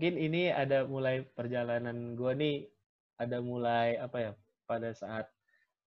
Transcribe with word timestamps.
mungkin 0.00 0.16
ini 0.16 0.48
ada 0.48 0.88
mulai 0.88 1.20
perjalanan 1.36 2.16
gue 2.16 2.32
nih 2.32 2.64
ada 3.20 3.44
mulai 3.44 4.00
apa 4.00 4.16
ya 4.16 4.32
pada 4.64 4.96
saat 4.96 5.28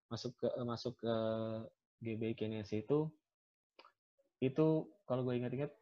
masuk 0.05 0.38
ke 0.38 0.54
masuk 0.62 0.93
ke 1.02 1.16
GB 2.05 2.38
Kenes 2.38 2.70
itu 2.77 3.09
itu 4.38 4.86
kalau 5.09 5.26
gue 5.26 5.34
ingat-ingat 5.34 5.73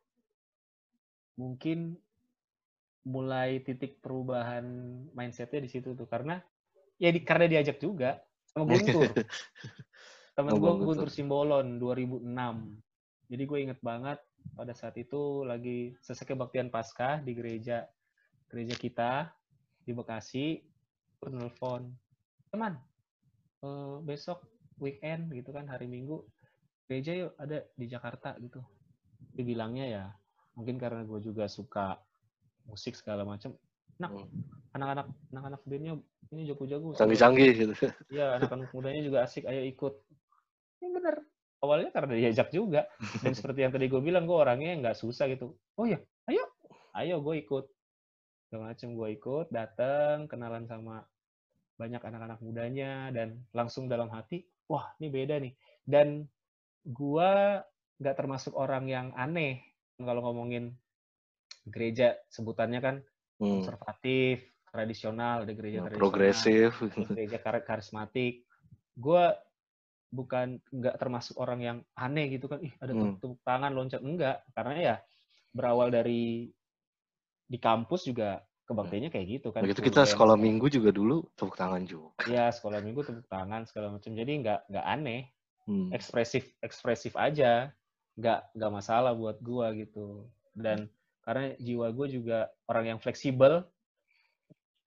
mungkin 1.35 1.99
mulai 3.03 3.59
titik 3.67 3.99
perubahan 3.99 4.63
mindsetnya 5.11 5.59
di 5.59 5.67
situ 5.67 5.91
tuh. 5.91 6.07
Karena 6.07 6.39
ya 7.03 7.11
di, 7.11 7.27
karena 7.27 7.51
diajak 7.51 7.83
juga 7.83 8.15
sama 8.47 8.79
Guntur 8.79 9.11
temen 10.39 10.55
gue 10.55 10.71
Guntur 10.87 11.11
Simbolon 11.11 11.83
2006 11.83 12.31
jadi 13.27 13.43
gue 13.43 13.59
inget 13.59 13.79
banget 13.83 14.23
pada 14.55 14.71
saat 14.71 14.95
itu 14.95 15.43
lagi 15.43 15.99
selesai 15.99 16.23
kebaktian 16.23 16.71
pasca 16.71 17.19
di 17.19 17.35
gereja 17.35 17.83
gereja 18.51 18.75
kita 18.75 19.31
di 19.87 19.95
Bekasi 19.95 20.59
telepon 21.23 21.87
teman 22.51 22.75
uh, 23.63 24.03
besok 24.03 24.43
weekend 24.83 25.31
gitu 25.31 25.55
kan 25.55 25.71
hari 25.71 25.87
Minggu 25.87 26.27
gereja 26.91 27.15
yuk 27.15 27.31
ada 27.39 27.63
di 27.79 27.87
Jakarta 27.87 28.35
gitu. 28.43 28.59
Dibilangnya 29.31 29.87
ya 29.87 30.05
mungkin 30.59 30.75
karena 30.75 31.07
gue 31.07 31.23
juga 31.23 31.47
suka 31.47 31.95
musik 32.67 32.99
segala 32.99 33.23
macam 33.23 33.55
nah 33.95 34.11
anak-anak 34.75 35.07
anak-anak 35.31 35.61
bandnya 35.63 35.93
ini 36.35 36.49
jago-jago 36.51 36.97
canggih-canggih 36.99 37.49
gitu. 37.55 37.73
Iya 38.19 38.35
anak-anak 38.41 38.75
mudanya 38.75 39.01
juga 39.07 39.17
asik 39.23 39.47
ayo 39.47 39.63
ikut. 39.63 39.93
Ini 40.83 40.87
bener 40.91 41.15
awalnya 41.63 41.93
karena 41.95 42.17
diajak 42.17 42.51
juga. 42.51 42.89
Dan 43.23 43.31
seperti 43.37 43.63
yang 43.63 43.71
tadi 43.71 43.87
gue 43.87 44.01
bilang 44.03 44.27
gue 44.27 44.35
orangnya 44.35 44.75
nggak 44.83 44.97
susah 44.99 45.31
gitu. 45.31 45.55
Oh 45.79 45.87
ya 45.87 46.01
ayo. 46.27 46.43
Ayo 46.91 47.23
gue 47.23 47.39
ikut 47.39 47.71
segala 48.51 48.75
macam 48.75 48.89
gue 48.99 49.09
ikut 49.15 49.47
datang 49.47 50.27
kenalan 50.27 50.67
sama 50.67 51.07
banyak 51.79 52.03
anak-anak 52.03 52.43
mudanya 52.43 53.07
dan 53.15 53.47
langsung 53.55 53.87
dalam 53.87 54.11
hati 54.11 54.43
wah 54.67 54.91
ini 54.99 55.07
beda 55.07 55.39
nih 55.39 55.55
dan 55.87 56.27
gue 56.83 57.31
nggak 58.03 58.17
termasuk 58.19 58.51
orang 58.59 58.91
yang 58.91 59.07
aneh 59.15 59.63
kalau 59.95 60.19
ngomongin 60.19 60.75
gereja 61.63 62.17
sebutannya 62.27 62.79
kan 62.81 62.95
hmm. 63.37 63.61
konservatif, 63.61 64.41
tradisional, 64.69 65.45
ada 65.45 65.53
gereja 65.53 65.85
tradisional, 65.85 66.01
progresif, 66.01 66.69
gereja 67.13 67.37
kar 67.37 67.61
karismatik. 67.61 68.45
Gue 68.97 69.29
bukan 70.11 70.59
nggak 70.73 70.97
termasuk 70.99 71.39
orang 71.39 71.59
yang 71.61 71.77
aneh 71.95 72.33
gitu 72.35 72.51
kan, 72.51 72.59
ih 72.59 72.73
ada 72.81 72.91
hmm. 72.91 73.21
tepuk 73.21 73.39
tangan 73.45 73.71
loncat 73.71 74.01
enggak, 74.03 74.43
karena 74.51 74.73
ya 74.75 74.95
berawal 75.53 75.87
dari 75.93 76.49
di 77.51 77.59
kampus 77.59 78.07
juga 78.07 78.39
kebaktiannya 78.63 79.11
kayak 79.11 79.27
gitu 79.27 79.47
kan. 79.51 79.67
Begitu 79.67 79.91
kita 79.91 80.07
sekolah 80.07 80.39
minggu 80.39 80.71
juga 80.71 80.95
dulu 80.95 81.27
tepuk 81.35 81.59
tangan 81.59 81.83
juga. 81.83 82.15
Iya 82.23 82.47
sekolah 82.55 82.79
minggu 82.79 83.03
tepuk 83.03 83.27
tangan 83.27 83.67
segala 83.67 83.91
macam, 83.91 84.15
jadi 84.15 84.31
nggak 84.39 84.59
nggak 84.71 84.85
aneh, 84.87 85.27
hmm. 85.67 85.91
ekspresif 85.91 86.47
ekspresif 86.63 87.19
aja. 87.19 87.75
Nggak 88.15 88.39
nggak 88.55 88.71
masalah 88.71 89.11
buat 89.11 89.43
gue 89.43 89.83
gitu. 89.83 90.31
Dan 90.55 90.87
karena 91.27 91.51
jiwa 91.59 91.91
gue 91.91 92.07
juga 92.07 92.47
orang 92.71 92.95
yang 92.95 92.99
fleksibel 93.03 93.67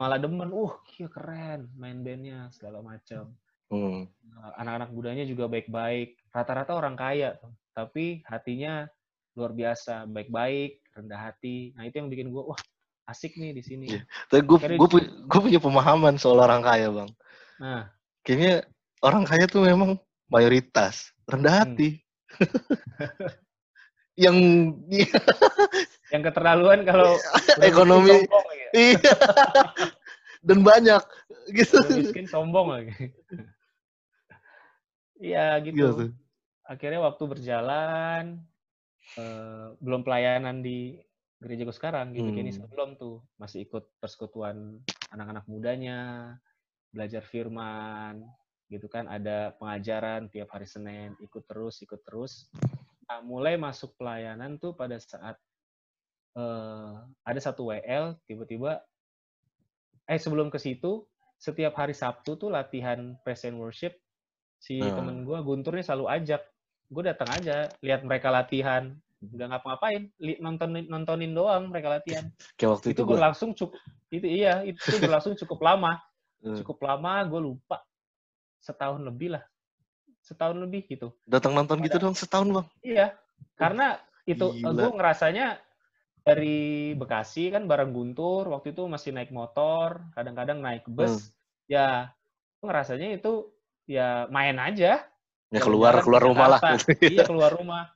malah 0.00 0.16
demen. 0.16 0.48
Uh 0.48 0.72
iya 0.96 1.12
keren 1.12 1.68
main 1.76 2.00
bandnya 2.00 2.48
segala 2.56 2.80
macam. 2.80 3.36
Hmm. 3.72 4.06
anak-anak 4.60 4.92
mudanya 4.92 5.24
juga 5.26 5.50
baik-baik. 5.50 6.20
Rata-rata 6.30 6.76
orang 6.78 6.94
kaya 6.94 7.36
tapi 7.74 8.22
hatinya 8.28 8.86
luar 9.34 9.50
biasa 9.50 10.06
baik-baik 10.06 10.83
rendah 10.94 11.20
hati. 11.30 11.74
Nah 11.74 11.84
itu 11.84 11.98
yang 12.00 12.08
bikin 12.08 12.30
gue 12.30 12.42
wah 12.42 12.58
asik 13.10 13.36
nih 13.36 13.52
di 13.52 13.62
sini. 13.62 13.86
Yeah. 14.00 14.04
tapi 14.32 14.42
gue 14.48 14.58
gue 14.80 14.88
punya, 14.88 15.08
gue 15.28 15.40
punya 15.44 15.60
pemahaman 15.60 16.14
soal 16.16 16.40
orang 16.40 16.64
kaya 16.64 16.88
bang. 16.88 17.10
Nah. 17.60 17.82
Kayaknya 18.24 18.64
orang 19.04 19.28
kaya 19.28 19.44
tuh 19.44 19.68
memang 19.68 20.00
mayoritas 20.32 21.12
rendah 21.28 21.52
hmm. 21.52 21.62
hati. 21.62 21.88
Hmm 21.94 22.02
yang 24.14 24.36
yang 26.14 26.22
keterlaluan 26.22 26.86
kalau 26.86 27.18
ekonomi. 27.68 28.22
ya. 28.74 28.94
iya. 28.94 29.12
Dan 30.44 30.62
banyak 30.62 31.02
gitu. 31.50 31.80
Udah 31.82 31.98
miskin 31.98 32.26
sombong 32.28 32.68
lagi. 32.70 32.94
Iya 35.18 35.62
gitu, 35.62 35.78
gitu. 35.94 36.06
akhirnya 36.68 37.00
waktu 37.00 37.24
berjalan 37.24 38.24
eh, 39.20 39.68
belum 39.78 40.02
pelayanan 40.02 40.64
di 40.64 40.98
gereja 41.44 41.68
gue 41.68 41.76
sekarang 41.76 42.16
gitu 42.16 42.30
hmm. 42.30 42.40
ini 42.40 42.50
sebelum 42.56 42.96
tuh 42.96 43.20
masih 43.36 43.68
ikut 43.68 43.84
persekutuan 44.00 44.80
anak-anak 45.12 45.44
mudanya 45.44 46.32
belajar 46.88 47.20
firman 47.20 48.24
gitu 48.72 48.88
kan 48.88 49.04
ada 49.10 49.52
pengajaran 49.60 50.32
tiap 50.32 50.48
hari 50.56 50.64
Senin 50.64 51.12
ikut 51.20 51.44
terus 51.44 51.84
ikut 51.84 52.00
terus 52.06 52.48
nah, 53.04 53.20
mulai 53.20 53.60
masuk 53.60 53.92
pelayanan 54.00 54.56
tuh 54.56 54.72
pada 54.72 54.96
saat 54.96 55.36
uh, 56.38 57.04
ada 57.28 57.40
satu 57.42 57.68
WL 57.68 58.16
tiba-tiba 58.24 58.80
eh 60.08 60.16
sebelum 60.16 60.48
ke 60.48 60.56
situ 60.56 61.04
setiap 61.36 61.76
hari 61.76 61.92
Sabtu 61.92 62.40
tuh 62.40 62.48
latihan 62.48 63.20
present 63.20 63.60
worship 63.60 63.92
si 64.56 64.80
hmm. 64.80 64.96
temen 64.96 65.16
gue 65.28 65.38
Guntur 65.44 65.76
nih 65.76 65.84
selalu 65.84 66.08
ajak 66.08 66.40
gue 66.88 67.02
datang 67.04 67.30
aja 67.32 67.70
lihat 67.80 68.04
mereka 68.04 68.28
latihan. 68.32 68.94
Nggak 69.24 69.56
ngapa-ngapain 69.56 70.02
nonton 70.40 70.68
nontonin 70.84 71.32
doang 71.32 71.72
mereka 71.72 72.00
latihan. 72.00 72.28
Kayak 72.60 72.70
waktu 72.78 72.86
itu, 72.92 73.00
itu 73.00 73.04
berlangsung 73.08 73.50
cukup 73.56 73.80
itu 74.12 74.26
iya 74.28 74.62
itu 74.62 74.78
berlangsung 75.00 75.34
cukup 75.38 75.60
lama. 75.62 75.94
Hmm. 76.44 76.60
cukup 76.60 76.84
lama 76.84 77.24
gue 77.24 77.40
lupa. 77.40 77.80
Setahun 78.60 79.00
lebih 79.00 79.32
lah. 79.32 79.40
Setahun 80.20 80.60
lebih 80.60 80.84
gitu. 80.92 81.08
Datang 81.24 81.56
nonton 81.56 81.80
gitu 81.80 81.96
dong 81.96 82.12
setahun 82.12 82.52
bang? 82.52 82.66
Iya 82.84 83.06
karena 83.56 83.96
itu 84.28 84.52
gue 84.52 84.90
ngerasanya 84.92 85.56
dari 86.20 86.92
Bekasi 86.96 87.48
kan 87.48 87.68
bareng 87.68 87.96
Guntur 87.96 88.48
waktu 88.52 88.76
itu 88.76 88.84
masih 88.84 89.16
naik 89.16 89.32
motor 89.32 90.04
kadang-kadang 90.12 90.60
naik 90.60 90.84
bus. 90.84 91.32
Hmm. 91.32 91.32
ya 91.64 91.88
gue 92.60 92.66
ngerasanya 92.68 93.08
itu 93.16 93.48
ya 93.88 94.28
main 94.28 94.56
aja 94.56 95.04
ya 95.54 95.60
keluar 95.62 95.94
keluar 96.02 96.22
rumah 96.26 96.46
lah. 96.58 96.60
iya 97.14 97.22
keluar 97.22 97.54
rumah. 97.54 97.86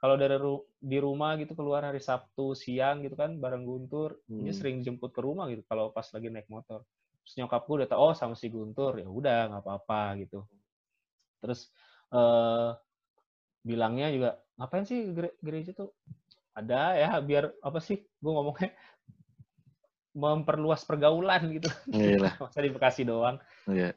Kalau 0.00 0.16
dari 0.16 0.34
ru 0.34 0.64
di 0.80 0.98
rumah 0.98 1.36
gitu 1.38 1.54
keluar 1.54 1.86
hari 1.86 2.00
Sabtu 2.02 2.56
siang 2.56 3.04
gitu 3.06 3.14
kan 3.14 3.36
bareng 3.36 3.62
Guntur 3.62 4.18
hmm. 4.26 4.48
dia 4.48 4.54
sering 4.56 4.82
jemput 4.82 5.14
ke 5.14 5.20
rumah 5.22 5.46
gitu 5.52 5.62
kalau 5.70 5.94
pas 5.94 6.08
lagi 6.10 6.26
naik 6.26 6.50
motor. 6.50 6.82
Terus 7.22 7.34
nyokap 7.38 7.62
gue 7.68 7.76
udah 7.84 7.88
tau 7.88 8.00
oh 8.10 8.14
sama 8.16 8.34
si 8.34 8.50
Guntur. 8.50 8.98
Ya 8.98 9.06
udah 9.06 9.54
nggak 9.54 9.62
apa-apa 9.62 10.18
gitu. 10.24 10.42
Terus 11.38 11.70
uh, 12.10 12.74
bilangnya 13.62 14.10
juga 14.10 14.30
ngapain 14.58 14.88
sih 14.88 15.14
gereja 15.38 15.70
tuh? 15.76 15.94
Ada 16.56 16.98
ya 16.98 17.10
biar 17.22 17.54
apa 17.62 17.78
sih? 17.78 18.02
Gue 18.18 18.32
ngomongnya 18.34 18.74
memperluas 20.16 20.82
pergaulan 20.82 21.54
gitu. 21.54 21.70
Iyalah. 21.92 22.34
masa 22.42 22.58
di 22.64 22.72
Bekasi 22.72 23.06
doang. 23.06 23.38
Yeah. 23.70 23.94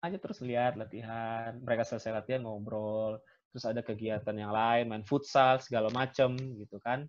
Aja 0.00 0.16
terus 0.16 0.40
lihat 0.40 0.80
latihan 0.80 1.56
mereka 1.60 1.84
selesai 1.84 2.24
latihan 2.24 2.40
ngobrol 2.44 3.20
terus 3.52 3.64
ada 3.68 3.84
kegiatan 3.84 4.32
yang 4.32 4.54
lain 4.54 4.88
main 4.88 5.04
futsal 5.04 5.58
segala 5.60 5.90
macem 5.90 6.38
gitu 6.56 6.78
kan. 6.80 7.04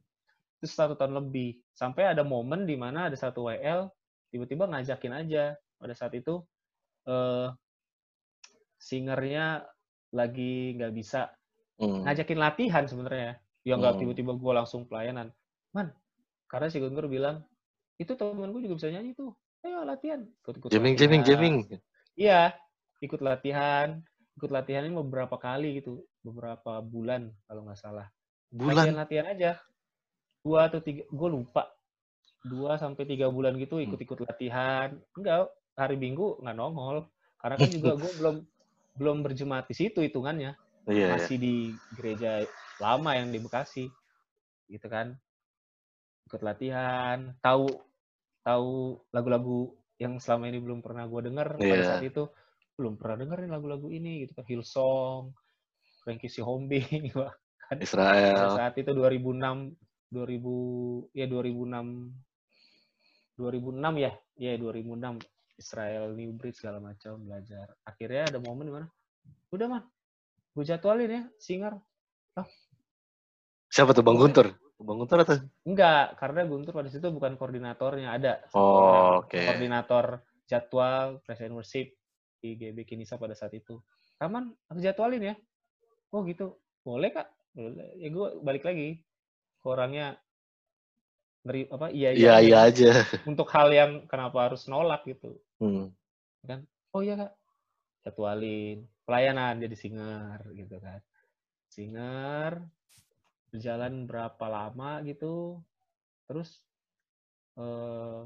Terus 0.62 0.74
satu 0.78 0.94
tahun 0.94 1.18
lebih 1.18 1.58
sampai 1.74 2.14
ada 2.14 2.22
momen 2.22 2.70
di 2.70 2.78
mana 2.78 3.10
ada 3.10 3.18
satu 3.18 3.50
WL 3.50 3.90
tiba-tiba 4.34 4.70
ngajakin 4.70 5.14
aja. 5.26 5.54
Pada 5.82 5.94
saat 5.98 6.14
itu 6.14 6.42
uh, 7.10 7.50
singernya 8.78 9.66
lagi 10.14 10.78
nggak 10.78 10.94
bisa 10.94 11.30
hmm. 11.82 12.06
ngajakin 12.06 12.40
latihan 12.42 12.84
sebenarnya. 12.90 13.38
Ya 13.62 13.78
nggak 13.78 13.98
hmm. 13.98 14.02
tiba-tiba 14.02 14.32
gue 14.38 14.54
langsung 14.54 14.90
pelayanan. 14.90 15.30
Man 15.74 15.94
karena 16.50 16.68
si 16.68 16.84
Guntur 16.84 17.08
bilang 17.08 17.46
itu 18.02 18.18
temen 18.18 18.50
gue 18.50 18.62
juga 18.66 18.76
bisa 18.82 18.90
nyanyi 18.90 19.14
tuh. 19.14 19.34
Ayo 19.62 19.86
latihan. 19.86 20.26
Ikut 20.26 20.74
jamming 20.74 20.98
jamming 20.98 21.22
jamming 21.22 21.58
iya 22.20 22.54
ikut 23.02 23.20
latihan 23.20 24.00
ikut 24.42 24.52
latihan 24.52 24.88
ini 24.88 24.96
beberapa 24.96 25.36
kali 25.36 25.84
gitu 25.84 26.02
beberapa 26.24 26.80
bulan 26.82 27.30
kalau 27.46 27.68
nggak 27.68 27.80
salah. 27.80 28.08
Bulan? 28.52 28.74
Latihan 28.74 28.98
latihan 28.98 29.26
aja. 29.30 29.52
Dua 30.42 30.66
atau 30.66 30.80
tiga 30.82 31.06
gue 31.06 31.30
lupa. 31.30 31.70
Dua 32.42 32.80
sampai 32.80 33.06
tiga 33.06 33.30
bulan 33.30 33.54
gitu 33.60 33.78
hmm. 33.78 33.86
ikut-ikut 33.92 34.26
latihan. 34.26 34.98
Enggak 35.14 35.52
hari 35.76 35.96
minggu 36.00 36.42
nggak 36.42 36.56
nongol. 36.58 37.06
Karena 37.38 37.56
kan 37.58 37.70
juga 37.70 37.92
gue 37.98 38.12
belum 38.18 38.36
belum 38.98 39.18
berjemaat 39.26 39.66
di 39.70 39.76
situ 39.76 40.00
hitungannya. 40.02 40.58
Yeah, 40.90 41.14
masih 41.14 41.38
yeah. 41.38 41.44
di 41.46 41.56
gereja 41.94 42.32
lama 42.82 43.12
yang 43.14 43.30
di 43.30 43.40
Bekasi. 43.42 43.86
Gitu 44.66 44.88
kan. 44.88 45.14
Ikut 46.26 46.42
latihan. 46.42 47.36
Tahu 47.46 47.70
tahu 48.42 48.98
lagu-lagu 49.14 49.78
yang 50.02 50.18
selama 50.18 50.50
ini 50.50 50.58
belum 50.58 50.82
pernah 50.82 51.06
gue 51.06 51.30
denger 51.30 51.62
yeah. 51.62 51.70
pada 51.70 51.78
iya. 51.78 51.90
saat 51.94 52.06
itu 52.10 52.24
belum 52.82 52.98
pernah 52.98 53.22
dengerin 53.22 53.54
lagu-lagu 53.54 53.94
ini 53.94 54.26
gitu 54.26 54.42
kan. 54.42 54.46
Hillsong 54.50 55.30
Frankie 56.02 56.34
Sihombi 56.34 56.82
kan. 57.70 57.78
Israel. 57.78 58.34
Pada 58.34 58.58
saat 58.68 58.74
itu 58.82 58.90
2006 58.90 59.78
2000 60.12 61.16
ya 61.16 61.26
2006 61.30 63.38
2006 63.38 64.02
ya. 64.02 64.12
Ya 64.42 64.58
2006 64.58 65.22
Israel 65.62 66.18
New 66.18 66.34
Breed 66.34 66.58
segala 66.58 66.82
macam 66.82 67.22
belajar. 67.22 67.70
Akhirnya 67.86 68.26
ada 68.26 68.42
momen 68.42 68.66
di 68.66 68.74
mana 68.74 68.90
udah 69.52 69.68
man 69.68 69.84
gue 70.56 70.66
jadwalin 70.68 71.12
ya 71.12 71.24
singer. 71.40 71.74
Oh. 72.40 72.48
siapa 73.68 73.92
tuh 73.92 74.04
bang 74.04 74.20
Guntur? 74.20 74.48
Bang 74.82 74.98
Guntur 75.00 75.24
atau? 75.24 75.40
Enggak 75.68 76.16
karena 76.20 76.48
Guntur 76.48 76.74
pada 76.76 76.90
situ 76.92 77.08
bukan 77.12 77.36
koordinatornya 77.36 78.16
ada. 78.16 78.34
Oh, 78.56 79.24
oke. 79.24 79.32
okay. 79.32 79.48
koordinator 79.48 80.24
jadwal 80.48 81.20
present 81.24 81.56
worship 81.56 81.92
di 82.42 82.58
GB 82.58 82.84
Kinisa 82.84 83.22
pada 83.22 83.38
saat 83.38 83.54
itu. 83.54 83.78
Kaman 84.18 84.50
aku 84.68 84.82
jadwalin 84.82 85.32
ya. 85.32 85.36
Oh 86.10 86.26
gitu. 86.26 86.58
Boleh 86.82 87.14
kak? 87.14 87.30
Ya 88.02 88.10
gue 88.10 88.28
balik 88.42 88.66
lagi. 88.66 89.06
Orangnya 89.62 90.18
ngeri 91.46 91.70
apa 91.70 91.88
iya 91.94 92.10
iya, 92.14 92.34
iya, 92.42 92.58
aja. 92.66 93.06
Untuk 93.30 93.50
hal 93.54 93.70
yang 93.70 93.92
kenapa 94.10 94.50
harus 94.50 94.66
nolak 94.66 95.06
gitu. 95.06 95.38
Hmm. 95.62 95.94
kan? 96.44 96.66
Oh 96.92 97.06
iya 97.06 97.16
kak. 97.16 97.32
Jadwalin. 98.02 98.90
Pelayanan 99.06 99.62
jadi 99.62 99.78
singer 99.78 100.42
gitu 100.58 100.82
kan. 100.82 101.00
Singer 101.70 102.66
berjalan 103.54 104.10
berapa 104.10 104.46
lama 104.50 105.06
gitu. 105.06 105.62
Terus 106.26 106.66
eh, 107.62 108.22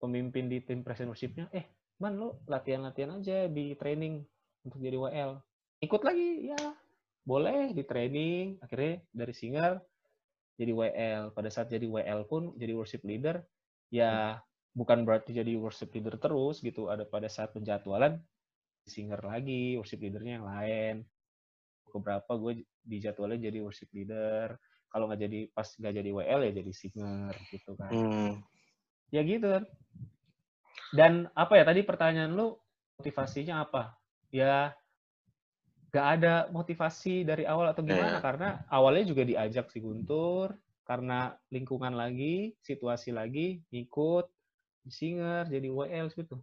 pemimpin 0.00 0.48
di 0.48 0.64
tim 0.64 0.80
present 0.80 1.12
worshipnya 1.12 1.52
eh 1.52 1.79
man 2.00 2.16
lo 2.16 2.40
latihan-latihan 2.48 3.20
aja 3.20 3.46
di 3.46 3.76
training 3.76 4.24
untuk 4.64 4.80
jadi 4.80 4.96
WL 4.96 5.36
ikut 5.84 6.02
lagi 6.02 6.50
ya 6.52 6.60
boleh 7.24 7.76
di 7.76 7.84
training 7.84 8.58
akhirnya 8.64 9.04
dari 9.12 9.34
singer 9.36 9.72
jadi 10.60 10.72
WL. 10.76 11.22
Pada 11.32 11.48
saat 11.48 11.72
jadi 11.72 11.88
WL 11.88 12.28
pun 12.28 12.52
jadi 12.60 12.76
worship 12.76 13.00
leader 13.08 13.40
ya 13.88 14.36
bukan 14.76 15.08
berarti 15.08 15.32
jadi 15.32 15.56
worship 15.56 15.88
leader 15.96 16.20
terus 16.20 16.60
gitu. 16.60 16.92
Ada 16.92 17.08
pada 17.08 17.32
saat 17.32 17.56
penjadwalan 17.56 18.20
singer 18.84 19.24
lagi, 19.24 19.80
worship 19.80 20.04
leadernya 20.04 20.36
yang 20.36 20.46
lain. 20.46 20.96
Beberapa 21.88 22.36
gue 22.36 22.68
dijadwalnya 22.84 23.48
jadi 23.48 23.58
worship 23.64 23.88
leader. 23.96 24.60
Kalau 24.92 25.08
nggak 25.08 25.20
jadi 25.24 25.38
pas 25.56 25.64
nggak 25.64 25.94
jadi 25.96 26.10
WL 26.12 26.40
ya 26.44 26.52
jadi 26.60 26.72
singer 26.76 27.32
gitu 27.48 27.72
kan. 27.80 27.92
Hmm. 27.96 28.32
Ya 29.08 29.24
gitu 29.24 29.48
kan. 29.48 29.64
Dan 30.90 31.30
apa 31.34 31.58
ya 31.58 31.64
tadi 31.64 31.86
pertanyaan 31.86 32.34
lu 32.34 32.58
motivasinya 32.98 33.62
apa? 33.62 33.94
Ya 34.34 34.74
gak 35.90 36.06
ada 36.18 36.34
motivasi 36.54 37.26
dari 37.26 37.42
awal 37.44 37.74
atau 37.74 37.82
gimana 37.82 38.18
yeah. 38.18 38.22
karena 38.22 38.48
awalnya 38.70 39.10
juga 39.10 39.26
diajak 39.26 39.74
si 39.74 39.82
Guntur 39.82 40.54
karena 40.86 41.34
lingkungan 41.50 41.98
lagi 41.98 42.54
situasi 42.62 43.10
lagi 43.10 43.58
ikut 43.74 44.26
singer 44.86 45.50
jadi 45.50 45.66
WL 45.66 46.14
gitu 46.14 46.38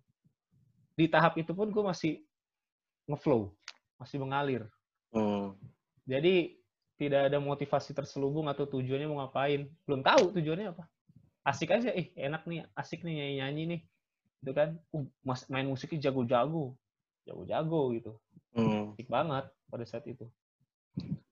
di 0.99 1.07
tahap 1.07 1.39
itu 1.39 1.55
pun 1.55 1.71
gue 1.71 1.83
masih 1.83 2.23
ngeflow 3.07 3.55
masih 3.95 4.19
mengalir 4.19 4.67
hmm. 5.15 5.55
jadi 6.03 6.51
tidak 6.99 7.31
ada 7.31 7.39
motivasi 7.39 7.95
terselubung 7.95 8.51
atau 8.51 8.67
tujuannya 8.67 9.07
mau 9.07 9.23
ngapain 9.23 9.71
belum 9.87 10.03
tahu 10.03 10.35
tujuannya 10.35 10.75
apa 10.75 10.83
asik 11.47 11.71
aja 11.71 11.95
eh 11.95 12.11
enak 12.19 12.43
nih 12.43 12.67
asik 12.75 13.03
nih 13.07 13.15
nyanyi 13.15 13.35
nyanyi 13.39 13.63
nih 13.63 13.81
itu 14.45 14.51
kan 14.53 14.77
uh, 14.93 15.05
main 15.49 15.67
musiknya 15.67 16.09
jago-jago 16.09 16.77
jago-jago 17.25 17.81
gitu 17.97 18.11
Hmm. 18.57 18.97
banget 19.05 19.45
pada 19.69 19.85
saat 19.85 20.09
itu. 20.09 20.25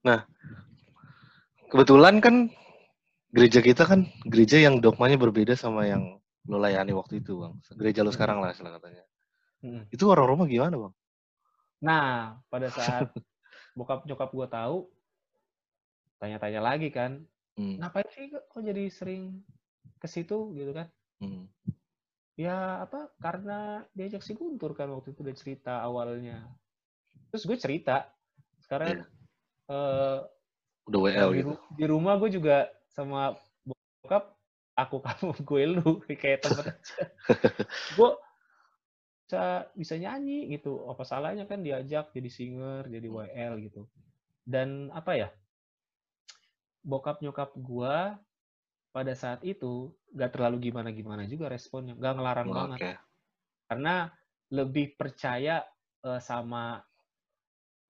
Nah, 0.06 0.22
kebetulan 1.66 2.22
kan 2.22 2.54
gereja 3.34 3.58
kita 3.58 3.82
kan 3.82 4.06
gereja 4.22 4.62
yang 4.62 4.78
dogmanya 4.78 5.18
berbeda 5.18 5.58
sama 5.58 5.90
yang 5.90 6.22
lo 6.46 6.62
layani 6.62 6.94
waktu 6.94 7.18
itu, 7.18 7.42
Bang. 7.42 7.58
Gereja 7.74 8.06
lo 8.06 8.14
sekarang 8.14 8.38
lah, 8.38 8.54
istilah 8.54 8.78
katanya. 8.78 9.02
Hmm. 9.58 9.82
Itu 9.90 10.06
orang 10.06 10.30
Roma 10.30 10.46
gimana, 10.46 10.78
Bang? 10.78 10.94
Nah, 11.82 12.38
pada 12.46 12.70
saat 12.70 13.10
bokap 13.74 14.06
nyokap 14.06 14.30
gue 14.30 14.46
tahu, 14.46 14.78
tanya-tanya 16.22 16.62
lagi 16.62 16.94
kan, 16.94 17.26
hmm. 17.58 17.82
ngapain 17.82 18.06
sih 18.14 18.30
kok 18.30 18.62
jadi 18.62 18.86
sering 18.86 19.42
ke 19.98 20.06
situ 20.06 20.54
gitu 20.54 20.70
kan? 20.70 20.86
Hmm. 21.18 21.50
Ya 22.36 22.84
apa? 22.84 23.08
Karena 23.16 23.80
diajak 23.96 24.20
si 24.20 24.36
Guntur 24.36 24.76
kan 24.76 24.92
waktu 24.92 25.16
itu 25.16 25.24
udah 25.24 25.36
cerita 25.36 25.80
awalnya 25.80 26.44
terus 27.30 27.44
gue 27.46 27.58
cerita 27.58 28.08
sekarang 28.62 29.02
yeah. 29.68 29.68
uh, 29.68 30.18
udah 30.88 31.00
WL 31.04 31.30
di, 31.34 31.38
gitu 31.42 31.52
di 31.74 31.84
rumah 31.84 32.14
gue 32.16 32.30
juga 32.30 32.70
sama 32.94 33.34
bokap 33.66 34.34
aku 34.78 34.96
kamu 35.02 35.28
gue 35.52 35.62
lu 35.76 35.90
kayak 36.06 36.46
temen 36.46 36.64
aja 36.70 37.02
gue 37.98 38.10
bisa 39.26 39.42
bisa 39.74 39.94
nyanyi 39.98 40.54
gitu 40.54 40.86
apa 40.86 41.02
salahnya 41.02 41.50
kan 41.50 41.60
diajak 41.60 42.14
jadi 42.14 42.30
singer 42.30 42.86
jadi 42.86 43.04
WL 43.10 43.58
gitu 43.66 43.90
dan 44.46 44.94
apa 44.94 45.18
ya 45.18 45.28
bokap 46.86 47.18
nyokap 47.18 47.50
gue 47.58 47.96
pada 48.96 49.12
saat 49.12 49.44
itu 49.44 49.92
gak 50.16 50.32
terlalu 50.32 50.72
gimana 50.72 50.88
gimana 50.88 51.28
juga 51.28 51.52
responnya 51.52 51.92
gak 52.00 52.16
ngelarang 52.16 52.48
oh, 52.48 52.54
banget 52.56 52.78
okay. 52.80 52.94
karena 53.68 54.08
lebih 54.48 54.96
percaya 54.96 55.60
uh, 56.06 56.16
sama 56.22 56.80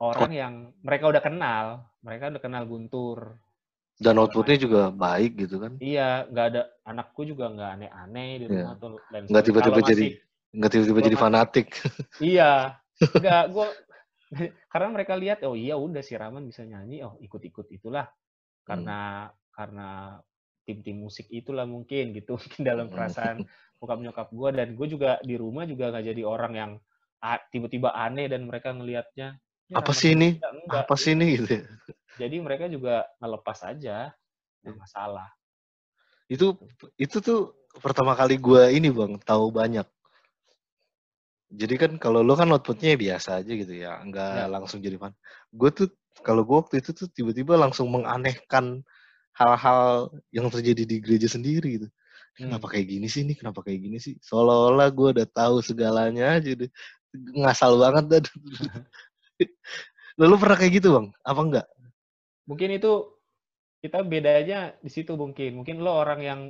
orang 0.00 0.32
yang 0.32 0.54
mereka 0.84 1.08
udah 1.08 1.22
kenal, 1.24 1.64
mereka 2.04 2.32
udah 2.32 2.42
kenal 2.42 2.64
Guntur. 2.68 3.40
Dan 3.96 4.20
outputnya 4.20 4.60
juga 4.60 4.92
baik 4.92 5.40
gitu 5.40 5.56
kan? 5.56 5.72
Iya, 5.80 6.28
nggak 6.28 6.46
ada 6.52 6.62
anakku 6.84 7.24
juga 7.24 7.48
nggak 7.48 7.70
aneh-aneh 7.80 8.30
di 8.36 8.46
rumah 8.52 8.76
yeah. 8.76 8.80
tuh. 8.80 9.00
Nggak 9.08 9.44
tiba-tiba 9.48 9.80
jadi 9.80 10.04
nggak 10.52 10.70
tiba-tiba 10.72 11.00
jadi 11.00 11.16
fanatik. 11.16 11.68
Iya, 12.36 12.76
nggak 13.00 13.44
gue 13.56 13.66
karena 14.72 14.88
mereka 14.90 15.14
lihat 15.16 15.40
oh 15.48 15.56
iya 15.56 15.80
udah 15.80 16.04
si 16.04 16.12
Raman 16.12 16.44
bisa 16.44 16.60
nyanyi, 16.68 17.00
oh 17.08 17.16
ikut-ikut 17.24 17.72
itulah 17.72 18.04
karena 18.68 19.32
hmm. 19.32 19.36
karena 19.56 19.88
tim-tim 20.66 20.98
musik 20.98 21.30
itulah 21.30 21.64
mungkin 21.64 22.10
gitu 22.12 22.34
mungkin 22.40 22.62
dalam 22.66 22.86
hmm. 22.90 22.94
perasaan 22.94 23.36
bokap 23.78 23.98
nyokap 24.02 24.28
gue 24.34 24.50
dan 24.52 24.68
gue 24.74 24.86
juga 24.90 25.10
di 25.22 25.38
rumah 25.38 25.64
juga 25.64 25.94
nggak 25.94 26.06
jadi 26.10 26.22
orang 26.26 26.52
yang 26.58 26.72
tiba-tiba 27.50 27.90
aneh 27.96 28.28
dan 28.28 28.46
mereka 28.46 28.70
ngelihatnya 28.70 29.40
Ya, 29.66 29.82
apa 29.82 29.90
sih 29.90 30.14
ini? 30.14 30.38
Apa 30.70 30.94
sih 30.94 31.18
ini 31.18 31.34
gitu. 31.34 31.58
Ya? 31.58 31.62
Jadi 32.22 32.36
mereka 32.38 32.70
juga 32.70 33.02
ngelepas 33.18 33.66
aja, 33.66 34.14
nggak 34.62 34.78
masalah. 34.78 35.26
Itu 36.30 36.54
itu 36.94 37.18
tuh 37.18 37.66
pertama 37.82 38.14
kali 38.14 38.38
gue 38.38 38.62
ini 38.78 38.94
bang 38.94 39.18
tahu 39.26 39.50
banyak. 39.50 39.86
Jadi 41.50 41.74
kan 41.78 41.92
kalau 41.98 42.22
lo 42.22 42.38
kan 42.38 42.50
outputnya 42.54 42.94
biasa 42.94 43.42
aja 43.42 43.52
gitu 43.54 43.74
ya, 43.74 43.98
nggak 44.06 44.46
ya. 44.46 44.50
langsung 44.50 44.78
jadi 44.78 44.98
fan. 45.02 45.14
Gue 45.50 45.70
tuh 45.74 45.90
kalau 46.22 46.46
gue 46.46 46.56
waktu 46.62 46.78
itu 46.78 46.94
tuh 46.94 47.10
tiba-tiba 47.10 47.58
langsung 47.58 47.90
menganehkan 47.90 48.86
hal-hal 49.36 50.08
yang 50.32 50.48
terjadi 50.48 50.82
di 50.88 50.96
gereja 50.98 51.28
sendiri 51.28 51.80
gitu. 51.80 51.88
Kenapa 52.36 52.68
hmm. 52.68 52.72
kayak 52.72 52.86
gini 52.88 53.06
sih 53.08 53.20
ini? 53.24 53.32
Kenapa 53.32 53.64
kayak 53.64 53.80
gini 53.80 53.98
sih? 54.00 54.16
Seolah-olah 54.20 54.88
gue 54.92 55.08
udah 55.20 55.28
tahu 55.28 55.64
segalanya 55.64 56.36
aja 56.36 56.52
deh. 56.52 56.70
Ngasal 57.12 57.80
banget 57.80 58.04
dah. 58.12 58.22
Lalu 60.20 60.34
pernah 60.40 60.56
kayak 60.56 60.72
gitu 60.80 60.88
bang? 60.96 61.06
Apa 61.24 61.40
enggak? 61.44 61.66
Mungkin 62.48 62.76
itu 62.76 62.92
kita 63.84 64.04
bedanya 64.04 64.72
di 64.80 64.90
situ 64.92 65.16
mungkin. 65.16 65.60
Mungkin 65.60 65.80
lo 65.80 65.96
orang 65.96 66.20
yang 66.24 66.40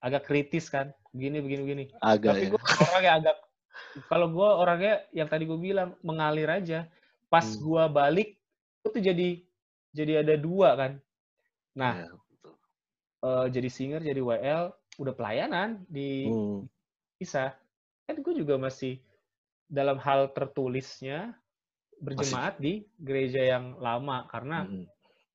agak 0.00 0.28
kritis 0.28 0.68
kan, 0.68 0.92
begini 1.12 1.40
begini 1.40 1.60
begini. 1.64 1.84
Agak. 2.04 2.36
Tapi 2.36 2.44
ya. 2.44 2.50
gue 2.52 2.60
orang 2.92 3.04
yang 3.04 3.16
agak. 3.24 3.36
Kalau 4.08 4.26
gue 4.32 4.48
orangnya 4.48 4.94
yang 5.12 5.28
tadi 5.28 5.44
gue 5.48 5.56
bilang 5.60 5.96
mengalir 6.04 6.48
aja. 6.48 6.88
Pas 7.32 7.44
hmm. 7.44 7.60
gue 7.60 7.84
balik 7.92 8.28
itu 8.88 8.98
jadi 9.00 9.28
jadi 9.92 10.12
ada 10.24 10.34
dua 10.36 10.76
kan. 10.76 10.92
Nah, 11.76 11.92
ya, 12.04 12.08
Uh, 13.24 13.48
jadi 13.48 13.68
singer, 13.72 14.00
jadi 14.04 14.20
WL, 14.20 14.72
udah 15.00 15.14
pelayanan 15.16 15.82
di 15.88 16.28
hmm. 16.28 16.68
bisa. 17.16 17.56
Kan 18.06 18.22
gue 18.22 18.34
juga 18.36 18.60
masih 18.60 19.00
dalam 19.66 19.98
hal 19.98 20.30
tertulisnya 20.30 21.34
berjemaat 21.98 22.60
masih. 22.60 22.62
di 22.62 22.72
gereja 23.02 23.42
yang 23.56 23.80
lama 23.80 24.28
karena 24.28 24.68
hmm. 24.68 24.86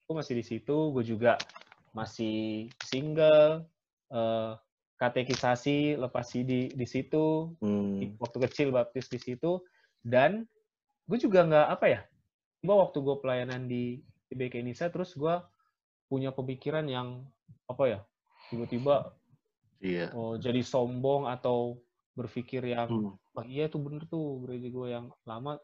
gue 0.07 0.13
masih 0.15 0.35
di 0.37 0.45
situ 0.45 0.93
gue 0.93 1.03
juga 1.03 1.35
masih 1.91 2.69
single 2.85 3.67
uh, 4.13 4.55
katekisasi 5.01 5.97
lepas 5.97 6.29
CD 6.29 6.69
di 6.71 6.87
situ 6.87 7.51
hmm. 7.59 8.21
waktu 8.21 8.37
kecil 8.47 8.69
baptis 8.69 9.09
di 9.09 9.17
situ 9.17 9.59
dan 10.05 10.45
gue 11.09 11.17
juga 11.17 11.43
nggak 11.43 11.67
apa 11.67 11.85
ya 11.89 12.01
tiba 12.61 12.77
waktu 12.77 12.97
gue 13.01 13.15
pelayanan 13.19 13.65
di 13.65 13.99
IBK 14.31 14.61
Indonesia 14.61 14.87
terus 14.93 15.17
gue 15.17 15.35
punya 16.07 16.29
pemikiran 16.29 16.85
yang 16.85 17.25
apa 17.69 17.83
ya 17.87 17.99
tiba-tiba 18.51 19.15
iya. 19.79 20.11
oh, 20.11 20.35
jadi 20.35 20.59
sombong 20.61 21.29
atau 21.29 21.79
berpikir 22.15 22.63
yang 22.67 22.89
hmm. 22.91 23.37
oh 23.37 23.45
iya 23.47 23.71
tuh 23.71 23.79
bener 23.79 24.03
tuh 24.11 24.43
gereja 24.43 24.67
gue 24.67 24.87
yang 24.91 25.07
lama 25.23 25.55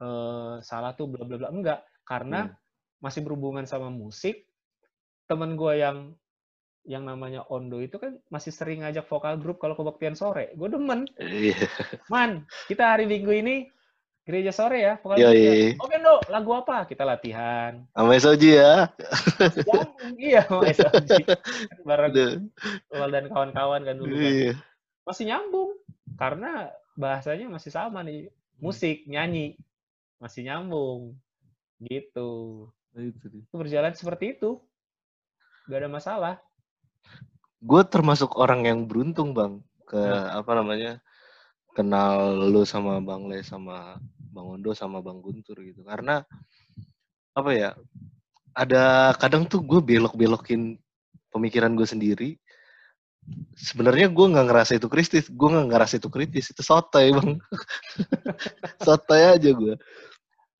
uh, 0.00 0.58
salah 0.64 0.96
tuh 0.96 1.06
bla 1.08 1.28
bla 1.28 1.36
bla 1.36 1.48
enggak 1.52 1.80
karena 2.08 2.48
hmm. 2.48 2.56
masih 3.04 3.20
berhubungan 3.20 3.68
sama 3.68 3.92
musik 3.92 4.48
temen 5.28 5.54
gue 5.54 5.78
yang 5.78 6.16
yang 6.88 7.04
namanya 7.04 7.44
Ondo 7.52 7.78
itu 7.84 8.00
kan 8.00 8.16
masih 8.32 8.50
sering 8.50 8.80
ngajak 8.80 9.04
vokal 9.04 9.36
grup 9.36 9.60
kalau 9.60 9.76
kebaktian 9.76 10.16
sore. 10.16 10.48
Gue 10.56 10.72
demen. 10.72 11.04
Iya. 11.20 11.68
Man, 12.08 12.48
kita 12.72 12.96
hari 12.96 13.04
Minggu 13.04 13.30
ini 13.36 13.68
gereja 14.30 14.54
sore 14.54 14.78
ya. 14.78 14.94
Vokal 15.02 15.18
iya, 15.18 15.30
iya. 15.34 15.52
Oke, 15.82 15.98
Do, 15.98 16.22
lagu 16.30 16.54
apa? 16.54 16.86
Kita 16.86 17.02
latihan. 17.02 17.82
Sama 17.90 18.14
Soji 18.22 18.54
ya. 18.54 18.86
iya, 20.14 20.46
sama 20.46 20.70
Soji. 20.70 21.26
Bareng 21.88 22.46
Wal 22.94 23.10
dan 23.10 23.26
kawan-kawan 23.26 23.82
kan 23.82 23.94
dulu. 23.98 24.14
Kan. 24.14 24.22
Iya. 24.22 24.52
Masih 25.02 25.24
nyambung. 25.26 25.70
Karena 26.14 26.70
bahasanya 26.94 27.50
masih 27.50 27.74
sama 27.74 28.06
nih. 28.06 28.30
Musik, 28.62 29.02
nyanyi. 29.10 29.58
Masih 30.22 30.46
nyambung. 30.46 31.18
Gitu. 31.82 32.30
Nah, 32.94 33.02
itu 33.02 33.54
berjalan 33.58 33.98
seperti 33.98 34.38
itu. 34.38 34.62
Gak 35.66 35.82
ada 35.82 35.90
masalah 35.90 36.34
gue 37.60 37.82
termasuk 37.92 38.40
orang 38.40 38.64
yang 38.64 38.88
beruntung 38.88 39.36
bang 39.36 39.60
ke 39.84 40.00
hmm. 40.00 40.40
apa 40.40 40.52
namanya 40.56 40.92
kenal 41.80 42.36
lu 42.52 42.62
sama 42.68 43.00
bang 43.00 43.24
Le 43.26 43.40
sama 43.40 43.96
bang 44.30 44.46
Ondo 44.46 44.76
sama 44.76 45.00
bang 45.00 45.18
Guntur 45.24 45.56
gitu 45.64 45.80
karena 45.82 46.20
apa 47.32 47.50
ya 47.56 47.70
ada 48.52 49.14
kadang 49.16 49.48
tuh 49.48 49.64
gue 49.64 49.80
belok-belokin 49.80 50.76
pemikiran 51.32 51.72
gue 51.72 51.88
sendiri 51.88 52.30
sebenarnya 53.56 54.12
gue 54.12 54.26
nggak 54.32 54.46
ngerasa 54.48 54.72
itu 54.76 54.88
kritis 54.92 55.26
gue 55.30 55.48
nggak 55.48 55.68
ngerasa 55.70 55.94
itu 56.02 56.08
kritis 56.12 56.52
itu 56.52 56.62
sotoy 56.62 57.12
bang 57.16 57.40
sotoy 58.82 59.22
aja 59.38 59.50
gue 59.54 59.74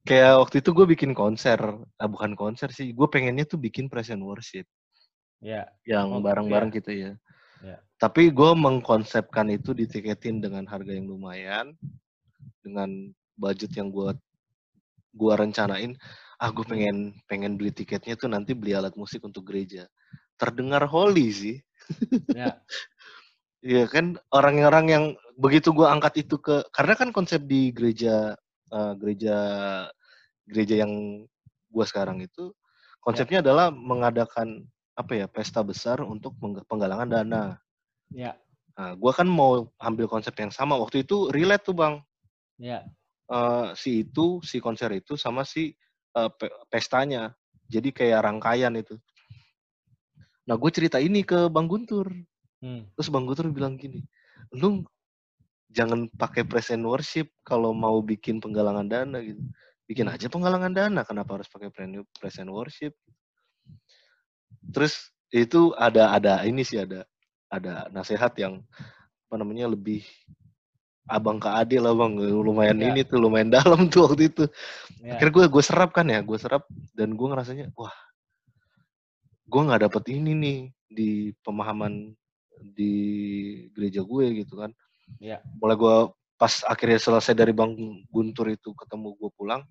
kayak 0.09 0.41
waktu 0.41 0.65
itu 0.65 0.71
gue 0.73 0.87
bikin 0.97 1.13
konser 1.13 1.61
ah 2.01 2.09
bukan 2.09 2.33
konser 2.33 2.73
sih 2.73 2.97
gue 2.97 3.09
pengennya 3.11 3.45
tuh 3.45 3.61
bikin 3.61 3.93
present 3.93 4.23
worship 4.23 4.65
Ya. 5.41 5.73
Yang 5.89 6.07
oh, 6.13 6.23
bareng-bareng 6.23 6.71
ya. 6.71 6.77
gitu 6.79 6.91
ya. 6.93 7.13
Ya. 7.65 7.79
Tapi 8.01 8.33
gue 8.33 8.53
mengkonsepkan 8.57 9.53
itu 9.53 9.77
ditiketin 9.77 10.41
dengan 10.41 10.65
harga 10.65 10.93
yang 10.93 11.09
lumayan, 11.09 11.77
dengan 12.65 13.13
budget 13.37 13.73
yang 13.77 13.93
gue 13.93 14.17
gua 15.13 15.35
rencanain. 15.37 15.97
Ah, 16.41 16.49
gue 16.49 16.65
pengen 16.65 17.13
pengen 17.29 17.61
beli 17.61 17.73
tiketnya 17.75 18.17
tuh 18.17 18.33
nanti 18.33 18.57
beli 18.57 18.73
alat 18.73 18.97
musik 18.97 19.21
untuk 19.25 19.45
gereja. 19.49 19.85
Terdengar 20.41 20.89
holy 20.89 21.29
sih. 21.33 21.57
Ya. 22.33 22.57
Iya 23.61 23.85
kan 23.93 24.17
orang-orang 24.33 24.87
yang 24.89 25.05
begitu 25.37 25.77
gue 25.77 25.85
angkat 25.85 26.25
itu 26.25 26.41
ke 26.41 26.65
karena 26.73 26.97
kan 26.97 27.13
konsep 27.13 27.45
di 27.45 27.69
gereja 27.77 28.33
uh, 28.73 28.97
gereja 28.97 29.37
gereja 30.49 30.81
yang 30.81 30.93
gue 31.69 31.85
sekarang 31.85 32.25
itu 32.25 32.57
konsepnya 33.05 33.45
ya. 33.45 33.53
adalah 33.53 33.69
mengadakan 33.69 34.65
apa 34.97 35.13
ya 35.17 35.27
pesta 35.31 35.65
besar 35.65 36.03
untuk 36.03 36.37
penggalangan 36.41 37.09
dana. 37.09 37.43
Ya. 38.11 38.35
Nah, 38.77 38.97
gue 38.97 39.13
kan 39.13 39.29
mau 39.29 39.69
ambil 39.77 40.09
konsep 40.09 40.33
yang 40.41 40.49
sama 40.49 40.79
waktu 40.79 41.05
itu 41.05 41.29
relate 41.31 41.65
tuh 41.69 41.77
bang. 41.77 41.95
Ya. 42.57 42.85
Uh, 43.31 43.71
si 43.79 44.03
itu 44.03 44.43
si 44.43 44.59
konser 44.59 44.91
itu 44.91 45.15
sama 45.15 45.47
si 45.47 45.77
uh, 46.17 46.31
pe 46.33 46.51
pestanya. 46.73 47.35
Jadi 47.71 47.95
kayak 47.95 48.27
rangkaian 48.27 48.75
itu. 48.75 48.99
Nah 50.51 50.59
gue 50.59 50.71
cerita 50.75 50.99
ini 50.99 51.23
ke 51.23 51.47
bang 51.47 51.71
Guntur. 51.71 52.11
Hmm. 52.59 52.91
Terus 52.99 53.09
bang 53.09 53.25
Guntur 53.25 53.47
bilang 53.55 53.79
gini, 53.79 54.03
lu 54.59 54.83
jangan 55.71 56.11
pakai 56.11 56.43
present 56.43 56.83
worship 56.83 57.31
kalau 57.47 57.71
mau 57.71 58.03
bikin 58.03 58.43
penggalangan 58.43 58.91
dana 58.91 59.23
gitu. 59.23 59.39
Bikin 59.87 60.11
hmm. 60.11 60.15
aja 60.19 60.27
penggalangan 60.27 60.73
dana. 60.75 61.01
Kenapa 61.07 61.39
harus 61.39 61.47
pakai 61.47 61.71
present 62.19 62.51
worship? 62.51 62.99
Terus 64.69 65.13
itu 65.33 65.73
ada 65.79 66.13
ada 66.13 66.45
ini 66.45 66.61
sih 66.67 66.83
ada 66.83 67.07
ada 67.51 67.89
nasihat 67.91 68.31
yang 68.39 68.61
apa 69.31 69.35
namanya 69.39 69.71
lebih 69.71 70.03
abang 71.11 71.43
ke 71.43 71.51
ade 71.51 71.83
lah 71.83 71.91
bang 71.95 72.15
lumayan 72.19 72.79
ya. 72.79 72.95
ini 72.95 73.03
tuh 73.03 73.19
lumayan 73.19 73.51
dalam 73.51 73.91
tuh 73.91 74.07
waktu 74.07 74.31
itu 74.31 74.45
ya. 75.03 75.19
akhirnya 75.19 75.33
gue 75.35 75.45
gue 75.51 75.63
serap 75.67 75.91
kan 75.91 76.07
ya 76.07 76.23
gue 76.23 76.39
serap 76.39 76.67
dan 76.95 77.19
gue 77.19 77.27
ngerasanya 77.27 77.75
wah 77.75 77.95
gue 79.51 79.61
nggak 79.67 79.91
dapet 79.91 80.05
ini 80.15 80.33
nih 80.39 80.59
di 80.87 81.11
pemahaman 81.43 82.15
di 82.63 82.95
gereja 83.75 84.07
gue 84.07 84.45
gitu 84.47 84.63
kan 84.63 84.71
ya. 85.19 85.43
mulai 85.59 85.75
gue 85.75 85.97
pas 86.39 86.63
akhirnya 86.65 86.99
selesai 87.03 87.35
dari 87.35 87.51
bang 87.51 87.75
Guntur 88.09 88.49
itu 88.49 88.71
ketemu 88.73 89.19
gue 89.19 89.31
pulang 89.35 89.67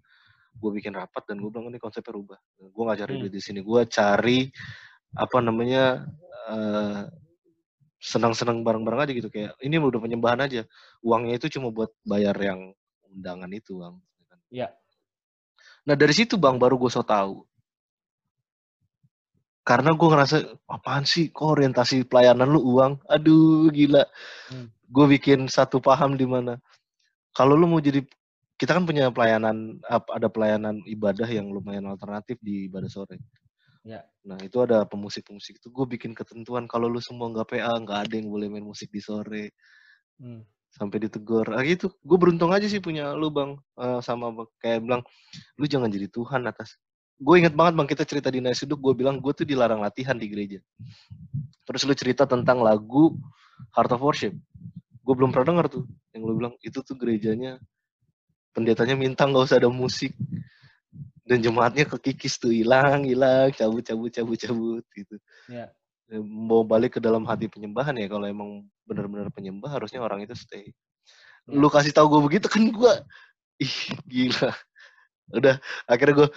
gue 0.56 0.72
bikin 0.76 0.94
rapat 0.98 1.24
dan 1.30 1.38
gue 1.40 1.50
bilang 1.50 1.70
ini 1.70 1.80
konsepnya 1.82 2.14
rubah. 2.16 2.40
Gue 2.58 2.84
nggak 2.84 3.00
cari 3.06 3.14
hmm. 3.16 3.22
duit 3.26 3.34
di 3.34 3.42
sini 3.42 3.60
gue 3.62 3.82
cari 3.90 4.40
apa 5.18 5.38
namanya 5.42 6.06
uh, 6.50 7.06
senang-senang 8.00 8.64
bareng-bareng 8.64 9.02
aja 9.06 9.14
gitu. 9.14 9.30
Kayak 9.30 9.54
ini 9.62 9.76
udah 9.78 10.02
penyembahan 10.02 10.40
aja. 10.46 10.62
Uangnya 11.06 11.40
itu 11.40 11.60
cuma 11.60 11.70
buat 11.70 11.92
bayar 12.04 12.36
yang 12.40 12.74
undangan 13.10 13.52
itu 13.54 13.80
bang. 13.80 13.96
Ya. 14.50 14.68
Nah 15.86 15.96
dari 15.96 16.14
situ 16.14 16.36
bang 16.36 16.58
baru 16.58 16.78
gue 16.78 16.92
so 16.92 17.06
tahu 17.06 17.46
karena 19.70 19.94
gue 19.94 20.08
ngerasa 20.10 20.38
apaan 20.66 21.06
sih? 21.06 21.30
Kok 21.30 21.62
orientasi 21.62 22.10
pelayanan 22.10 22.50
lu 22.50 22.62
uang? 22.74 23.06
Aduh 23.06 23.70
gila. 23.70 24.02
Hmm. 24.50 24.74
gue 24.90 25.06
bikin 25.06 25.46
satu 25.46 25.78
paham 25.78 26.18
di 26.18 26.26
mana 26.26 26.58
kalau 27.38 27.54
lu 27.54 27.70
mau 27.70 27.78
jadi 27.78 28.02
kita 28.60 28.76
kan 28.76 28.84
punya 28.84 29.08
pelayanan 29.08 29.80
ada 29.88 30.28
pelayanan 30.28 30.84
ibadah 30.84 31.26
yang 31.32 31.48
lumayan 31.48 31.88
alternatif 31.88 32.36
di 32.44 32.68
ibadah 32.68 32.92
sore. 32.92 33.16
Ya. 33.88 34.04
Nah 34.28 34.36
itu 34.44 34.60
ada 34.60 34.84
pemusik-pemusik 34.84 35.64
itu 35.64 35.72
gue 35.72 35.86
bikin 35.96 36.12
ketentuan 36.12 36.68
kalau 36.68 36.92
lu 36.92 37.00
semua 37.00 37.32
nggak 37.32 37.56
PA 37.56 37.80
nggak 37.80 38.00
ada 38.06 38.14
yang 38.20 38.28
boleh 38.28 38.52
main 38.52 38.68
musik 38.68 38.92
di 38.92 39.00
sore. 39.00 39.56
Hmm. 40.20 40.44
Sampai 40.76 41.08
ditegur. 41.08 41.48
Ah 41.56 41.64
gitu. 41.64 41.88
Gue 42.04 42.20
beruntung 42.20 42.52
aja 42.52 42.68
sih 42.68 42.84
punya 42.84 43.16
lu 43.16 43.32
bang 43.32 43.56
uh, 43.80 44.04
sama 44.04 44.36
kayak 44.60 44.84
bilang 44.84 45.02
lu 45.56 45.64
jangan 45.64 45.88
jadi 45.88 46.12
Tuhan 46.12 46.44
atas. 46.44 46.76
Gue 47.16 47.40
inget 47.40 47.56
banget 47.56 47.80
bang 47.80 47.88
kita 47.88 48.04
cerita 48.04 48.28
di 48.28 48.44
Naisuduk 48.44 48.84
gue 48.84 48.92
bilang 48.92 49.24
gue 49.24 49.32
tuh 49.32 49.48
dilarang 49.48 49.80
latihan 49.80 50.20
di 50.20 50.28
gereja. 50.28 50.60
Terus 51.64 51.88
lu 51.88 51.96
cerita 51.96 52.28
tentang 52.28 52.60
lagu 52.60 53.16
Heart 53.72 53.96
of 53.96 54.04
Worship. 54.04 54.36
Gue 55.00 55.14
belum 55.16 55.32
pernah 55.32 55.56
denger 55.56 55.80
tuh 55.80 55.84
yang 56.12 56.28
lu 56.28 56.36
bilang 56.36 56.54
itu 56.60 56.84
tuh 56.84 57.00
gerejanya 57.00 57.56
pendetanya 58.60 59.00
minta 59.00 59.24
nggak 59.24 59.48
usah 59.48 59.64
ada 59.64 59.72
musik. 59.72 60.12
Dan 61.24 61.40
jemaatnya 61.40 61.88
kekikis 61.88 62.36
tuh 62.42 62.52
hilang 62.52 63.08
hilang 63.08 63.56
cabut 63.56 63.86
cabut 63.88 64.12
cabut 64.12 64.36
cabut 64.36 64.84
gitu. 64.92 65.16
Ya. 65.48 65.72
mau 66.26 66.66
balik 66.66 66.98
ke 66.98 67.00
dalam 67.00 67.22
hati 67.30 67.46
penyembahan 67.46 67.94
ya 67.94 68.10
kalau 68.10 68.26
emang 68.26 68.66
benar-benar 68.82 69.30
penyembah 69.30 69.70
harusnya 69.70 70.02
orang 70.02 70.26
itu 70.26 70.34
stay. 70.34 70.74
Ya. 71.46 71.54
lu 71.54 71.70
kasih 71.70 71.94
tahu 71.94 72.18
gue 72.18 72.22
begitu 72.28 72.50
kan 72.52 72.66
gue 72.66 72.94
ih 73.62 73.78
gila. 74.10 74.52
Udah 75.38 75.62
akhirnya 75.86 76.26
gue 76.26 76.30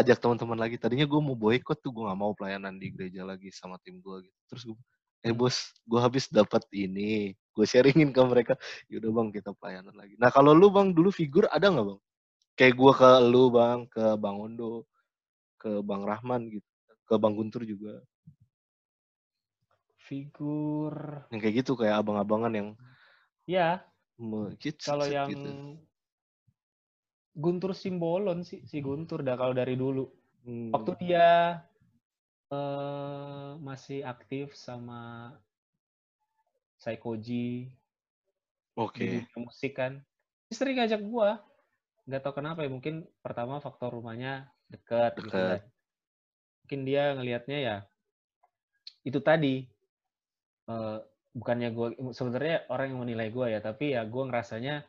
ajak 0.00 0.16
teman-teman 0.18 0.58
lagi. 0.58 0.80
Tadinya 0.80 1.04
gue 1.04 1.20
mau 1.20 1.36
boykot 1.36 1.78
tuh 1.84 1.92
gue 1.92 2.02
nggak 2.08 2.18
mau 2.18 2.32
pelayanan 2.32 2.80
di 2.80 2.88
gereja 2.88 3.22
lagi 3.28 3.52
sama 3.52 3.76
tim 3.84 4.00
gue 4.00 4.26
gitu. 4.26 4.38
Terus 4.48 4.62
gue 4.72 4.76
eh 5.26 5.34
bos 5.34 5.74
gue 5.82 5.98
habis 5.98 6.30
dapat 6.30 6.62
ini 6.70 7.34
gue 7.34 7.66
sharingin 7.66 8.14
ke 8.14 8.22
mereka. 8.22 8.54
Yaudah 8.86 9.10
bang 9.10 9.28
kita 9.34 9.50
pelayanan 9.58 9.94
lagi. 9.98 10.14
Nah 10.20 10.30
kalau 10.30 10.54
lu 10.54 10.70
bang 10.70 10.94
dulu 10.94 11.10
figur 11.10 11.50
ada 11.50 11.66
nggak 11.66 11.86
bang? 11.90 12.00
Kayak 12.58 12.74
gue 12.78 12.92
ke 12.94 13.10
lu 13.26 13.44
bang 13.50 13.78
ke 13.90 14.04
bang 14.14 14.36
Ondo 14.38 14.86
ke 15.58 15.82
bang 15.82 16.02
Rahman 16.06 16.42
gitu 16.54 16.68
ke 17.08 17.14
bang 17.18 17.34
Guntur 17.34 17.62
juga. 17.66 17.98
Figur 19.98 21.26
yang 21.28 21.40
kayak 21.42 21.54
gitu 21.66 21.72
kayak 21.76 22.00
abang-abangan 22.00 22.52
yang 22.54 22.68
ya. 23.44 23.82
kalau 24.86 25.06
yang 25.06 25.28
gitu. 25.30 25.50
Guntur 27.38 27.70
Simbolon 27.70 28.42
sih 28.42 28.66
si 28.66 28.82
Guntur 28.82 29.22
dah 29.22 29.38
kalau 29.38 29.54
dari 29.54 29.78
dulu. 29.78 30.06
Hmm. 30.48 30.72
waktu 30.72 30.96
dia 31.02 31.60
uh, 32.52 33.56
masih 33.60 34.04
aktif 34.04 34.54
sama 34.54 35.32
Saikoji. 36.78 37.72
Oke. 38.78 39.26
Okay. 39.26 39.40
musik 39.40 39.72
kan. 39.76 40.00
Sering 40.52 40.78
ngajak 40.78 41.02
gua. 41.02 41.42
Gak 42.08 42.24
tau 42.24 42.32
kenapa 42.32 42.64
ya, 42.64 42.70
mungkin 42.72 43.04
pertama 43.20 43.60
faktor 43.60 43.92
rumahnya 43.92 44.48
dekat. 44.70 45.18
Gitu 45.18 45.28
kan. 45.28 45.60
Mungkin 46.64 46.80
dia 46.84 47.12
ngelihatnya 47.16 47.58
ya 47.58 47.76
itu 49.08 49.18
tadi 49.24 49.64
uh, 50.68 51.00
bukannya 51.32 51.72
gue 51.72 51.88
sebenarnya 52.12 52.68
orang 52.68 52.92
yang 52.92 53.00
menilai 53.00 53.28
gue 53.32 53.46
ya 53.56 53.60
tapi 53.64 53.96
ya 53.96 54.04
gue 54.04 54.22
ngerasanya 54.28 54.84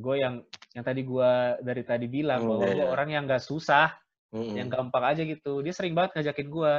gue 0.00 0.14
yang 0.16 0.40
yang 0.72 0.84
tadi 0.86 1.04
gue 1.04 1.30
dari 1.60 1.82
tadi 1.84 2.06
bilang 2.08 2.40
bahwa 2.48 2.64
gue 2.72 2.86
orang 2.88 3.08
yang 3.12 3.24
gak 3.28 3.44
susah 3.44 3.99
mm-hmm. 4.34 4.54
yang 4.56 4.68
gampang 4.70 5.04
aja 5.04 5.22
gitu. 5.26 5.62
Dia 5.62 5.74
sering 5.74 5.94
banget 5.94 6.18
ngajakin 6.18 6.48
gue 6.50 6.74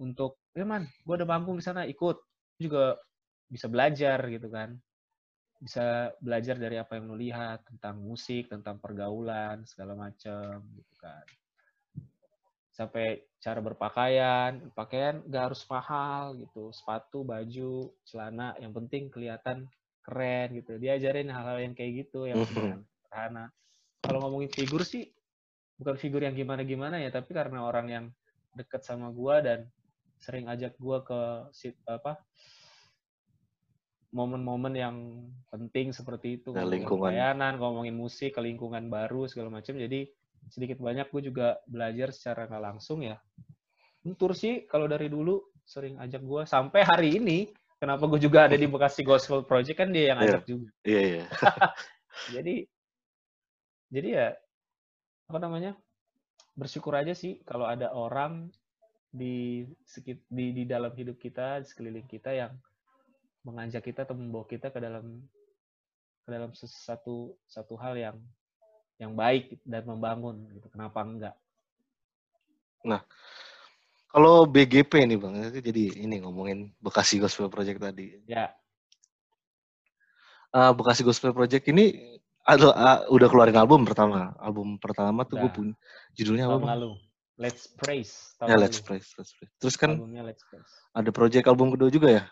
untuk 0.00 0.40
ya 0.56 0.64
man 0.64 0.88
gue 1.04 1.14
ada 1.14 1.26
manggung 1.26 1.56
di 1.58 1.64
sana 1.64 1.86
ikut. 1.86 2.18
Juga 2.60 2.98
bisa 3.48 3.66
belajar 3.66 4.20
gitu 4.28 4.48
kan. 4.50 4.76
Bisa 5.60 6.08
belajar 6.20 6.56
dari 6.56 6.80
apa 6.80 6.96
yang 6.96 7.12
lo 7.12 7.16
lihat 7.16 7.68
tentang 7.68 8.00
musik 8.00 8.48
tentang 8.48 8.80
pergaulan 8.80 9.64
segala 9.68 9.92
macam 9.92 10.64
gitu 10.76 10.94
kan. 11.00 11.24
Sampai 12.72 13.28
cara 13.40 13.60
berpakaian 13.60 14.72
pakaian 14.72 15.20
gak 15.28 15.52
harus 15.52 15.62
mahal 15.68 16.32
gitu. 16.40 16.72
Sepatu 16.72 17.24
baju 17.24 17.92
celana 18.08 18.56
yang 18.56 18.72
penting 18.72 19.12
kelihatan 19.12 19.68
keren 20.00 20.56
gitu. 20.56 20.80
Diajarin 20.80 21.28
hal-hal 21.28 21.60
yang 21.60 21.74
kayak 21.76 22.08
gitu 22.08 22.24
yang 22.24 22.40
sederhana. 22.48 23.52
Kalau 24.00 24.24
ngomongin 24.24 24.48
figur 24.48 24.80
sih 24.80 25.12
bukan 25.80 25.96
figur 25.96 26.20
yang 26.20 26.36
gimana-gimana 26.36 27.00
ya 27.00 27.08
tapi 27.08 27.32
karena 27.32 27.64
orang 27.64 27.86
yang 27.88 28.04
deket 28.52 28.84
sama 28.84 29.08
gua 29.08 29.40
dan 29.40 29.64
sering 30.20 30.44
ajak 30.52 30.76
gua 30.76 31.00
ke 31.00 31.48
sit 31.56 31.80
apa 31.88 32.20
momen-momen 34.10 34.74
yang 34.74 34.96
penting 35.48 35.94
seperti 35.94 36.42
itu 36.42 36.50
ngomongin 36.50 36.82
lingkungan. 36.82 37.02
pelayanan 37.14 37.52
ngomongin 37.62 37.94
musik 37.94 38.34
ke 38.34 38.40
lingkungan 38.42 38.90
baru 38.90 39.30
segala 39.30 39.54
macam 39.62 39.78
jadi 39.78 40.10
sedikit 40.50 40.82
banyak 40.82 41.06
gue 41.14 41.30
juga 41.30 41.62
belajar 41.70 42.10
secara 42.10 42.50
nggak 42.50 42.64
langsung 42.64 43.06
ya 43.06 43.20
Guntur 44.02 44.32
sih 44.34 44.64
kalau 44.66 44.88
dari 44.90 45.06
dulu 45.06 45.38
sering 45.62 46.00
ajak 46.02 46.24
gue 46.26 46.42
sampai 46.42 46.82
hari 46.82 47.22
ini 47.22 47.38
kenapa 47.78 48.10
gue 48.10 48.18
juga 48.18 48.50
ada 48.50 48.56
di 48.58 48.66
Bekasi 48.66 49.06
Gospel 49.06 49.46
Project 49.46 49.78
kan 49.78 49.94
dia 49.94 50.10
yang 50.10 50.18
Iya. 50.18 50.26
ajak 50.34 50.42
juga 50.48 50.68
Iya, 50.82 51.00
iya. 51.06 51.24
jadi 52.34 52.54
jadi 53.94 54.08
ya 54.10 54.26
apa 55.30 55.38
namanya 55.38 55.78
bersyukur 56.58 56.98
aja 56.98 57.14
sih 57.14 57.38
kalau 57.46 57.70
ada 57.70 57.94
orang 57.94 58.50
di 59.14 59.62
sekit 59.86 60.26
di 60.26 60.50
di 60.50 60.66
dalam 60.66 60.90
hidup 60.90 61.22
kita 61.22 61.62
di 61.62 61.66
sekeliling 61.70 62.10
kita 62.10 62.34
yang 62.34 62.52
mengajak 63.46 63.86
kita 63.86 64.02
atau 64.02 64.18
membawa 64.18 64.44
kita 64.50 64.74
ke 64.74 64.82
dalam 64.82 65.22
ke 66.26 66.28
dalam 66.28 66.50
sesuatu 66.50 67.38
satu 67.46 67.78
hal 67.78 67.94
yang 67.94 68.16
yang 69.00 69.16
baik 69.16 69.56
dan 69.64 69.88
membangun 69.88 70.44
gitu. 70.52 70.68
Kenapa 70.68 71.00
enggak? 71.00 71.34
Kalau 74.10 74.44
BGP 74.44 75.08
nih 75.08 75.16
bang, 75.16 75.34
itu 75.48 75.60
jadi 75.64 75.84
ini 76.04 76.20
ngomongin 76.20 76.68
Bekasi 76.82 77.16
Gospel 77.16 77.48
Project 77.48 77.80
tadi. 77.80 78.20
ya. 78.28 78.52
Ah, 80.52 80.76
Bekasi 80.76 81.00
Gospel 81.06 81.32
Project 81.32 81.64
ini 81.72 82.18
ada 82.50 82.66
ah, 82.74 82.98
udah 83.06 83.28
keluarin 83.30 83.54
album 83.54 83.86
pertama. 83.86 84.34
Album 84.42 84.74
pertama 84.82 85.22
tuh 85.22 85.38
gue 85.38 85.50
punya 85.54 85.74
judulnya 86.18 86.50
apa 86.50 86.52
tahun 86.58 86.62
bang? 86.62 86.70
lalu 86.74 86.90
Let's 87.40 87.62
Praise 87.72 88.34
tahun 88.36 88.48
Ya 88.50 88.54
lalu. 88.58 88.62
Let's 88.66 88.78
Praise, 88.82 89.08
Let's 89.16 89.32
Praise. 89.38 89.52
Terus 89.62 89.74
kan 89.78 89.90
albumnya 89.94 90.22
Let's 90.26 90.42
Praise 90.44 90.72
ada 90.90 91.10
project 91.14 91.46
album 91.46 91.70
kedua 91.72 91.88
juga 91.88 92.08
ya. 92.10 92.22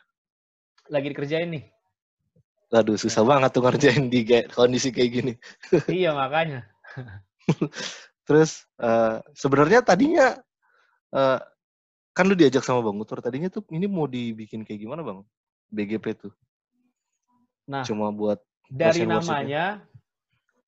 lagi 0.88 1.12
dikerjain 1.12 1.48
nih 1.52 1.64
Aduh 2.68 3.00
susah 3.00 3.24
banget 3.24 3.48
tuh 3.56 3.64
ngerjain 3.64 4.12
di 4.12 4.28
kayak 4.28 4.52
kondisi 4.52 4.92
kayak 4.92 5.10
gini. 5.12 5.32
iya 5.88 6.12
makanya 6.12 6.68
Terus 8.28 8.68
eh, 8.76 9.16
sebenarnya 9.32 9.80
tadinya 9.80 10.36
eh, 11.16 11.40
kan 12.12 12.24
lu 12.28 12.36
diajak 12.36 12.60
sama 12.66 12.84
Bang 12.84 13.00
Utur 13.00 13.24
tadinya 13.24 13.48
tuh 13.48 13.64
ini 13.72 13.88
mau 13.88 14.04
dibikin 14.04 14.66
kayak 14.66 14.84
gimana 14.84 15.00
Bang? 15.00 15.24
BGP 15.72 16.04
tuh. 16.16 16.32
nah 17.68 17.84
Cuma 17.84 18.08
buat 18.12 18.40
dari 18.68 19.04
ya. 19.04 19.08
namanya 19.08 19.64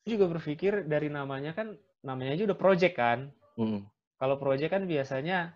juga 0.06 0.24
berpikir 0.30 0.88
dari 0.88 1.12
namanya 1.12 1.52
kan 1.52 1.76
namanya 2.00 2.36
aja 2.36 2.44
udah 2.48 2.58
project 2.58 2.94
kan 2.96 3.28
mm. 3.60 3.84
kalau 4.16 4.36
project 4.40 4.72
kan 4.72 4.84
biasanya 4.88 5.52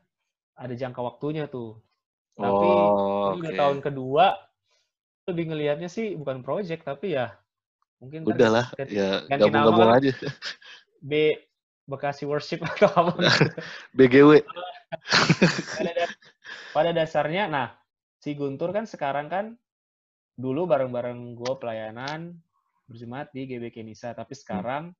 ada 0.54 0.74
jangka 0.76 1.00
waktunya 1.00 1.48
tuh 1.50 1.80
Tapi, 2.34 2.66
oh, 2.66 3.38
oke. 3.38 3.54
tahun 3.54 3.78
kedua 3.78 4.34
lebih 5.30 5.54
ngelihatnya 5.54 5.88
sih 5.88 6.18
bukan 6.18 6.42
project 6.42 6.84
tapi 6.84 7.16
ya 7.16 7.32
mungkin 8.02 8.26
Udahlah, 8.26 8.68
ganti- 8.76 8.98
ya 8.98 9.24
gabung-gabung 9.30 9.90
aja. 9.94 10.12
B 11.00 11.32
Bekasi 11.84 12.24
Worship 12.24 12.64
atau 12.68 12.88
apa. 12.90 13.12
BGW. 13.96 14.40
pada 16.74 16.90
dasarnya 16.94 17.50
nah 17.50 17.68
si 18.22 18.34
Guntur 18.38 18.70
kan 18.70 18.86
sekarang 18.86 19.26
kan 19.26 19.58
dulu 20.38 20.66
bareng-bareng 20.70 21.34
gue 21.34 21.52
pelayanan 21.58 22.34
berjemaat 22.88 23.32
di 23.32 23.48
GBK 23.48 23.84
Nisa. 23.84 24.12
Tapi 24.12 24.34
sekarang 24.36 24.92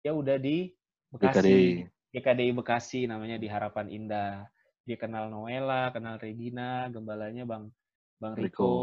dia 0.00 0.12
udah 0.14 0.36
di 0.38 0.70
Bekasi. 1.10 1.38
BKDI. 1.38 1.68
GKDI 2.14 2.50
Bekasi 2.54 3.00
namanya 3.10 3.38
di 3.38 3.46
Harapan 3.50 3.90
Indah. 3.90 4.46
Dia 4.84 4.96
kenal 5.00 5.32
Noela 5.32 5.90
kenal 5.90 6.20
Regina 6.20 6.86
gembalanya 6.92 7.48
Bang 7.48 7.72
Bang 8.20 8.36
Riko, 8.36 8.46
Riko. 8.46 8.74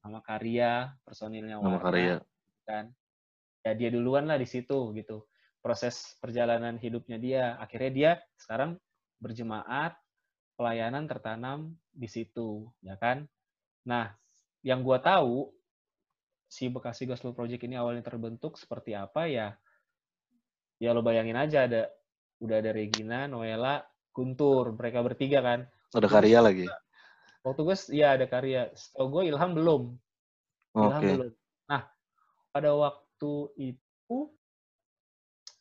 sama 0.00 0.18
Karya 0.24 0.90
personilnya 1.04 1.60
Nama 1.60 1.66
Warna 1.66 1.80
karya. 1.82 2.16
kan. 2.66 2.90
Ya 3.62 3.72
dia 3.74 3.90
duluan 3.90 4.26
lah 4.30 4.38
di 4.38 4.46
situ 4.46 4.94
gitu. 4.94 5.26
Proses 5.62 6.14
perjalanan 6.22 6.78
hidupnya 6.78 7.18
dia. 7.18 7.44
Akhirnya 7.58 7.90
dia 7.90 8.10
sekarang 8.38 8.78
berjemaat 9.18 9.94
pelayanan 10.56 11.04
tertanam 11.06 11.74
di 11.92 12.08
situ 12.08 12.66
ya 12.82 12.96
kan. 12.98 13.26
Nah 13.86 14.14
yang 14.62 14.82
gua 14.82 14.98
tahu 14.98 15.55
si 16.46 16.70
Bekasi 16.70 17.04
Gospel 17.10 17.34
Project 17.34 17.62
ini 17.66 17.74
awalnya 17.74 18.06
terbentuk 18.06 18.56
seperti 18.56 18.94
apa 18.94 19.26
ya 19.26 19.54
ya 20.78 20.90
lo 20.94 21.02
bayangin 21.02 21.36
aja 21.36 21.66
ada 21.66 21.90
udah 22.40 22.56
ada 22.62 22.70
Regina 22.70 23.26
Noela 23.26 23.82
Guntur 24.14 24.72
mereka 24.72 25.02
bertiga 25.04 25.40
kan 25.42 25.60
Ada 25.92 26.08
karya 26.08 26.40
lagi. 26.40 26.66
waktu 27.46 27.60
gue 27.62 27.76
ya 27.94 28.18
ada 28.18 28.26
karya 28.28 28.68
setahu 28.74 29.08
gue 29.20 29.22
Ilham 29.32 29.52
belum 29.56 29.82
Ilham 30.76 31.00
Oke. 31.00 31.12
belum. 31.16 31.32
Nah, 31.72 31.82
pada 32.52 32.70
waktu 32.76 33.32
itu 33.56 34.18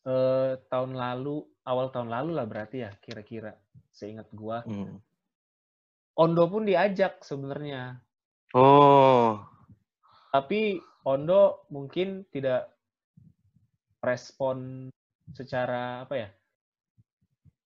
eh, 0.05 0.51
tahun 0.67 0.91
lalu, 0.93 1.47
awal 1.63 1.87
tahun 1.89 2.11
lalu 2.11 2.31
lah 2.35 2.45
berarti 2.45 2.83
ya, 2.83 2.91
kira-kira 2.99 3.55
seingat 3.95 4.27
gua. 4.35 4.61
Hmm. 4.67 4.99
Ondo 6.19 6.47
pun 6.47 6.67
diajak 6.67 7.23
sebenarnya, 7.23 7.99
Oh, 8.55 9.43
tapi 10.35 10.83
Ondo 11.07 11.63
mungkin 11.71 12.27
tidak 12.27 12.67
respon 14.03 14.91
secara 15.31 16.03
apa 16.03 16.15
ya? 16.19 16.29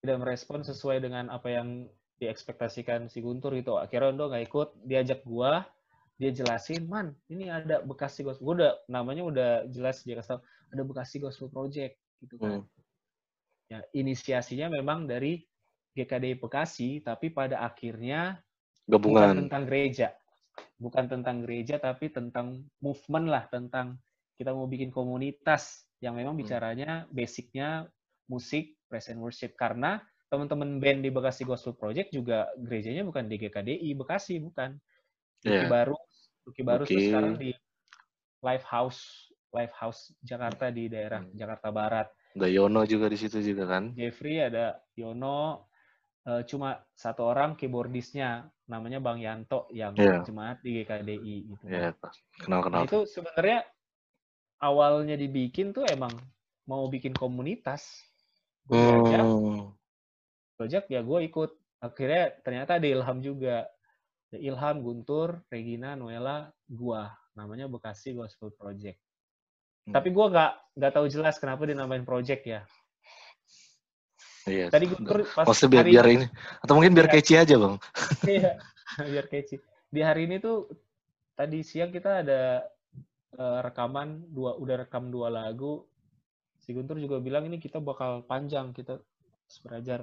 Tidak 0.06 0.18
merespon 0.22 0.62
sesuai 0.62 1.02
dengan 1.02 1.34
apa 1.34 1.50
yang 1.50 1.90
diekspektasikan 2.22 3.10
si 3.10 3.26
Guntur 3.26 3.58
gitu. 3.58 3.82
Akhirnya 3.82 4.14
Ondo 4.14 4.30
nggak 4.30 4.46
ikut, 4.46 4.70
diajak 4.86 5.26
gua, 5.26 5.66
dia 6.22 6.30
jelasin, 6.30 6.86
man, 6.86 7.18
ini 7.34 7.50
ada 7.50 7.82
Bekasi 7.82 8.22
Gospel. 8.22 8.46
Gua 8.46 8.56
udah 8.62 8.74
namanya 8.86 9.24
udah 9.26 9.52
jelas 9.74 10.06
dia 10.06 10.22
kasih 10.22 10.38
tahu 10.38 10.42
ada 10.70 10.82
Bekasi 10.86 11.18
Gospel 11.18 11.50
Project 11.50 11.98
gitu 12.22 12.38
kan. 12.38 12.62
hmm. 12.62 12.70
Ya, 13.70 13.82
inisiasinya 13.98 14.70
memang 14.70 15.10
dari 15.10 15.42
GKDI 15.98 16.38
Bekasi, 16.38 17.02
tapi 17.02 17.34
pada 17.34 17.66
akhirnya 17.66 18.38
bukan 18.86 19.02
gabungan. 19.02 19.38
tentang 19.46 19.64
gereja. 19.66 20.14
Bukan 20.80 21.12
tentang 21.12 21.44
gereja, 21.44 21.76
tapi 21.76 22.08
tentang 22.08 22.64
movement 22.80 23.28
lah, 23.28 23.44
tentang 23.52 24.00
kita 24.40 24.56
mau 24.56 24.64
bikin 24.66 24.90
komunitas 24.90 25.84
yang 26.00 26.16
memang 26.16 26.40
Hmm. 26.40 26.42
bicaranya 26.48 26.92
basicnya 27.12 27.84
musik, 28.32 28.80
praise 28.88 29.12
and 29.12 29.20
worship. 29.20 29.60
Karena 29.60 30.00
teman-teman 30.32 30.80
band 30.80 31.04
di 31.04 31.12
Bekasi 31.12 31.44
Gospel 31.44 31.76
Project 31.76 32.16
juga 32.16 32.48
gerejanya 32.56 33.04
bukan 33.04 33.28
di 33.28 33.36
GKDI 33.36 33.92
Bekasi, 33.98 34.40
bukan. 34.40 34.80
Luki 35.44 35.52
Iya. 35.52 35.68
Baru, 35.68 35.98
Luki 36.48 36.62
Baru 36.64 36.84
Luki. 36.88 36.96
sekarang 37.12 37.36
di 37.36 37.52
Live 38.40 38.66
House, 38.72 39.02
Live 39.52 39.76
House 39.76 40.16
Jakarta 40.24 40.72
di 40.72 40.88
daerah 40.88 41.20
Hmm. 41.20 41.36
Jakarta 41.36 41.68
Barat. 41.76 42.08
Ada 42.40 42.48
Yono 42.48 42.86
juga 42.88 43.12
di 43.12 43.18
situ 43.20 43.42
juga 43.44 43.68
kan. 43.68 43.92
Jeffrey, 43.98 44.40
ada 44.40 44.80
Yono, 44.96 45.68
eh, 46.30 46.42
cuma 46.46 46.78
satu 46.94 47.26
orang 47.26 47.58
keyboardisnya 47.58 48.46
namanya 48.70 49.02
Bang 49.02 49.18
Yanto 49.18 49.66
yang 49.74 49.98
Iya. 49.98 50.22
jemaat 50.22 50.62
di 50.62 50.78
GKDI 50.78 51.36
gitu. 51.50 51.64
Ya, 51.66 51.90
Nah, 51.90 52.14
kenal-kenal. 52.38 52.86
itu 52.86 53.10
sebenarnya 53.10 53.66
awalnya 54.62 55.18
dibikin 55.18 55.74
tuh 55.74 55.90
emang 55.90 56.14
mau 56.70 56.86
bikin 56.86 57.18
komunitas. 57.18 58.06
Gue 58.70 58.78
diajak, 59.10 59.26
Hmm. 60.86 60.94
ya 60.94 61.02
gue 61.02 61.20
ikut. 61.26 61.52
Akhirnya 61.82 62.36
ternyata 62.46 62.78
ada 62.78 62.86
Ilham 62.86 63.18
juga. 63.26 63.66
Ada 64.30 64.38
Ilham, 64.38 64.76
Guntur, 64.86 65.42
Regina, 65.50 65.98
Noela, 65.98 66.54
gua. 66.70 67.10
Namanya 67.34 67.66
Bekasi 67.66 68.14
Gospel 68.14 68.54
Project. 68.54 69.02
Hmm. 69.90 69.96
Tapi 69.98 70.14
gue 70.14 70.26
nggak 70.30 70.52
nggak 70.78 70.94
tahu 70.94 71.08
jelas 71.10 71.42
kenapa 71.42 71.66
dinamain 71.66 72.06
project 72.06 72.46
ya. 72.46 72.62
Iya. 74.48 74.72
Tadi 74.72 74.86
Guntur 74.88 75.28
pas 75.36 75.46
Maksudnya 75.48 75.84
biar, 75.84 75.84
hari 75.84 75.92
biar 75.92 76.08
ini 76.08 76.26
atau 76.64 76.74
mungkin 76.78 76.94
biar 76.96 77.08
Iya. 77.10 77.14
catchy 77.20 77.36
aja, 77.36 77.56
Bang. 77.60 77.76
Iya, 78.38 78.52
biar 79.04 79.26
catchy. 79.28 79.56
Di 79.90 80.02
hari 80.06 80.22
ini 80.30 80.38
tuh 80.40 80.70
tadi 81.36 81.60
siang 81.66 81.92
kita 81.92 82.24
ada 82.24 82.64
eh, 83.36 83.60
rekaman 83.66 84.30
dua 84.32 84.56
udah 84.56 84.86
rekam 84.88 85.12
dua 85.12 85.28
lagu. 85.34 85.84
Si 86.60 86.72
Guntur 86.72 87.02
juga 87.02 87.18
bilang 87.20 87.48
ini 87.50 87.58
kita 87.58 87.82
bakal 87.82 88.24
panjang 88.28 88.72
kita 88.76 89.00
harus 89.02 89.58
belajar 89.66 90.00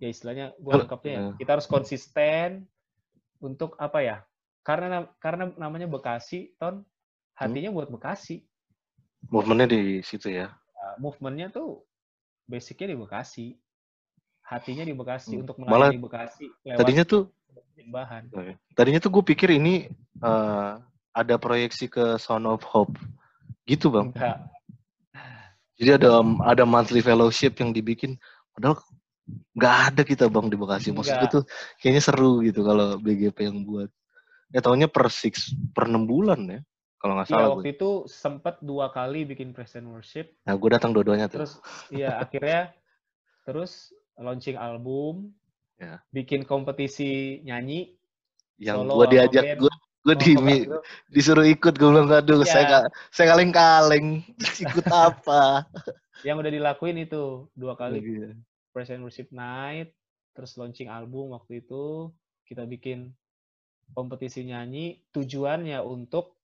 ya 0.00 0.08
istilahnya 0.08 0.56
gue 0.56 0.72
lengkapnya 0.72 1.12
ya, 1.12 1.20
ya. 1.20 1.32
kita 1.36 1.50
harus 1.60 1.68
konsisten 1.68 2.64
untuk 3.40 3.76
apa 3.76 4.00
ya? 4.00 4.16
Karena 4.64 5.08
karena 5.20 5.52
namanya 5.56 5.88
Bekasi, 5.88 6.56
ton 6.60 6.84
hatinya 7.36 7.72
buat 7.72 7.88
Bekasi. 7.88 8.44
Movementnya 9.28 9.68
di 9.72 10.00
situ 10.00 10.32
ya. 10.32 10.52
Nah, 10.52 10.94
movementnya 11.00 11.52
tuh 11.52 11.84
basicnya 12.48 12.92
di 12.92 12.96
Bekasi. 12.96 13.46
Hatinya 14.50 14.82
di 14.82 14.92
Bekasi 14.92 15.38
Hmm. 15.38 15.42
untuk 15.46 15.56
Malah 15.56 15.94
melayani 15.94 16.02
Bekasi 16.02 16.46
lewat 16.66 16.78
Tadinya 16.82 17.04
tuh 17.06 17.22
bahan. 17.90 18.22
tadinya 18.74 19.00
tuh 19.00 19.10
gue 19.10 19.24
pikir 19.24 19.54
ini 19.54 19.86
eh, 20.20 20.72
ada 21.10 21.34
proyeksi 21.38 21.86
ke 21.86 22.18
Son 22.18 22.44
of 22.44 22.62
Hope. 22.66 22.94
Gitu, 23.64 23.88
Bang. 23.88 24.10
Enggak. 24.10 24.46
Jadi 25.74 25.90
ada 25.96 26.20
ada 26.44 26.64
monthly 26.68 27.00
fellowship 27.00 27.56
yang 27.56 27.72
dibikin 27.72 28.20
padahal 28.52 28.76
nggak 29.56 29.76
ada 29.88 30.02
kita 30.04 30.28
bang 30.28 30.46
di 30.46 30.56
Bekasi. 30.58 30.92
Maksud 30.92 31.14
gue 31.14 31.20
Enggak. 31.24 31.34
tuh 31.34 31.42
kayaknya 31.80 32.02
seru 32.02 32.44
gitu 32.44 32.60
kalau 32.60 33.00
BGP 33.00 33.48
yang 33.48 33.64
buat. 33.64 33.88
Ya 34.50 34.60
tahunya 34.60 34.90
per 34.90 35.08
six 35.08 35.54
per 35.72 35.86
enam 35.86 36.04
bulan 36.04 36.42
ya 36.44 36.60
kalau 36.98 37.16
nggak 37.16 37.26
Iya 37.26 37.32
salah 37.32 37.48
waktu 37.54 37.64
gue. 37.64 37.74
itu 37.74 37.90
sempat 38.04 38.60
dua 38.60 38.90
kali 38.90 39.24
bikin 39.24 39.56
present 39.56 39.88
worship. 39.88 40.36
Nah 40.44 40.52
gue 40.52 40.68
datang 40.68 40.92
dua-duanya 40.92 41.32
tuh. 41.32 41.42
Terus 41.42 41.52
iya 41.88 42.18
akhirnya 42.18 42.74
terus 43.48 43.94
launching 44.20 44.54
album, 44.54 45.32
Ya. 45.76 46.04
bikin 46.10 46.44
kompetisi 46.44 47.40
nyanyi. 47.42 47.96
yang 48.60 48.84
gue 48.84 49.06
diajak 49.08 49.56
gue 49.56 49.72
gue 50.02 50.14
di 50.16 50.32
mi- 50.36 50.64
grup. 50.64 50.84
disuruh 51.08 51.44
ikut 51.44 51.72
gue 51.72 51.88
bilang 51.88 52.08
aduh 52.10 52.40
Iya. 52.40 52.46
saya 52.46 52.62
nggak 52.62 52.84
saya 53.08 53.26
kaleng-kaleng 53.32 54.06
ikut 54.64 54.86
apa? 54.86 55.64
Yang 56.20 56.36
udah 56.38 56.52
dilakuin 56.52 56.96
itu 57.00 57.48
dua 57.54 57.72
kali 57.74 57.98
Iya. 57.98 58.36
present 58.70 59.00
worship 59.00 59.28
night, 59.30 59.96
terus 60.30 60.54
launching 60.54 60.86
album 60.86 61.32
waktu 61.32 61.60
itu 61.60 62.12
kita 62.44 62.64
bikin 62.64 63.16
kompetisi 63.90 64.44
nyanyi. 64.44 65.00
Tujuannya 65.10 65.80
untuk 65.80 66.36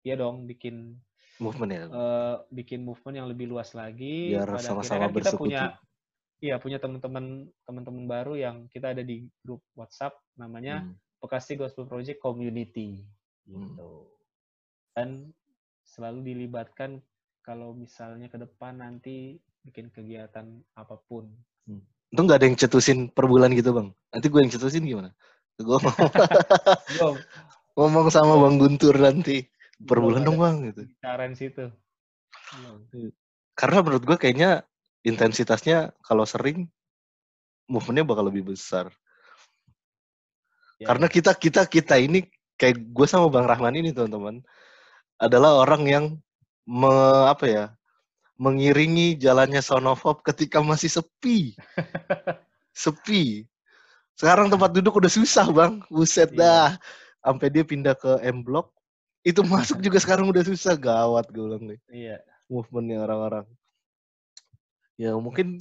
ya 0.00 0.14
dong 0.14 0.46
bikin 0.46 0.94
Movement 1.36 1.70
ya. 1.70 1.84
eh, 1.84 2.34
bikin 2.48 2.86
movement 2.86 3.16
yang 3.16 3.26
lebih 3.26 3.50
luas 3.50 3.74
lagi. 3.74 4.30
Biar 4.30 4.46
sama-sama 4.56 4.78
kan 5.00 5.10
kita 5.10 5.14
bersekutu. 5.34 5.50
punya 5.50 5.74
iya 6.40 6.58
punya 6.58 6.78
teman-teman 6.78 7.46
teman-teman 7.62 8.04
baru 8.06 8.34
yang 8.34 8.66
kita 8.68 8.90
ada 8.96 9.02
di 9.02 9.26
grup 9.42 9.62
WhatsApp 9.74 10.16
namanya 10.34 10.82
Hmm. 10.82 10.94
Bekasi 11.20 11.56
Gospel 11.56 11.88
Project 11.88 12.20
Community 12.20 13.00
Hmm. 13.44 13.72
gitu. 13.76 13.90
Dan 14.92 15.08
selalu 15.84 16.32
dilibatkan 16.32 17.00
kalau 17.40 17.72
misalnya 17.72 18.28
ke 18.28 18.40
depan 18.40 18.80
nanti 18.80 19.36
bikin 19.60 19.88
kegiatan 19.88 20.44
apa 20.74 20.96
pun. 21.08 21.28
Itu 22.08 22.20
nggak 22.20 22.38
ada 22.40 22.46
yang 22.46 22.56
cetusin 22.56 23.08
per 23.08 23.24
bulan 23.24 23.52
gitu 23.52 23.72
bang? 23.72 23.88
Nanti 24.12 24.26
gue 24.28 24.40
yang 24.40 24.52
cetusin 24.52 24.84
gimana? 24.84 25.10
Gue 25.56 25.76
ngomong, 25.76 26.10
Belum 26.88 27.14
ngomong 27.74 28.06
sama 28.08 28.34
bang 28.44 28.56
Guntur 28.56 28.96
nanti 28.96 29.44
per 29.84 29.98
bulan 30.00 30.24
dong 30.24 30.38
bang 30.38 30.56
gitu. 30.72 30.82
bicarain 30.88 31.34
situ. 31.34 31.68
Belum. 32.54 32.78
Karena 33.54 33.78
menurut 33.80 34.04
gue 34.04 34.16
kayaknya 34.16 34.62
intensitasnya 35.04 35.92
kalau 36.00 36.24
sering 36.24 36.66
movementnya 37.68 38.08
bakal 38.08 38.24
lebih 38.28 38.52
besar. 38.56 38.88
Ya, 40.80 40.90
Karena 40.90 41.06
kita 41.06 41.36
kita 41.36 41.68
kita 41.70 42.00
ini 42.00 42.26
kayak 42.58 42.82
gue 42.90 43.06
sama 43.06 43.30
bang 43.30 43.46
Rahman 43.46 43.78
ini 43.78 43.94
teman-teman 43.94 44.42
adalah 45.20 45.62
orang 45.62 45.82
yang 45.86 46.04
me, 46.66 46.90
apa 47.30 47.46
ya 47.46 47.64
mengiringi 48.34 49.14
jalannya 49.14 49.62
Son 49.62 49.86
of 49.86 50.02
Hope 50.02 50.26
ketika 50.26 50.58
masih 50.58 50.90
sepi. 50.90 51.54
sepi. 52.74 53.46
Sekarang 54.18 54.50
tempat 54.50 54.74
duduk 54.74 54.98
udah 54.98 55.10
susah 55.10 55.46
bang, 55.54 55.78
buset 55.90 56.34
Iya. 56.34 56.38
dah. 56.42 56.70
Sampai 57.22 57.48
dia 57.54 57.62
pindah 57.62 57.94
ke 57.94 58.20
M 58.26 58.42
Block, 58.42 58.74
itu 59.24 59.40
masuk 59.46 59.80
juga 59.80 59.96
sekarang 60.02 60.28
udah 60.28 60.44
susah, 60.44 60.74
gawat 60.76 61.30
gue 61.30 61.40
bilang 61.40 61.64
nih 61.64 61.80
Iya. 61.88 62.18
movementnya 62.50 63.06
orang-orang. 63.06 63.46
Ya 64.94 65.14
mungkin 65.18 65.58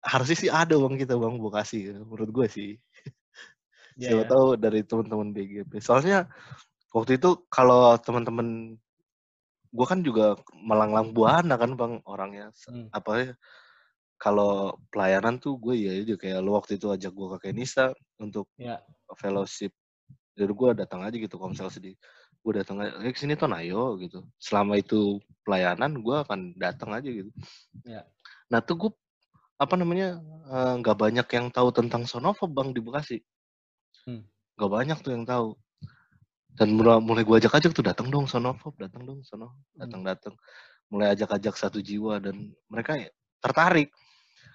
harusnya 0.00 0.36
sih 0.36 0.50
ada 0.50 0.76
bang 0.80 0.96
kita 0.96 1.14
bang 1.20 1.36
Bekasi, 1.36 1.92
menurut 1.92 2.30
gue 2.32 2.46
sih. 2.48 2.70
Iya, 4.00 4.16
Siapa 4.16 4.24
ya. 4.24 4.28
tahu 4.32 4.46
dari 4.56 4.80
teman-teman 4.80 5.28
BGP. 5.36 5.76
Soalnya 5.84 6.30
waktu 6.96 7.20
itu 7.20 7.44
kalau 7.52 7.92
teman-teman 8.00 8.80
gue 9.70 9.86
kan 9.86 10.00
juga 10.02 10.34
melanglang 10.56 11.12
buana 11.12 11.54
kan 11.60 11.76
bang 11.76 12.00
orangnya. 12.08 12.48
Hmm. 12.64 12.88
Apa 12.90 13.10
ya? 13.20 13.32
Kalau 14.20 14.76
pelayanan 14.92 15.36
tuh 15.40 15.56
gue 15.60 15.74
ya 15.76 15.92
aja 15.96 16.16
kayak 16.16 16.40
lo 16.44 16.56
waktu 16.56 16.76
itu 16.80 16.88
ajak 16.92 17.12
gue 17.12 17.26
ke 17.36 17.38
Kenisa 17.52 17.92
untuk 18.20 18.48
Ya. 18.56 18.80
fellowship. 19.20 19.72
Jadi 20.36 20.52
gue 20.52 20.68
datang 20.76 21.04
aja 21.04 21.16
gitu 21.16 21.36
misalnya 21.36 21.72
sedih. 21.72 21.96
Gue 22.40 22.52
datang 22.56 22.80
aja, 22.80 22.96
eh 23.04 23.12
ke 23.12 23.20
sini 23.20 23.36
tuh 23.36 23.52
ayo 23.52 24.00
gitu. 24.00 24.24
Selama 24.40 24.80
itu 24.80 25.20
pelayanan 25.44 26.00
gue 26.00 26.16
akan 26.24 26.56
datang 26.56 26.96
aja 26.96 27.08
gitu. 27.08 27.28
Ya. 27.84 28.04
Nah 28.50 28.58
tuh 28.60 28.76
gue 28.76 28.90
apa 29.60 29.74
namanya 29.78 30.18
eh, 30.50 30.72
nggak 30.82 30.96
banyak 30.98 31.26
yang 31.30 31.46
tahu 31.54 31.70
tentang 31.70 32.02
Sonova 32.04 32.44
bang 32.50 32.74
di 32.74 32.80
Bekasi. 32.82 33.18
Hmm. 34.06 34.26
Gak 34.58 34.70
banyak 34.70 34.98
tuh 35.00 35.12
yang 35.14 35.24
tahu. 35.24 35.54
Dan 36.50 36.74
mulai, 36.76 36.98
mulai 37.00 37.22
gue 37.24 37.36
ajak-ajak 37.40 37.70
tuh 37.72 37.84
datang 37.86 38.10
dong 38.10 38.26
Sonova, 38.26 38.68
datang 38.76 39.06
dong 39.06 39.20
Sonova, 39.24 39.54
Hmm. 39.54 39.86
datang-datang. 39.86 40.34
Mulai 40.90 41.14
ajak-ajak 41.14 41.54
satu 41.54 41.78
jiwa 41.78 42.18
dan 42.18 42.50
mereka 42.66 42.98
ya 42.98 43.08
tertarik. 43.40 43.94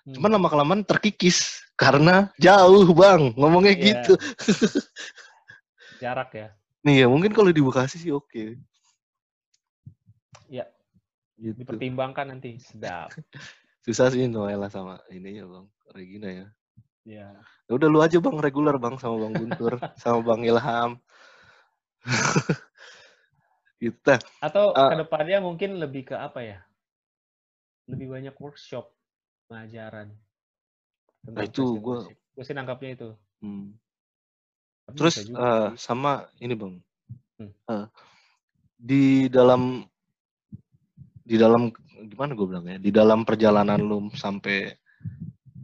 Hmm. 0.05 0.13
Cuman 0.19 0.29
lama 0.37 0.47
kelamaan 0.51 0.81
terkikis 0.85 1.63
karena 1.79 2.29
jauh 2.37 2.85
bang 2.93 3.31
ngomongnya 3.39 3.73
Iya. 3.73 3.83
gitu. 4.03 4.13
jarak 6.03 6.29
ya. 6.35 6.47
Nih 6.85 7.01
ya 7.01 7.07
mungkin 7.09 7.31
kalau 7.33 7.49
di 7.49 7.63
Bekasi 7.63 7.97
sih 7.97 8.11
oke. 8.13 8.59
Iya. 10.51 10.65
Gitu. 11.39 11.55
Dipertimbangkan 11.65 12.35
nanti. 12.35 12.59
Sedap. 12.61 13.09
Susah 13.85 14.09
sih 14.09 14.25
Noella 14.25 14.65
sama 14.67 14.97
ininya 15.13 15.45
bang 15.45 15.65
Regina 15.93 16.29
ya. 16.33 16.47
Ya. 17.05 17.27
Ya 17.69 17.71
udah 17.77 17.85
lu 17.85 18.01
aja 18.01 18.17
bang 18.17 18.37
reguler 18.41 18.81
bang 18.81 18.97
sama 18.97 19.21
bang 19.21 19.33
Guntur 19.37 19.77
sama 20.01 20.25
bang 20.25 20.41
Ilham. 20.49 20.91
gitu. 23.77 24.15
Atau 24.41 24.73
Ah. 24.73 24.89
ke 24.89 24.95
depannya 25.05 25.37
mungkin 25.37 25.77
lebih 25.77 26.09
ke 26.09 26.15
apa 26.17 26.41
ya? 26.41 26.59
Lebih 27.85 28.09
banyak 28.09 28.35
workshop 28.41 28.89
pengajaran. 29.45 30.09
Nah, 31.29 31.45
itu 31.45 31.77
gua- 31.77 32.09
Gue 32.35 32.43
sih 32.43 32.51
nangkapnya 32.51 32.89
itu. 32.97 33.09
Hmm. 33.39 33.77
Tapi 34.85 34.97
Terus 34.97 35.15
sih. 35.23 35.33
sama 35.77 36.25
ini 36.41 36.53
bang, 36.57 36.75
Hmm. 37.35 37.51
Eh, 37.67 37.85
di 38.75 39.05
dalam 39.27 39.83
di 41.25 41.35
dalam 41.35 41.67
gimana 42.07 42.31
gue 42.33 42.47
bilang 42.47 42.65
ya, 42.65 42.77
di 42.79 42.89
dalam 42.89 43.25
perjalanan 43.27 43.81
lu 43.81 44.09
sampai 44.13 44.73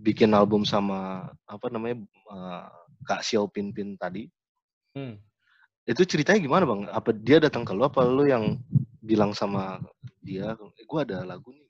bikin 0.01 0.33
album 0.33 0.65
sama 0.65 1.29
apa 1.45 1.67
namanya 1.69 2.01
eh, 2.05 2.65
Kak 3.05 3.21
Xiao 3.25 3.49
Pin 3.49 3.73
Pin 3.73 3.97
tadi, 3.97 4.29
Hmm. 4.91 5.15
itu 5.87 6.03
ceritanya 6.03 6.43
gimana 6.43 6.67
bang? 6.67 6.81
Apa 6.91 7.15
dia 7.15 7.39
datang 7.39 7.63
ke 7.63 7.71
lu, 7.71 7.87
apa 7.87 8.03
lu 8.03 8.27
yang 8.27 8.59
bilang 9.01 9.31
sama 9.31 9.79
dia, 10.21 10.53
gue 10.59 10.99
ada 10.99 11.23
lagu 11.25 11.55
nih. 11.55 11.69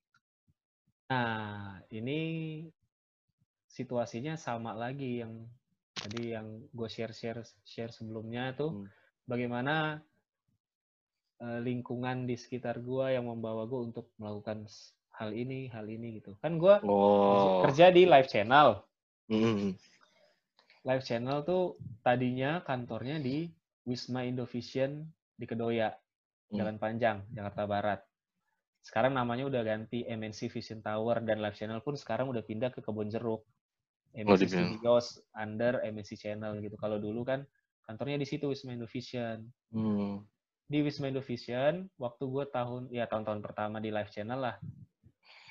Nah, 1.12 1.80
ini 1.94 2.20
situasinya 3.72 4.36
sama 4.36 4.76
lagi 4.76 5.24
yang 5.24 5.48
tadi 5.96 6.34
yang 6.36 6.66
gue 6.74 6.90
share 6.92 7.14
share 7.16 7.44
share 7.64 7.94
sebelumnya 7.94 8.52
tuh 8.58 8.74
Hmm. 8.76 8.88
bagaimana 9.30 10.02
eh, 10.02 10.11
lingkungan 11.42 12.30
di 12.30 12.38
sekitar 12.38 12.80
gue 12.80 13.18
yang 13.18 13.26
membawa 13.26 13.66
gue 13.66 13.82
untuk 13.82 14.14
melakukan 14.22 14.70
hal 15.18 15.34
ini 15.34 15.68
hal 15.74 15.90
ini 15.90 16.22
gitu. 16.22 16.38
Kan 16.38 16.62
gue 16.62 16.78
Oh, 16.86 17.66
kerja 17.66 17.90
di 17.90 18.06
live 18.06 18.30
channel. 18.30 18.86
Mm, 19.32 19.74
live 20.86 21.04
channel 21.06 21.42
tuh 21.42 21.82
tadinya 22.06 22.62
kantornya 22.62 23.18
di 23.18 23.50
Wisma 23.86 24.22
Indovision 24.26 25.02
di 25.34 25.46
Kedoya 25.50 25.90
Hmm. 26.52 26.60
Jalan 26.60 26.78
Panjang 26.84 27.24
Jakarta 27.32 27.64
Barat. 27.64 28.00
Sekarang 28.84 29.16
namanya 29.16 29.48
udah 29.48 29.64
ganti 29.64 30.04
MNC 30.04 30.52
Vision 30.52 30.84
Tower 30.84 31.24
dan 31.24 31.40
live 31.40 31.56
channel 31.56 31.80
pun 31.80 31.96
sekarang 31.96 32.28
udah 32.28 32.44
pindah 32.44 32.76
ke 32.76 32.84
Kebon 32.84 33.08
Jeruk. 33.08 33.48
MNC 34.12 34.52
dipindah. 34.52 34.68
Studios 34.76 35.08
under 35.32 35.80
MNC 35.80 36.20
Channel 36.20 36.60
gitu. 36.60 36.76
Kalau 36.76 37.00
dulu 37.00 37.24
kan 37.24 37.48
kantornya 37.88 38.20
di 38.20 38.28
situ 38.28 38.52
Wisma 38.52 38.76
Indovision. 38.76 39.48
Mm. 39.72 40.28
Di 40.72 40.80
Wisma 40.80 41.12
Indovision 41.12 41.92
waktu 42.00 42.24
gue 42.24 42.46
tahun 42.48 42.88
ya 42.88 43.04
tahun-tahun 43.12 43.44
pertama 43.44 43.84
di 43.84 43.92
live 43.92 44.08
channel 44.08 44.40
lah. 44.40 44.56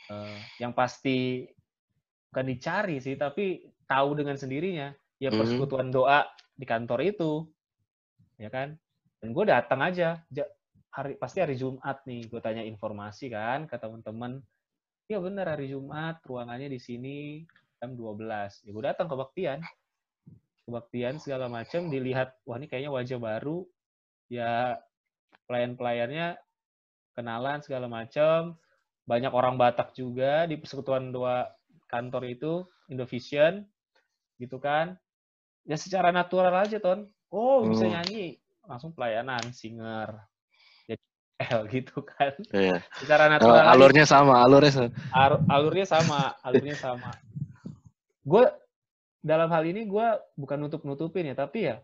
Eh, 0.09 0.39
yang 0.65 0.73
pasti 0.73 1.45
bukan 2.33 2.47
dicari 2.49 2.97
sih 3.05 3.21
tapi 3.21 3.69
tahu 3.85 4.17
dengan 4.17 4.41
sendirinya. 4.41 4.97
Ya 5.21 5.29
Mhm. 5.29 5.37
persekutuan 5.37 5.93
doa 5.93 6.25
di 6.57 6.65
kantor 6.65 7.05
itu 7.05 7.45
ya 8.41 8.49
kan? 8.49 8.73
Dan 9.21 9.37
gue 9.37 9.45
datang 9.45 9.85
aja 9.85 10.25
Ja- 10.33 10.49
hari 10.91 11.21
pasti 11.21 11.45
hari 11.45 11.61
Jumat 11.61 12.01
nih 12.09 12.25
gue 12.33 12.41
tanya 12.41 12.65
informasi 12.65 13.29
kan 13.29 13.69
ke 13.69 13.77
teman-teman. 13.77 14.41
Ya 15.07 15.21
bener 15.21 15.45
hari 15.45 15.69
Jumat 15.69 16.25
ruangannya 16.25 16.73
di 16.73 16.81
sini 16.81 17.45
jam 17.77 17.93
12 17.93 18.65
ya 18.65 18.73
gue 18.73 18.85
datang 18.85 19.09
ke 19.09 19.17
baktian 19.17 19.61
kebaktian 20.65 21.17
segala 21.19 21.49
macam 21.51 21.89
dilihat 21.91 22.37
wah 22.47 22.57
ini 22.57 22.71
kayaknya 22.71 22.93
wajah 22.95 23.19
baru. 23.21 23.67
Ya 24.31 24.79
pelayan-pelayannya 25.51 26.39
kenalan 27.19 27.59
segala 27.59 27.91
macam 27.91 28.55
banyak 29.03 29.35
orang 29.35 29.59
Batak 29.59 29.99
juga 29.99 30.47
di 30.47 30.55
persekutuan 30.55 31.11
dua 31.11 31.51
kantor 31.91 32.23
itu 32.31 32.53
Indovision 32.87 33.67
gitu 34.39 34.63
kan 34.63 34.95
ya 35.67 35.75
secara 35.75 36.15
natural 36.15 36.55
aja 36.55 36.79
ton 36.79 37.11
oh 37.35 37.67
bisa 37.67 37.91
Hmm. 37.91 37.99
nyanyi 37.99 38.39
langsung 38.63 38.95
pelayanan 38.95 39.51
singer 39.51 40.15
jadi 40.87 41.03
L 41.51 41.67
gitu 41.67 42.07
kan 42.07 42.31
Iya. 42.55 42.79
secara 43.03 43.27
Oh, 43.27 43.31
natural 43.35 43.59
aja. 43.67 43.71
alurnya 43.75 44.05
sama, 44.07 44.35
alurnya 44.47 44.73
sama. 44.73 44.91
Alurnya 45.51 45.87
sama 45.91 46.21
alurnya 46.47 46.77
sama 46.79 47.11
gue 48.23 48.45
dalam 49.21 49.49
hal 49.51 49.65
ini 49.67 49.85
gue 49.85 50.07
bukan 50.39 50.59
nutup 50.63 50.87
nutupin 50.87 51.27
ya 51.27 51.35
tapi 51.35 51.67
ya 51.67 51.83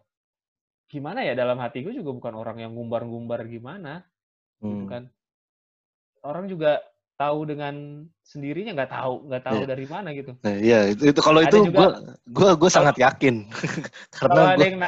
gimana 0.87 1.21
ya 1.27 1.35
dalam 1.35 1.59
hati 1.59 1.83
gue 1.83 1.91
juga 1.93 2.15
bukan 2.15 2.35
orang 2.35 2.63
yang 2.63 2.73
ngumbar-ngumbar 2.75 3.47
gimana 3.47 4.07
gitu 4.63 4.87
Hmm. 4.87 4.89
kan 4.89 5.03
orang 6.25 6.49
juga 6.49 6.81
tahu 7.17 7.49
dengan 7.49 8.05
sendirinya 8.21 8.77
nggak 8.77 8.93
tahu 8.93 9.15
nggak 9.29 9.45
tahu 9.45 9.61
Iya. 9.65 9.69
dari 9.69 9.87
mana 9.89 10.09
gitu 10.13 10.33
Nah, 10.41 10.57
iya, 10.57 10.79
itu, 10.93 11.03
itu 11.13 11.21
kalau 11.21 11.41
Ada 11.41 11.49
itu 11.49 11.59
gua 11.73 11.89
gua 12.29 12.51
gua 12.57 12.71
sangat 12.73 12.97
yakin. 13.01 13.49
kalau 14.17 14.37
Karena 14.37 14.53
ada 14.53 14.57
gua 14.57 14.67
yang 14.69 14.79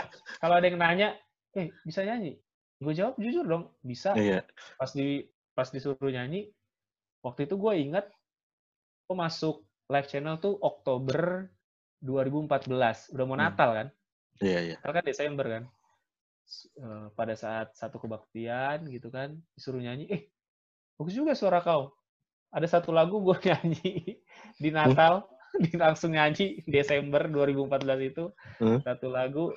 kalau 0.40 0.54
ada 0.61 0.66
yang 0.68 0.78
nanya 0.80 1.08
eh 1.56 1.72
bisa 1.82 2.04
nyanyi 2.04 2.37
gue 2.78 2.92
jawab 2.94 3.18
jujur 3.18 3.42
dong 3.42 3.74
bisa 3.82 4.14
iya. 4.14 4.44
pas 4.78 4.92
di 4.94 5.26
pas 5.50 5.66
disuruh 5.66 5.98
nyanyi 6.14 6.46
waktu 7.26 7.50
itu 7.50 7.58
gue 7.58 7.72
ingat 7.74 8.06
gue 9.04 9.16
masuk 9.18 9.66
live 9.90 10.06
channel 10.06 10.38
tuh 10.38 10.54
Oktober 10.62 11.50
2014 11.98 13.11
udah 13.11 13.24
mau 13.26 13.34
Hmm. 13.34 13.44
Natal 13.44 13.70
kan 13.74 13.88
Iya, 14.38 14.58
iya. 14.62 14.76
Kan 14.78 15.02
Desember 15.02 15.42
kan 15.50 15.62
Eh, 16.48 17.06
pada 17.12 17.37
saat 17.37 17.76
satu 17.76 18.00
kebaktian 18.00 18.88
gitu 18.88 19.12
kan 19.12 19.37
disuruh 19.52 19.84
nyanyi. 19.84 20.08
Eh 20.08 20.22
bagus 20.96 21.12
juga 21.12 21.37
suara 21.37 21.61
kau. 21.61 21.92
Ada 22.48 22.80
satu 22.80 22.88
lagu 22.88 23.20
gue 23.20 23.37
nyanyi 23.52 24.16
di 24.56 24.70
Natal 24.72 25.28
di 25.64 25.76
langsung 25.76 26.16
nyanyi 26.16 26.64
Desember 26.64 27.28
2014 27.28 27.84
itu. 28.00 28.24
Hmm. 28.64 28.80
satu 28.80 29.12
lagu 29.12 29.52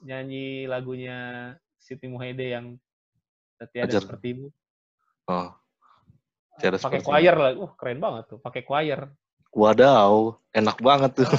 nyanyi 0.00 0.64
lagunya 0.64 1.52
Siti 1.76 2.08
Muhaide 2.08 2.48
yang 2.48 2.80
tiada 3.70 3.94
Ajar. 3.94 4.02
sepertimu 4.02 4.50
Oh. 5.28 5.52
Tiada 6.58 6.80
pakai 6.80 7.04
choir 7.04 7.36
lah. 7.36 7.52
Uh 7.54 7.70
keren 7.76 8.00
banget 8.00 8.24
tuh 8.32 8.40
pakai 8.40 8.64
choir. 8.64 9.04
Wadaw, 9.52 10.40
enak 10.56 10.80
banget 10.80 11.12
tuh. 11.22 11.30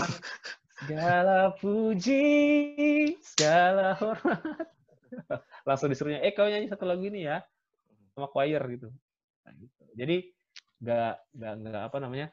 segala 0.84 1.56
puji 1.58 2.28
segala 3.24 3.96
hormat 3.98 4.68
langsung 5.68 5.90
disuruhnya 5.92 6.22
eh 6.22 6.34
kau 6.34 6.48
nyanyi 6.48 6.68
satu 6.70 6.84
lagu 6.86 7.04
ini 7.06 7.26
ya 7.28 7.42
sama 8.14 8.28
choir 8.30 8.62
gitu 8.74 8.90
Nah, 9.44 9.52
gitu. 9.60 9.84
jadi 9.98 10.16
nggak 10.80 11.14
nggak 11.36 11.54
nggak 11.64 11.84
apa 11.92 11.98
namanya 12.00 12.28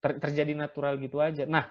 ter- 0.00 0.18
terjadi 0.18 0.52
natural 0.54 0.96
gitu 0.98 1.18
aja 1.20 1.44
nah 1.46 1.70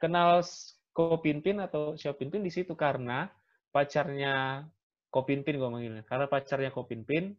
kenal 0.00 0.40
s- 0.42 0.76
Ko 0.90 1.22
Pinpin 1.22 1.62
atau 1.62 1.94
Xiao 1.94 2.18
Pinpin 2.18 2.42
di 2.42 2.50
situ 2.50 2.74
karena 2.74 3.30
pacarnya 3.70 4.66
Ko 5.06 5.22
Pinpin 5.22 5.54
gue 5.54 5.70
manggilnya 5.70 6.02
karena 6.02 6.26
pacarnya 6.26 6.74
Ko 6.74 6.82
Pinpin 6.82 7.36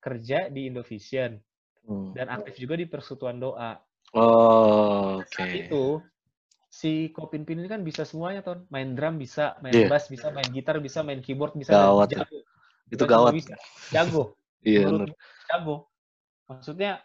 kerja 0.00 0.48
di 0.48 0.70
Indovision 0.70 1.36
Hmm. 1.88 2.12
dan 2.12 2.28
aktif 2.28 2.60
juga 2.60 2.76
di 2.76 2.84
Persekutuan 2.84 3.40
Doa 3.40 3.72
Oh, 4.12 5.20
oke. 5.24 5.28
saat 5.32 5.52
itu 5.56 6.00
si 6.78 7.10
Kopin 7.10 7.42
Pin 7.42 7.58
ini 7.58 7.66
kan 7.66 7.82
bisa 7.82 8.06
semuanya 8.06 8.38
ton 8.38 8.62
main 8.70 8.94
drum 8.94 9.18
bisa 9.18 9.58
main 9.58 9.74
Iya. 9.74 9.90
bass 9.90 10.06
bisa 10.06 10.30
main 10.30 10.46
gitar 10.54 10.78
bisa 10.78 11.02
main 11.02 11.18
keyboard 11.18 11.58
bisa 11.58 11.74
Gawat 11.74 12.14
ya. 12.14 12.22
jago 12.22 12.38
Itu 12.88 13.02
Bukan 13.04 13.10
gawat. 13.10 13.32
bisa, 13.34 13.54
jago 13.90 14.22
Iya, 14.62 14.86
bener. 14.86 15.10
gue 15.10 15.18
jago 15.50 15.76
maksudnya 16.46 17.02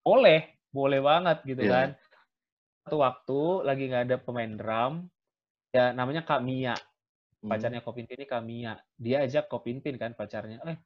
boleh 0.00 0.46
boleh 0.70 1.00
banget 1.02 1.42
gitu 1.42 1.66
Iya. 1.66 1.72
kan 1.74 1.88
satu 2.86 2.96
waktu 3.02 3.38
lagi 3.66 3.82
nggak 3.90 4.04
ada 4.06 4.16
pemain 4.22 4.52
drum 4.54 4.92
ya 5.74 5.90
namanya 5.90 6.22
Kak 6.22 6.46
Mia 6.46 6.78
Hmm. 7.42 7.50
pacarnya 7.50 7.82
Kopin 7.82 8.06
Pin 8.06 8.22
ini 8.22 8.26
Kak 8.26 8.42
Mia 8.46 8.78
dia 8.94 9.26
ajak 9.26 9.50
Kopin 9.50 9.82
Pin 9.82 9.98
kan 9.98 10.14
pacarnya 10.14 10.62
eh 10.64 10.78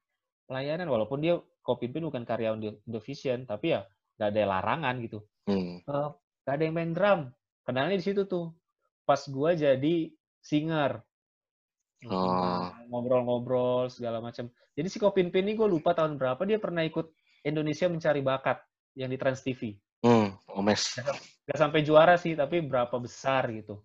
pelayanan 0.48 0.88
walaupun 0.88 1.20
dia 1.20 1.36
Kopin 1.60 1.92
Pin 1.92 2.08
bukan 2.08 2.24
karyawan 2.24 2.58
Indovision 2.88 3.44
tapi 3.44 3.76
ya 3.76 3.84
nggak 4.16 4.28
ada 4.32 4.42
larangan 4.48 4.96
gitu 5.04 5.20
Hmm. 5.44 5.84
eh, 5.84 6.08
gak 6.42 6.54
ada 6.56 6.62
yang 6.64 6.76
main 6.76 6.92
drum. 6.92 7.20
Kenalnya 7.64 7.96
di 7.96 8.04
situ 8.04 8.24
tuh. 8.26 8.52
Pas 9.04 9.20
gua 9.28 9.56
jadi 9.56 10.12
singer. 10.40 11.00
Oh. 12.08 12.72
Ngobrol-ngobrol 12.88 13.92
segala 13.92 14.24
macam. 14.24 14.48
Jadi 14.72 14.88
si 14.88 14.96
Kopin 14.96 15.28
Pin 15.28 15.44
ini 15.44 15.52
gue 15.52 15.68
lupa 15.68 15.92
tahun 15.92 16.16
berapa 16.16 16.40
dia 16.48 16.56
pernah 16.56 16.80
ikut 16.80 17.12
Indonesia 17.44 17.90
Mencari 17.92 18.24
Bakat 18.24 18.64
yang 18.96 19.12
di 19.12 19.20
Trans 19.20 19.44
TV. 19.44 19.76
Hmm, 20.00 20.32
Omes. 20.56 20.96
Gak 21.44 21.58
sampai 21.60 21.84
juara 21.84 22.16
sih, 22.16 22.32
tapi 22.32 22.64
berapa 22.64 22.96
besar 22.96 23.52
gitu. 23.52 23.84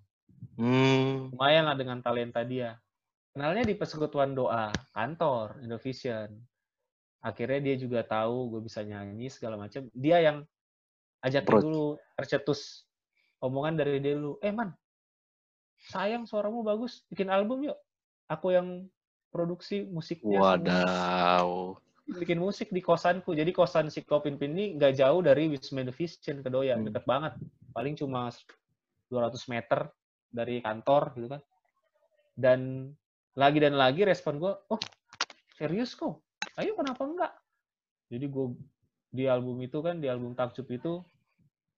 Hmm. 0.55 1.35
Lumayan 1.35 1.67
lah 1.67 1.75
dengan 1.75 1.99
talenta 1.99 2.47
dia. 2.47 2.79
Kenalnya 3.35 3.67
di 3.67 3.75
Persekutuan 3.75 4.31
Doa, 4.31 4.71
kantor, 4.95 5.59
Indovision. 5.59 6.31
Akhirnya 7.19 7.59
dia 7.59 7.75
juga 7.75 8.07
tahu 8.07 8.55
gue 8.55 8.61
bisa 8.63 8.79
nyanyi 8.79 9.27
segala 9.27 9.59
macam. 9.59 9.91
Dia 9.91 10.23
yang 10.23 10.47
Approach. 11.19 11.67
dulu, 11.67 11.87
tercetus 12.15 12.85
omongan 13.43 13.79
dari 13.79 13.99
dia 13.99 14.15
dulu. 14.15 14.39
Eh 14.39 14.53
man, 14.53 14.71
sayang 15.89 16.29
suaramu 16.29 16.61
bagus, 16.61 17.03
bikin 17.11 17.27
album 17.31 17.67
yuk. 17.67 17.77
Aku 18.31 18.53
yang 18.53 18.89
produksi 19.29 19.85
musiknya 19.85 20.39
semua. 20.39 20.55
Wadaw. 20.57 21.47
Bikin 22.05 22.39
musik 22.39 22.69
di 22.69 22.79
kosanku. 22.79 23.33
Jadi 23.33 23.51
kosan 23.51 23.89
si 23.89 24.05
Kopin 24.05 24.37
Pin 24.37 24.53
ini 24.55 24.77
nggak 24.77 25.01
jauh 25.01 25.19
dari 25.25 25.49
Wisma 25.49 25.83
Indovision, 25.83 26.39
Kedoya. 26.41 26.77
Hmm. 26.77 26.87
Deket 26.87 27.03
banget. 27.03 27.33
Paling 27.73 27.97
cuma 27.97 28.29
200 29.09 29.51
meter 29.51 29.89
dari 30.31 30.61
kantor 30.63 31.03
gitu 31.17 31.27
kan. 31.35 31.41
Dan 32.35 32.91
lagi 33.35 33.59
dan 33.59 33.75
lagi 33.75 34.07
respon 34.07 34.39
gue, 34.39 34.53
oh 34.71 34.81
serius 35.59 35.91
kok? 35.95 36.23
Ayo 36.55 36.75
kenapa 36.79 37.03
enggak? 37.03 37.33
Jadi 38.07 38.25
gue 38.31 38.47
di 39.11 39.25
album 39.27 39.59
itu 39.59 39.79
kan, 39.83 39.99
di 39.99 40.07
album 40.07 40.35
Takjub 40.35 40.67
itu, 40.71 41.03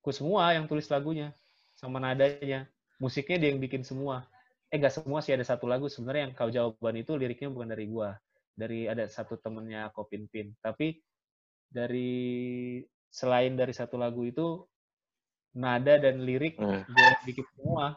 gue 0.02 0.14
semua 0.14 0.54
yang 0.54 0.70
tulis 0.70 0.86
lagunya. 0.90 1.34
Sama 1.78 2.02
nadanya. 2.02 2.66
Musiknya 2.98 3.38
dia 3.38 3.50
yang 3.54 3.62
bikin 3.62 3.86
semua. 3.86 4.26
Eh 4.74 4.82
gak 4.82 4.98
semua 4.98 5.22
sih, 5.22 5.32
ada 5.32 5.46
satu 5.46 5.70
lagu 5.70 5.86
sebenarnya 5.88 6.28
yang 6.28 6.34
kau 6.34 6.50
jawaban 6.50 6.98
itu 7.00 7.14
liriknya 7.14 7.54
bukan 7.54 7.70
dari 7.72 7.86
gue. 7.86 8.10
Dari 8.58 8.90
ada 8.90 9.06
satu 9.06 9.38
temennya 9.38 9.94
Kopin 9.94 10.26
Pin. 10.28 10.58
Tapi 10.58 10.98
dari 11.70 12.82
selain 13.14 13.54
dari 13.54 13.72
satu 13.72 13.96
lagu 13.96 14.26
itu, 14.26 14.66
nada 15.56 16.02
dan 16.02 16.26
lirik 16.26 16.58
Eh. 16.58 16.82
gue 16.90 17.04
yang 17.06 17.22
bikin 17.24 17.46
semua. 17.54 17.96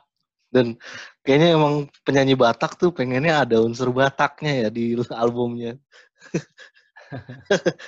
Dan 0.50 0.74
kayaknya 1.22 1.48
emang 1.56 1.74
penyanyi 2.02 2.34
Batak 2.34 2.76
tuh 2.76 2.90
pengennya 2.90 3.46
ada 3.46 3.62
unsur 3.62 3.88
Bataknya 3.94 4.66
ya 4.66 4.68
di 4.68 4.98
albumnya. 5.14 5.78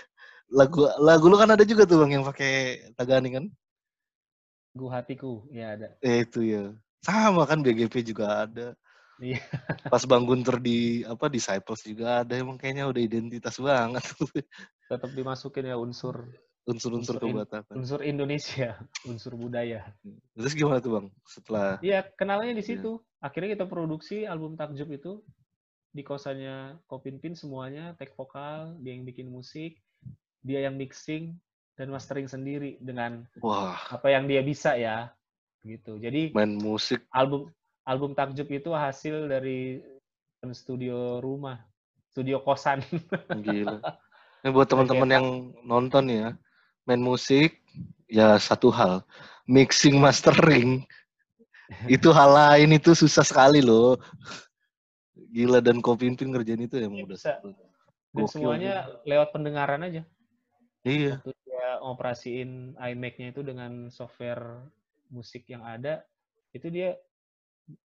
lagu 0.59 0.85
lagu 1.01 1.25
lu 1.27 1.37
kan 1.41 1.51
ada 1.51 1.65
juga 1.65 1.89
tuh 1.89 2.05
bang 2.05 2.21
yang 2.21 2.25
pakai 2.25 2.53
Tagani 2.95 3.29
kan? 3.35 3.45
Gu 4.73 4.87
hatiku, 4.89 5.45
ya 5.53 5.77
ada. 5.77 5.89
Eh 6.01 6.25
itu 6.25 6.41
ya. 6.41 6.73
Sama 7.05 7.45
kan 7.45 7.61
BGP 7.61 8.01
juga 8.09 8.49
ada. 8.49 8.73
Iya. 9.21 9.39
Pas 9.93 10.03
Bang 10.09 10.25
Gunter 10.25 10.57
di 10.59 11.05
apa 11.05 11.29
Disciples 11.29 11.85
juga 11.85 12.25
ada 12.25 12.33
emang 12.35 12.57
kayaknya 12.57 12.89
udah 12.89 13.03
identitas 13.03 13.61
banget 13.61 14.03
Tetap 14.89 15.11
dimasukin 15.13 15.69
ya 15.69 15.77
unsur 15.77 16.27
unsur-unsur 16.65 17.21
kebatakan. 17.21 17.75
unsur 17.77 18.01
Indonesia, 18.03 18.81
unsur 19.11 19.37
budaya. 19.37 19.93
Terus 20.35 20.55
gimana 20.57 20.81
tuh 20.81 20.93
bang 20.99 21.07
setelah 21.29 21.77
Iya, 21.85 22.07
kenalnya 22.17 22.57
di 22.57 22.65
Iya. 22.65 22.71
situ. 22.81 22.91
Akhirnya 23.23 23.55
kita 23.55 23.67
produksi 23.69 24.25
album 24.27 24.57
Takjub 24.59 24.89
itu 24.91 25.13
di 25.93 26.01
kosannya 26.03 26.81
Kopin 26.89 27.21
Pin 27.21 27.37
semuanya, 27.37 27.93
take 28.01 28.17
vokal, 28.17 28.75
dia 28.81 28.97
yang 28.97 29.05
bikin 29.05 29.29
musik, 29.29 29.77
dia 30.41 30.65
yang 30.65 30.75
mixing 30.81 31.37
dan 31.77 31.89
mastering 31.89 32.29
sendiri 32.29 32.77
dengan 32.81 33.25
wah 33.41 33.79
apa 33.89 34.13
yang 34.13 34.29
dia 34.29 34.45
bisa 34.45 34.77
ya. 34.77 35.11
Gitu. 35.63 35.99
Jadi 36.03 36.35
main 36.35 36.59
musik 36.59 37.07
album 37.15 37.49
album 37.87 38.13
Takjub 38.19 38.51
itu 38.51 38.71
hasil 38.75 39.31
dari 39.31 39.79
studio 40.51 41.23
rumah, 41.23 41.63
studio 42.11 42.43
kosan. 42.43 42.83
gila. 43.47 43.79
Ini 44.43 44.51
buat 44.51 44.67
teman-teman 44.67 45.11
yang 45.11 45.27
nonton 45.63 46.11
ya, 46.11 46.35
main 46.83 46.99
musik 46.99 47.63
ya 48.11 48.35
satu 48.43 48.75
hal, 48.75 49.07
mixing 49.47 50.03
mastering 50.03 50.83
itu 51.95 52.11
hal 52.11 52.31
lain 52.35 52.75
itu 52.75 52.93
susah 52.93 53.23
sekali 53.23 53.63
loh. 53.63 53.97
Gila 55.33 55.65
dan 55.65 55.81
Kopimpin 55.81 56.29
ngerjain 56.29 56.61
itu 56.61 56.77
emang 56.77 57.09
udah 57.09 57.17
Bisa. 57.17 57.39
satu. 57.39 57.55
Dan 58.13 58.29
semuanya 58.29 58.93
lewat 59.09 59.33
pendengaran 59.33 59.81
aja. 59.81 60.03
Iya. 60.83 61.23
waktu 61.23 61.33
operasiin 61.83 62.79
iMac-nya 62.79 63.35
itu 63.35 63.43
dengan 63.43 63.91
software 63.91 64.63
musik 65.11 65.45
yang 65.51 65.67
ada, 65.67 66.07
itu 66.55 66.71
dia 66.71 66.95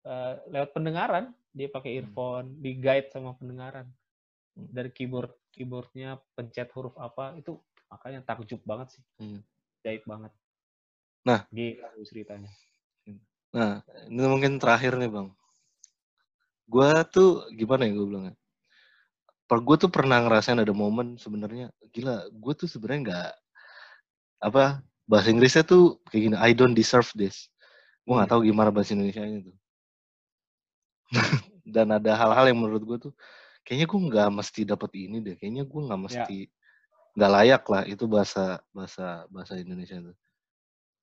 eh, 0.08 0.36
lewat 0.47 0.71
pendengaran, 0.71 1.36
dia 1.52 1.67
pakai 1.67 1.91
Hmm. 1.91 2.00
earphone, 2.00 2.47
di 2.63 2.80
guide 2.80 3.12
sama 3.12 3.36
pendengaran. 3.36 3.88
Dari 4.56 4.88
keyboard 4.93 5.36
keyboardnya 5.52 6.15
pencet 6.32 6.71
huruf 6.71 6.95
apa 6.95 7.36
itu 7.36 7.60
makanya 7.91 8.23
takjub 8.23 8.62
banget 8.63 8.95
sih, 8.95 9.04
Hmm. 9.19 9.43
jahit 9.84 10.08
banget. 10.08 10.32
Nah. 11.28 11.43
Gila 11.52 11.91
ceritanya. 12.08 12.52
Nah, 13.52 13.82
ini 14.08 14.28
mungkin 14.28 14.60
terakhir 14.62 14.95
nih 14.95 15.12
bang. 15.12 15.28
Gue 16.67 16.91
tuh 17.12 17.47
gimana 17.56 17.88
ya 17.88 17.95
gue 17.95 18.08
bilangnya? 18.08 18.36
Per 19.47 19.60
gue 19.63 19.76
tuh 19.80 19.91
pernah 19.91 20.19
ngerasain 20.19 20.60
ada 20.60 20.76
momen 20.76 21.15
sebenarnya 21.15 21.71
gila. 21.95 22.28
Gue 22.32 22.54
tuh 22.56 22.67
sebenarnya 22.67 23.00
nggak 23.08 23.32
apa 24.41 24.82
bahasa 25.10 25.32
Inggrisnya 25.34 25.63
tuh 25.65 26.00
kayak 26.12 26.21
gini. 26.32 26.36
I 26.38 26.52
don't 26.54 26.76
deserve 26.78 27.10
this. 27.17 27.50
Gue 28.06 28.15
nggak 28.17 28.30
Hmm. 28.30 28.34
tahu 28.39 28.41
gimana 28.47 28.69
bahasa 28.73 28.93
Indonesia 28.95 29.23
itu. 29.23 29.52
Dan 31.67 31.91
ada 31.95 32.12
hal-hal 32.15 32.45
yang 32.52 32.60
menurut 32.60 32.84
gue 32.84 32.97
tuh 33.10 33.13
kayaknya 33.67 33.88
gue 33.89 34.00
nggak 34.12 34.30
mesti 34.32 34.62
dapat 34.67 34.91
ini 34.95 35.17
deh. 35.23 35.36
Kayaknya 35.39 35.63
gue 35.67 35.82
nggak 35.88 36.00
Ya. 36.00 36.06
mesti 36.08 36.38
nggak 37.17 37.32
layak 37.34 37.63
lah 37.67 37.84
itu 37.89 38.04
bahasa 38.06 38.62
bahasa 38.71 39.26
bahasa 39.34 39.58
Indonesia 39.58 39.97
itu. 39.97 40.13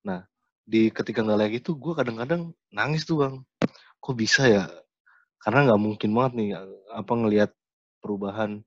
Nah 0.07 0.25
di 0.65 0.89
ketika 0.89 1.21
nggak 1.21 1.39
layak 1.39 1.53
itu 1.61 1.77
gue 1.77 1.93
kadang-kadang 1.93 2.53
nangis 2.73 3.05
tuh 3.05 3.21
bang. 3.25 3.35
Kok 4.01 4.15
bisa 4.17 4.45
ya? 4.49 4.65
Karena 5.41 5.69
nggak 5.71 5.81
mungkin 5.81 6.09
banget 6.15 6.33
nih 6.39 6.49
apa 6.93 7.11
ngelihat 7.13 7.51
perubahan 8.01 8.61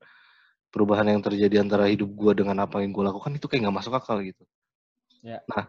perubahan 0.71 1.09
yang 1.09 1.23
terjadi 1.25 1.65
antara 1.65 1.89
hidup 1.89 2.11
gue 2.13 2.33
dengan 2.45 2.63
apa 2.63 2.85
yang 2.85 2.93
gue 2.93 3.05
lakukan 3.07 3.33
itu 3.35 3.47
kayak 3.51 3.67
nggak 3.67 3.77
masuk 3.83 3.95
akal 3.99 4.21
gitu. 4.23 4.45
Ya. 5.23 5.39
Nah 5.51 5.65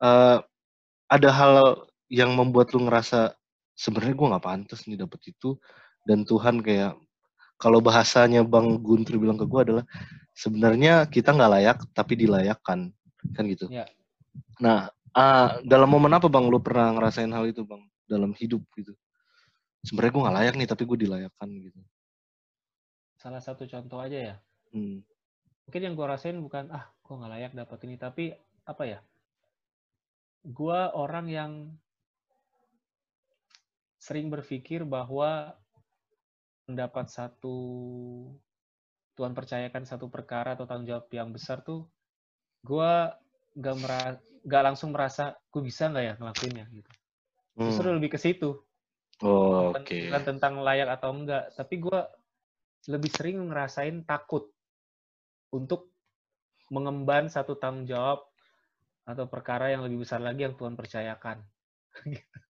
eh, 0.00 0.38
ada 1.10 1.30
hal 1.34 1.54
yang 2.10 2.34
membuat 2.34 2.74
lu 2.74 2.86
ngerasa 2.86 3.34
sebenarnya 3.74 4.14
gue 4.14 4.30
nggak 4.34 4.44
pantas 4.44 4.84
nih 4.86 4.98
dapet 5.00 5.32
itu 5.32 5.56
dan 6.04 6.26
Tuhan 6.26 6.60
kayak 6.60 6.98
kalau 7.60 7.78
bahasanya 7.84 8.40
Bang 8.40 8.80
Guntur 8.80 9.20
bilang 9.20 9.36
ke 9.36 9.44
gue 9.44 9.60
adalah 9.60 9.84
sebenarnya 10.32 11.04
kita 11.06 11.36
nggak 11.36 11.52
layak 11.60 11.78
tapi 11.92 12.16
dilayakkan 12.16 12.92
kan 13.36 13.44
gitu. 13.48 13.68
Ya. 13.68 13.84
Nah 14.60 14.88
ah, 15.12 15.60
dalam 15.64 15.88
momen 15.92 16.12
apa 16.12 16.26
Bang 16.32 16.48
lu 16.48 16.60
pernah 16.60 16.92
ngerasain 16.96 17.30
hal 17.30 17.48
itu 17.48 17.62
Bang 17.68 17.84
dalam 18.08 18.32
hidup 18.34 18.64
gitu? 18.74 18.96
Sebenarnya 19.84 20.12
gue 20.12 20.22
nggak 20.24 20.36
layak 20.40 20.54
nih 20.56 20.68
tapi 20.68 20.82
gue 20.88 20.98
dilayakkan 21.08 21.48
gitu. 21.48 21.80
Salah 23.20 23.40
satu 23.44 23.68
contoh 23.68 24.00
aja 24.00 24.18
ya. 24.32 24.34
Hmm. 24.72 25.04
Mungkin 25.68 25.80
yang 25.84 25.94
gue 25.94 26.06
rasain 26.08 26.36
bukan 26.40 26.72
ah 26.72 26.88
gue 27.04 27.14
nggak 27.14 27.32
layak 27.36 27.52
dapat 27.52 27.78
ini, 27.84 27.94
tapi 28.00 28.24
apa 28.70 28.84
ya? 28.86 29.00
Gue 30.46 30.80
orang 30.94 31.26
yang 31.26 31.52
sering 34.00 34.32
berpikir 34.32 34.86
bahwa 34.86 35.58
mendapat 36.70 37.10
satu 37.10 37.58
Tuhan 39.18 39.34
percayakan 39.36 39.84
satu 39.84 40.06
perkara 40.08 40.54
atau 40.56 40.64
tanggung 40.64 40.88
jawab 40.88 41.10
yang 41.12 41.34
besar 41.34 41.60
tuh 41.60 41.84
gue 42.64 42.92
gak 43.58 43.76
gak 44.46 44.64
langsung 44.64 44.94
merasa 44.94 45.36
gue 45.52 45.60
bisa 45.60 45.90
nggak 45.92 46.04
ya 46.06 46.14
ngelakuinnya 46.16 46.64
gitu. 46.72 46.90
Justru 47.60 47.92
Hmm. 47.92 47.96
lebih 48.00 48.16
ke 48.16 48.18
situ. 48.22 48.56
Oh, 49.20 49.68
bukan, 49.68 49.84
Oke. 49.84 50.08
bukan 50.08 50.22
tentang 50.24 50.64
layak 50.64 50.88
atau 50.96 51.12
enggak, 51.12 51.52
tapi 51.52 51.76
gue 51.76 52.00
lebih 52.88 53.10
sering 53.12 53.36
ngerasain 53.52 54.00
takut 54.08 54.48
untuk 55.52 55.92
mengemban 56.72 57.28
satu 57.28 57.58
tanggung 57.60 57.84
jawab 57.84 58.29
atau 59.10 59.26
perkara 59.26 59.74
yang 59.74 59.82
lebih 59.82 60.06
besar 60.06 60.22
lagi 60.22 60.46
yang 60.46 60.54
Tuhan 60.54 60.78
percayakan. 60.78 61.42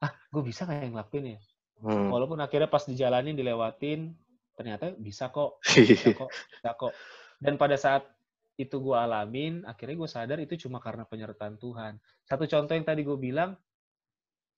Ah, 0.00 0.16
gue 0.32 0.40
bisa 0.40 0.64
nggak 0.64 0.80
yang 0.80 0.92
ngelakuin 0.96 1.36
ya? 1.36 1.38
Hmm. 1.84 2.08
Walaupun 2.08 2.40
akhirnya 2.40 2.72
pas 2.72 2.88
dijalanin, 2.88 3.36
dilewatin, 3.36 4.16
ternyata 4.56 4.96
bisa 4.96 5.28
kok, 5.28 5.60
bisa 5.76 6.16
kok, 6.16 6.32
bisa 6.32 6.70
kok. 6.72 6.96
Dan 7.36 7.60
pada 7.60 7.76
saat 7.76 8.08
itu 8.56 8.80
gue 8.80 8.96
alamin, 8.96 9.60
akhirnya 9.68 10.00
gue 10.00 10.08
sadar 10.08 10.40
itu 10.40 10.56
cuma 10.56 10.80
karena 10.80 11.04
penyertaan 11.04 11.60
Tuhan. 11.60 12.00
Satu 12.24 12.48
contoh 12.48 12.72
yang 12.72 12.88
tadi 12.88 13.04
gue 13.04 13.16
bilang, 13.20 13.60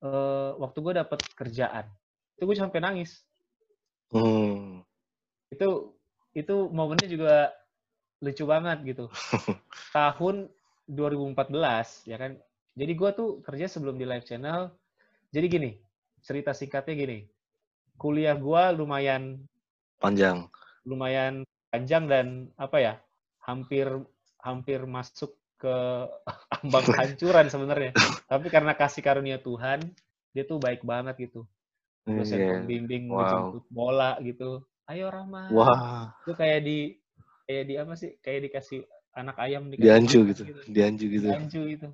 eh, 0.02 0.50
waktu 0.62 0.78
gue 0.78 0.94
dapet 1.02 1.18
kerjaan, 1.35 1.90
itu 2.38 2.42
gue 2.46 2.56
sampai 2.58 2.78
nangis. 2.78 3.26
Hmm. 4.14 4.87
Itu 5.50 5.98
itu 6.38 6.70
momennya 6.70 7.11
juga 7.11 7.50
lucu 8.22 8.46
banget 8.46 8.78
gitu. 8.87 9.06
Tahun 9.96 10.50
2014 10.92 12.05
ya 12.11 12.16
kan. 12.20 12.37
Jadi 12.76 12.92
gue 12.96 13.11
tuh 13.12 13.28
kerja 13.44 13.66
sebelum 13.68 13.96
di 14.00 14.05
live 14.09 14.24
channel. 14.24 14.72
Jadi 15.33 15.46
gini, 15.48 15.70
cerita 16.24 16.52
singkatnya 16.52 16.94
gini. 16.94 17.18
Kuliah 17.96 18.37
gue 18.37 18.62
lumayan 18.76 19.40
Panjang. 20.02 20.50
lumayan 20.85 21.46
panjang 21.70 22.05
dan 22.11 22.26
apa 22.59 22.76
ya 22.83 22.94
hampir 23.46 23.87
hampir 24.42 24.83
masuk 24.85 25.31
ke 25.62 25.76
ambang 26.62 26.83
kehancuran 26.83 27.46
sebenarnya 27.46 27.92
tapi 28.26 28.50
karena 28.50 28.74
kasih 28.74 29.02
karunia 29.07 29.38
Tuhan 29.38 29.78
dia 30.35 30.42
tuh 30.42 30.59
baik 30.59 30.83
banget 30.83 31.31
gitu 31.31 31.46
dosen 32.07 32.42
Iya. 32.42 32.50
pembimbing 32.50 33.14
Wow. 33.14 33.22
ngejemput 33.22 33.64
bola 33.70 34.18
gitu 34.26 34.66
ayo 34.90 35.07
Rahma 35.07 35.55
Wah, 35.55 36.11
itu 36.26 36.33
kayak 36.35 36.61
di 36.66 36.78
kayak 37.46 37.64
di 37.70 37.74
apa 37.78 37.94
sih 37.94 38.11
kayak 38.18 38.50
dikasih 38.50 38.83
anak 39.12 39.37
ayam 39.38 39.68
dikasih 39.68 39.85
dianju 39.85 40.18
makan 40.18 40.31
gitu. 40.31 40.42
Dianju 40.66 41.05
gitu. 41.09 41.27
dianju 41.29 41.61
gitu 41.70 41.88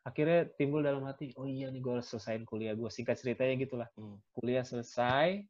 akhirnya 0.00 0.48
timbul 0.56 0.80
dalam 0.80 1.04
hati 1.04 1.32
oh 1.36 1.44
iya 1.44 1.68
nih 1.68 1.78
gue 1.78 1.92
harus 1.94 2.08
selesaiin 2.08 2.44
kuliah 2.44 2.72
gue 2.72 2.88
singkat 2.88 3.16
ceritanya 3.16 3.54
gitulah 3.58 3.88
Hmm. 3.94 4.16
kuliah 4.32 4.64
selesai 4.64 5.44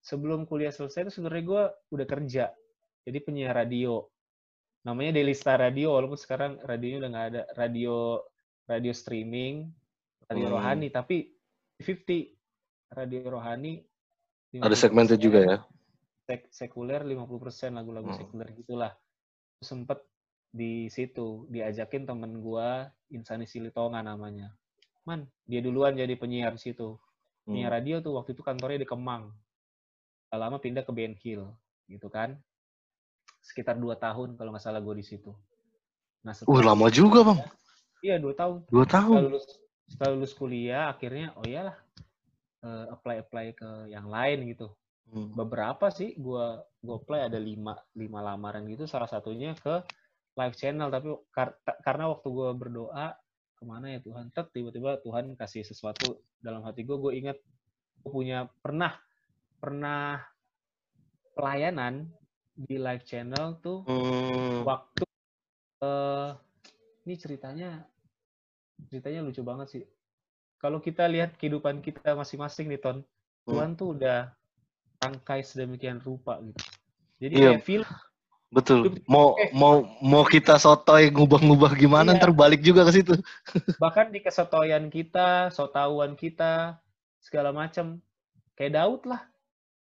sebelum 0.00 0.42
kuliah 0.42 0.70
selesai 0.70 1.06
itu 1.06 1.12
sebenarnya 1.14 1.44
gue 1.44 1.62
udah 1.92 2.06
kerja 2.06 2.44
jadi 3.02 3.18
penyiar 3.18 3.54
radio 3.56 4.02
namanya 4.82 5.14
Daily 5.14 5.30
Star 5.32 5.62
Radio 5.62 5.94
walaupun 5.94 6.18
sekarang 6.18 6.58
radionya 6.60 6.98
udah 6.98 7.10
nggak 7.10 7.26
ada 7.30 7.42
radio 7.54 8.18
radio 8.66 8.90
streaming 8.90 9.70
radio 10.26 10.50
Hmm. 10.50 10.54
rohani 10.58 10.86
tapi 10.90 11.30
50 11.78 12.34
radio 12.90 13.22
rohani 13.28 13.82
Ada 14.52 14.76
segmented 14.76 15.16
juga 15.16 15.40
ya. 15.40 15.56
sek 16.22 16.50
sekuler 16.50 17.02
50% 17.02 17.72
lagu-lagu 17.72 18.10
Hmm. 18.10 18.18
sekuler 18.18 18.48
gitulah 18.52 18.92
sempet 19.58 20.02
di 20.52 20.86
situ 20.86 21.48
diajakin 21.48 22.04
temen 22.04 22.38
gua 22.38 22.86
Insani 23.08 23.48
Silitonga 23.48 24.04
namanya 24.04 24.52
man 25.02 25.24
dia 25.42 25.58
duluan 25.58 25.96
jadi 25.96 26.12
penyiar 26.14 26.54
di 26.54 26.62
situ 26.62 26.94
Hmm. 27.42 27.58
penyiar 27.58 27.74
radio 27.74 27.98
tuh 27.98 28.14
waktu 28.14 28.38
itu 28.38 28.42
kantornya 28.46 28.78
di 28.78 28.86
Kemang 28.86 29.34
Gak 30.30 30.38
lama 30.38 30.62
pindah 30.62 30.86
ke 30.86 30.92
Ben 30.94 31.10
Hill 31.18 31.42
gitu 31.90 32.06
kan 32.06 32.38
sekitar 33.42 33.74
dua 33.74 33.98
tahun 33.98 34.38
kalau 34.38 34.54
nggak 34.54 34.62
salah 34.62 34.78
gue 34.78 34.94
di 34.94 35.02
situ 35.02 35.34
nah 36.22 36.30
Uh, 36.30 36.38
setelah 36.38 36.70
lama 36.70 36.86
juga, 36.86 37.26
Bang. 37.26 37.42
iya 37.98 38.14
dua 38.14 38.30
tahun 38.30 38.62
Dua 38.70 38.86
setelah 38.86 38.94
tahun. 39.02 39.20
lulus 39.26 39.44
setelah 39.90 40.10
lulus 40.14 40.32
kuliah 40.32 40.84
akhirnya 40.86 41.34
oh 41.34 41.42
iyalah 41.42 41.74
eh, 42.62 42.84
apply 42.94 43.16
apply 43.20 43.46
ke 43.52 43.70
yang 43.90 44.06
lain 44.06 44.46
gitu 44.46 44.70
Hmm. 45.02 45.28
beberapa 45.34 45.90
sih 45.90 46.14
gua 46.14 46.62
gua 46.78 46.96
apply 46.96 47.26
ada 47.26 47.36
lima 47.36 47.74
lima 47.92 48.22
lamaran 48.22 48.62
gitu 48.64 48.86
salah 48.86 49.04
satunya 49.04 49.52
ke 49.58 49.82
live 50.32 50.56
channel 50.56 50.88
tapi 50.88 51.08
kar- 51.30 51.56
karena 51.80 52.08
waktu 52.08 52.28
gua 52.28 52.50
berdoa 52.52 53.16
ke 53.52 53.62
mana 53.62 53.92
ya 53.92 54.00
Tuhan 54.00 54.30
tet 54.30 54.48
tiba-tiba 54.50 54.98
Tuhan 55.00 55.36
kasih 55.36 55.62
sesuatu 55.62 56.16
dalam 56.38 56.62
hati 56.62 56.82
gua 56.82 56.98
gue 56.98 57.12
ingat 57.14 57.38
gue 58.02 58.10
punya 58.10 58.50
pernah 58.58 58.98
pernah 59.56 60.18
pelayanan 61.32 62.10
di 62.52 62.76
live 62.76 63.04
channel 63.04 63.56
tuh 63.58 63.86
Hmm. 63.86 64.66
waktu 64.66 65.04
eh 65.80 66.30
ini 67.02 67.14
ceritanya 67.16 67.70
ceritanya 68.86 69.22
lucu 69.22 69.42
banget 69.42 69.68
sih 69.70 69.84
kalau 70.58 70.78
kita 70.78 71.06
lihat 71.06 71.34
kehidupan 71.34 71.80
kita 71.80 72.12
masing-masing 72.12 72.68
nih 72.68 72.78
ton 72.78 72.98
Hmm. 73.42 73.46
Tuhan 73.48 73.70
tuh 73.74 73.98
udah 73.98 74.30
rangkai 74.98 75.42
sedemikian 75.42 75.98
rupa 75.98 76.38
gitu 76.38 76.62
jadi 77.18 77.34
Iya. 77.34 77.46
kayak 77.54 77.62
film 77.62 77.88
Betul. 78.52 79.00
Mau 79.08 79.32
mau 79.56 79.80
mau 80.04 80.24
kita 80.28 80.60
sotoy 80.60 81.08
ngubah-ngubah 81.08 81.72
gimana 81.72 82.12
Iya. 82.12 82.20
ntar 82.20 82.30
balik 82.36 82.60
juga 82.60 82.84
ke 82.84 83.00
situ. 83.00 83.16
bahkan 83.82 84.12
di 84.12 84.20
kesotoyan 84.20 84.92
kita 84.92 85.48
sotauan 85.48 86.12
kita 86.14 86.76
segala 87.16 87.50
macam 87.56 87.96
kayak 88.52 88.76
Daud 88.76 89.02
lah 89.08 89.24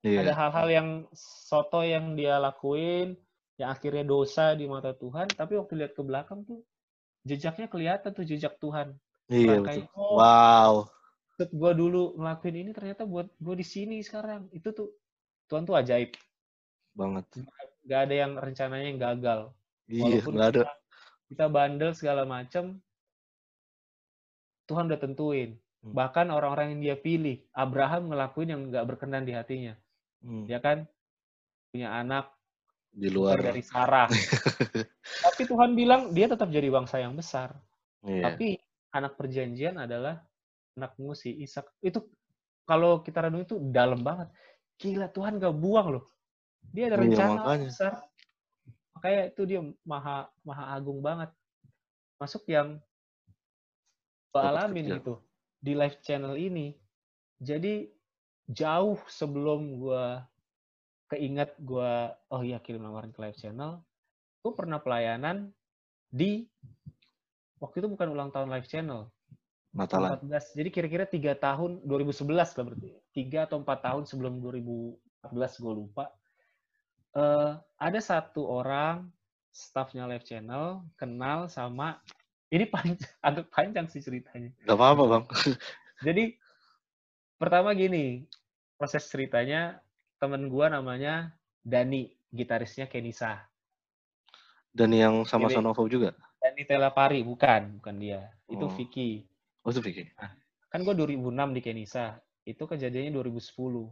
ada 0.06 0.32
Iya. 0.32 0.34
hal-hal 0.38 0.68
yang 0.70 0.88
soto 1.18 1.82
yang 1.82 2.14
dia 2.14 2.38
lakuin 2.38 3.18
yang 3.60 3.74
akhirnya 3.74 4.06
dosa 4.06 4.54
di 4.56 4.70
mata 4.70 4.94
Tuhan 4.96 5.28
tapi 5.34 5.58
waktu 5.60 5.74
lihat 5.76 5.92
ke 5.98 6.06
belakang 6.06 6.46
tuh 6.46 6.62
jejaknya 7.26 7.68
kelihatan 7.68 8.14
tuh 8.16 8.24
jejak 8.24 8.56
Tuhan 8.62 8.96
Iya 9.28 9.60
betul. 9.66 9.84
oh 9.98 10.16
Wow. 10.16 10.74
gue 11.40 11.72
dulu 11.74 12.16
ngelakuin 12.20 12.56
ini 12.64 12.72
ternyata 12.72 13.04
buat 13.04 13.28
gue 13.40 13.56
di 13.60 13.66
sini 13.66 13.98
sekarang 14.04 14.48
itu 14.54 14.72
tuh 14.72 14.94
Tuhan 15.50 15.66
tuh 15.66 15.76
ajaib 15.76 16.14
Banget. 16.96 17.26
Gak 17.90 18.00
ada 18.06 18.16
yang 18.16 18.32
rencananya 18.38 18.86
yang 18.88 19.02
gagal 19.02 19.42
Iya, 19.90 20.02
walaupun 20.22 20.32
nggak 20.38 20.50
ada. 20.54 20.62
kita, 20.62 20.74
kita 21.34 21.46
bandel 21.50 21.92
segala 21.98 22.24
macam 22.24 22.78
Tuhan 24.66 24.86
udah 24.88 25.02
tentuin 25.02 25.52
Hmm. 25.80 25.96
bahkan 25.96 26.28
orang-orang 26.28 26.76
yang 26.76 26.82
dia 26.84 26.98
pilih 27.00 27.40
Abraham 27.56 28.12
ngelakuin 28.12 28.52
yang 28.52 28.62
nggak 28.68 28.84
berkenan 28.84 29.24
di 29.24 29.32
hatinya 29.32 29.80
Hmm. 30.20 30.44
ya 30.44 30.60
kan 30.60 30.84
punya 31.72 31.96
anak 31.96 32.36
Di 32.92 33.08
luar. 33.08 33.40
dari 33.40 33.64
Sarah 33.64 34.12
tapi 35.24 35.48
Tuhan 35.48 35.72
bilang 35.72 36.12
dia 36.12 36.28
tetap 36.28 36.52
jadi 36.52 36.68
bangsa 36.68 37.00
yang 37.00 37.16
besar 37.16 37.56
Iya. 38.04 38.28
tapi 38.28 38.60
anak 38.92 39.16
perjanjian 39.16 39.80
adalah 39.80 40.20
anakmu 40.76 41.16
si 41.16 41.40
Ishak 41.40 41.64
itu 41.80 42.04
kalau 42.64 43.00
kita 43.00 43.26
renung 43.26 43.42
itu 43.42 43.56
dalam 43.72 44.04
banget. 44.04 44.30
Gila 44.78 45.10
Tuhan 45.10 45.40
gak 45.40 45.56
buang 45.56 45.98
loh. 45.98 46.06
Dia 46.70 46.92
ada 46.92 46.98
Iya, 47.00 47.04
rencana 47.08 47.42
makanya. 47.44 47.68
besar. 47.72 47.94
Makanya 48.98 49.22
itu 49.32 49.42
dia 49.48 49.60
maha 49.88 50.28
maha 50.44 50.64
agung 50.76 51.00
banget. 51.00 51.32
Masuk 52.20 52.44
yang 52.52 52.78
gue 54.30 54.42
alamin 54.44 55.00
gitu 55.00 55.24
di 55.60 55.74
live 55.76 55.98
channel 56.04 56.36
ini. 56.36 56.76
Jadi 57.40 57.88
jauh 58.50 59.00
sebelum 59.08 59.80
gue 59.80 60.06
keinget 61.10 61.58
gue 61.58 61.92
oh 62.30 62.42
iya 62.46 62.62
kirim 62.62 62.86
lamaran 62.86 63.10
ke 63.10 63.20
live 63.24 63.40
channel, 63.40 63.82
gue 64.46 64.54
pernah 64.54 64.78
pelayanan 64.78 65.50
di 66.10 66.46
waktu 67.58 67.82
itu 67.82 67.88
bukan 67.90 68.08
ulang 68.14 68.30
tahun 68.30 68.50
live 68.54 68.70
channel, 68.70 69.10
Natalan. 69.74 70.18
14. 70.26 70.58
Jadi 70.58 70.70
kira-kira 70.74 71.06
tiga 71.06 71.38
tahun 71.38 71.86
2011 71.86 72.34
lah 72.34 72.66
berarti. 72.66 72.90
Tiga 73.14 73.46
atau 73.46 73.62
empat 73.62 73.80
tahun 73.86 74.04
sebelum 74.10 74.42
2014 74.42 75.62
gue 75.62 75.74
lupa. 75.74 76.10
Eh 77.14 77.52
ada 77.80 78.00
satu 78.00 78.46
orang 78.46 79.10
staffnya 79.50 80.06
live 80.06 80.24
channel 80.24 80.86
kenal 80.94 81.48
sama 81.48 81.98
ini 82.50 82.66
panjang, 82.66 82.98
agak 83.28 83.50
panjang 83.50 83.86
sih 83.88 84.02
ceritanya. 84.02 84.50
Gak 84.66 84.78
apa-apa 84.78 85.04
bang. 85.06 85.24
Jadi 86.06 86.24
pertama 87.36 87.74
gini 87.74 88.26
proses 88.76 89.06
ceritanya 89.06 89.80
temen 90.18 90.48
gua 90.48 90.70
namanya 90.70 91.34
Dani, 91.60 92.08
gitarisnya 92.30 92.86
Kenisa. 92.86 93.46
Dan 94.70 94.94
yang 94.94 95.26
sama 95.26 95.50
Jadi- 95.50 95.60
Sonovo 95.60 95.86
juga. 95.86 96.14
Dani 96.40 96.64
Telapari 96.64 97.20
bukan, 97.20 97.82
bukan 97.82 97.96
dia. 98.00 98.32
Itu 98.48 98.66
Oh. 98.66 98.72
Vicky. 98.72 99.28
Oh 99.66 99.70
itu 99.70 99.84
Vicky. 99.84 100.08
kan 100.70 100.86
gue 100.86 100.94
2006 100.94 101.50
di 101.52 101.62
Kenisa 101.66 102.16
itu 102.46 102.62
kejadiannya 102.64 103.10
2010 103.12 103.90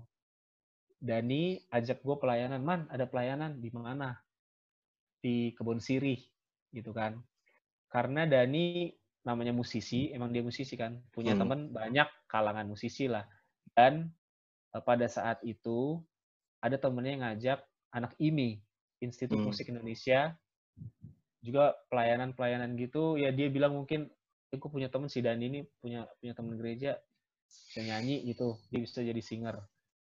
Dani 0.97 1.61
ajak 1.69 2.01
gue 2.01 2.15
pelayanan. 2.17 2.61
Man 2.61 2.89
ada 2.89 3.05
pelayanan. 3.05 3.61
Di 3.61 3.69
mana? 3.73 4.17
Di 5.21 5.53
kebun 5.53 5.77
sirih 5.81 6.17
gitu 6.73 6.91
kan. 6.93 7.21
Karena 7.87 8.25
Dani 8.27 8.91
namanya 9.23 9.51
musisi 9.51 10.09
emang 10.11 10.31
dia 10.33 10.41
musisi 10.41 10.73
kan. 10.79 10.97
Punya 11.13 11.35
Hmm. 11.35 11.41
teman 11.45 11.59
banyak 11.71 12.07
kalangan 12.27 12.65
musisi 12.67 13.05
lah. 13.07 13.25
Dan 13.75 14.09
eh, 14.75 14.83
pada 14.83 15.05
saat 15.07 15.39
itu 15.47 16.01
ada 16.59 16.75
temennya 16.75 17.11
yang 17.13 17.23
ngajak 17.23 17.59
anak 17.93 18.13
IMI 18.19 18.59
Institut 18.99 19.37
Hmm. 19.37 19.47
Musik 19.53 19.69
Indonesia. 19.69 20.33
Juga 21.45 21.77
pelayanan-pelayanan 21.93 22.73
gitu. 22.75 23.15
Ya 23.15 23.29
dia 23.29 23.47
bilang 23.53 23.77
mungkin 23.77 24.09
aku 24.49 24.67
punya 24.73 24.89
temen 24.89 25.07
si 25.07 25.21
Dani 25.21 25.45
ini 25.45 25.59
punya 25.79 26.09
punya 26.17 26.33
temen 26.33 26.57
gereja 26.57 26.97
bisa 27.47 27.79
nyanyi 27.85 28.25
gitu. 28.27 28.57
Dia 28.73 28.79
bisa 28.81 28.99
jadi 29.05 29.21
singer 29.21 29.61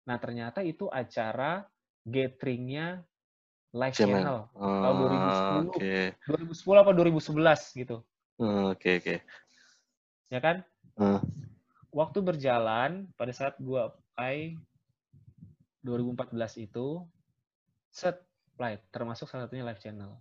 nah 0.08 0.16
ternyata 0.16 0.64
itu 0.64 0.88
acara 0.88 1.68
gatheringnya 2.08 3.04
live 3.76 3.92
channel 3.92 4.48
Oh, 4.56 4.80
tahun 4.80 4.96
2010 5.04 5.68
Oke. 5.68 5.96
2010 6.24 6.80
apa 6.80 6.90
2011 6.96 7.76
gitu 7.76 7.96
Oh, 8.40 8.72
Oke 8.72 8.96
oke. 9.04 9.16
ya 10.32 10.40
kan 10.40 10.64
Hmm. 10.96 11.20
waktu 11.92 12.18
berjalan 12.24 13.06
pada 13.20 13.32
saat 13.36 13.54
gua 13.60 13.92
apply 13.92 14.56
2014 15.84 16.56
itu 16.58 17.04
set 17.92 18.18
apply 18.56 18.80
termasuk 18.90 19.30
salah 19.30 19.46
satunya 19.46 19.62
live 19.62 19.78
channel 19.78 20.18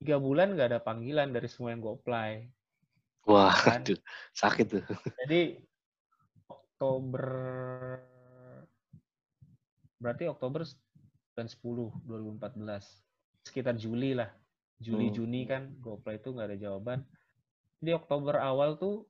tiga 0.00 0.20
bulan 0.20 0.52
gak 0.56 0.76
ada 0.76 0.80
panggilan 0.84 1.32
dari 1.32 1.48
semua 1.48 1.72
yang 1.72 1.80
gue 1.80 1.94
apply 1.96 2.30
Wah, 3.28 3.52
Kan? 3.52 3.80
aduh, 3.84 4.00
sakit 4.32 4.66
tuh. 4.68 4.84
jadi 5.24 5.60
Oktober 6.48 7.24
berarti 10.00 10.26
Oktober 10.26 10.64
dan 11.36 11.46
10 11.46 12.08
2014 12.08 12.56
sekitar 13.44 13.76
Juli 13.76 14.16
lah. 14.16 14.32
Juli 14.80 15.12
Hmm. 15.12 15.14
Juni 15.14 15.44
kan. 15.44 15.76
Gue 15.78 16.00
apply 16.00 16.16
itu 16.18 16.32
nggak 16.32 16.48
ada 16.50 16.58
jawaban. 16.58 16.98
Di 17.80 17.92
Oktober 17.92 18.40
awal 18.40 18.80
tuh 18.80 19.04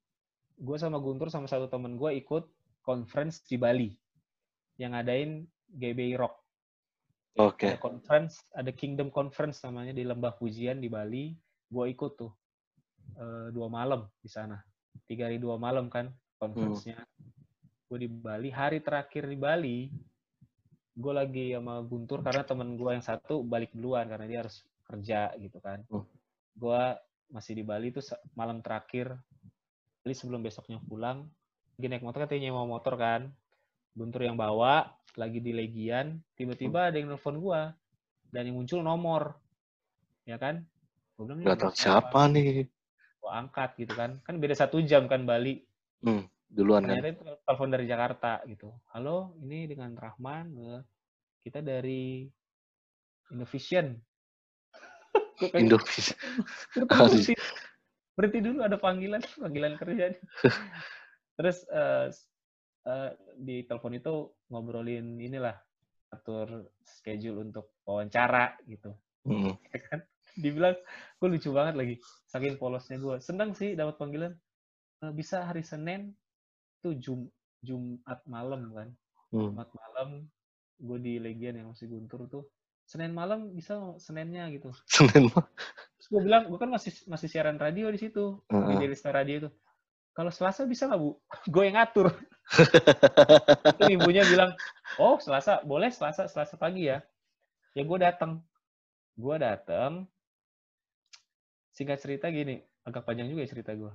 gue 0.61 0.77
sama 0.77 0.99
Guntur 0.99 1.31
sama 1.31 1.47
satu 1.47 1.71
temen 1.71 1.97
gue 1.97 2.11
ikut 2.19 2.45
conference 2.83 3.41
di 3.47 3.57
Bali. 3.57 3.95
Yang 4.77 4.91
ngadain 4.99 5.31
GBI 5.71 6.19
Rock. 6.19 6.37
Oke. 7.39 7.71
ada 7.71 7.79
conference 7.79 8.43
ada 8.51 8.75
Kingdom 8.75 9.07
Conference 9.07 9.63
namanya 9.63 9.95
di 9.95 10.03
Lembah 10.03 10.35
Pujian 10.35 10.83
di 10.83 10.91
Bali. 10.91 11.31
Gue 11.71 11.95
ikut 11.95 12.19
tuh. 12.19 12.35
Eh, 13.15 13.49
dua 13.55 13.71
malam 13.71 14.11
di 14.19 14.27
sana. 14.27 14.59
Tiga 15.07 15.31
hari 15.31 15.39
dua 15.39 15.55
malam 15.55 15.87
kan 15.87 16.11
conference-nya. 16.43 16.99
Gue 17.87 17.99
di 18.03 18.11
Bali. 18.11 18.51
Hari 18.51 18.83
terakhir 18.83 19.31
di 19.31 19.39
Bali 19.39 19.79
gue 20.97 21.13
lagi 21.15 21.47
sama 21.55 21.81
Guntur 21.87 22.21
karena 22.27 22.43
temen 22.43 22.75
gue 22.75 22.91
yang 22.91 23.05
satu 23.05 23.43
balik 23.47 23.71
duluan 23.77 24.07
karena 24.11 24.27
dia 24.27 24.39
harus 24.47 24.67
kerja 24.87 25.31
gitu 25.39 25.59
kan. 25.63 25.83
Hmm. 25.91 26.05
gue 26.61 26.83
masih 27.31 27.55
di 27.57 27.65
Bali 27.65 27.95
tuh 27.95 28.03
se- 28.03 28.21
malam 28.35 28.59
terakhir 28.61 29.15
Bali 30.03 30.15
sebelum 30.17 30.43
besoknya 30.43 30.83
pulang 30.83 31.31
lagi 31.79 31.87
naik 31.89 32.05
motor 32.05 32.27
katanya 32.29 32.51
nyewa 32.51 32.69
motor 32.69 32.95
kan. 33.01 33.31
Guntur 33.97 34.23
yang 34.23 34.37
bawa 34.37 34.93
lagi 35.19 35.43
di 35.43 35.51
Legian 35.57 36.21
tiba-tiba 36.39 36.91
ada 36.93 36.97
yang 37.01 37.11
nelfon 37.11 37.41
gue 37.41 37.61
dan 38.31 38.43
yang 38.47 38.57
muncul 38.59 38.83
nomor 38.85 39.39
ya 40.29 40.37
kan? 40.37 40.63
Gue 41.17 41.25
bilang 41.27 41.41
"Ini 41.43 41.49
Gak 41.49 41.59
tahu 41.65 41.73
siapa 41.75 42.21
nih. 42.31 42.67
gue 43.21 43.31
angkat 43.31 43.71
gitu 43.81 43.93
kan. 43.97 44.21
Kan 44.27 44.41
beda 44.41 44.55
satu 44.57 44.81
jam 44.85 45.07
kan 45.09 45.25
Bali. 45.25 45.61
Hmm, 46.05 46.25
duluan 46.51 46.83
kan. 46.83 47.15
telepon 47.47 47.71
dari 47.71 47.87
Jakarta 47.87 48.43
gitu. 48.51 48.75
Halo 48.91 49.39
ini 49.47 49.71
dengan 49.71 49.95
Rahman 49.95 50.47
eh, 50.59 50.83
kita 51.47 51.63
dari 51.63 52.27
Indovision. 53.31 53.95
Kayak, 55.39 55.57
Indonesia. 55.57 56.15
berhenti, 56.91 57.35
berhenti 58.19 58.39
dulu 58.45 58.59
ada 58.67 58.77
panggilan 58.77 59.23
panggilan 59.39 59.79
kerja. 59.79 60.13
Terus 61.39 61.65
s- 62.11 62.29
eh, 62.85 63.11
di 63.39 63.65
telepon 63.65 63.97
itu 63.97 64.35
ngobrolin 64.51 65.17
inilah 65.23 65.55
atur 66.11 66.67
schedule 66.83 67.47
untuk 67.47 67.79
wawancara 67.87 68.59
gitu. 68.67 68.91
Ya 69.71 69.79
kan? 69.87 70.03
Dibilang 70.35 70.75
gue 71.23 71.29
lucu 71.31 71.55
banget 71.55 71.75
lagi 71.79 71.95
saking 72.27 72.59
polosnya 72.59 72.99
gue 72.99 73.23
senang 73.23 73.55
sih 73.55 73.79
dapat 73.79 73.95
panggilan. 74.03 74.35
Bisa 75.15 75.47
hari 75.47 75.63
Senin 75.63 76.13
tuh 76.81 76.97
Jum 76.97 77.29
Jumat 77.61 78.21
malam 78.25 78.73
kan. 78.73 78.89
Hmm. 79.31 79.53
Jumat 79.53 79.69
malam 79.73 80.09
gue 80.81 80.99
di 80.99 81.15
Legian 81.21 81.61
yang 81.61 81.73
masih 81.73 81.87
Guntur 81.89 82.27
tuh. 82.27 82.45
Senin 82.89 83.15
malam 83.15 83.55
bisa 83.55 83.79
Seninnya 84.03 84.51
gitu. 84.51 84.73
Senin 84.91 85.31
terus 85.31 86.07
gue 86.11 86.21
bilang 86.25 86.49
gue 86.49 86.59
kan 86.59 86.73
masih 86.73 86.91
masih 87.07 87.29
siaran 87.29 87.61
radio 87.61 87.93
di 87.93 88.01
situ 88.01 88.41
di 88.49 88.57
Heeh. 88.57 88.81
Daily 88.81 88.97
Star 88.97 89.15
Radio 89.15 89.47
itu 89.47 89.51
kalau 90.11 90.33
Selasa 90.35 90.67
bisa 90.67 90.91
nggak 90.91 91.01
bu? 91.01 91.15
Gue 91.55 91.71
yang 91.71 91.79
ngatur. 91.79 92.11
Terus 93.79 93.91
ibunya 93.95 94.27
bilang 94.27 94.51
oh 94.99 95.23
Selasa 95.23 95.63
boleh 95.63 95.95
Selasa 95.95 96.27
Selasa 96.27 96.59
pagi 96.59 96.91
ya. 96.91 96.99
Ya 97.79 97.87
gue 97.87 97.99
datang 98.03 98.43
gue 99.21 99.37
datang 99.37 100.09
singkat 101.77 102.01
cerita 102.01 102.33
gini 102.33 102.65
agak 102.89 103.05
panjang 103.05 103.29
juga 103.29 103.45
ya 103.45 103.51
cerita 103.53 103.73
gue 103.77 103.93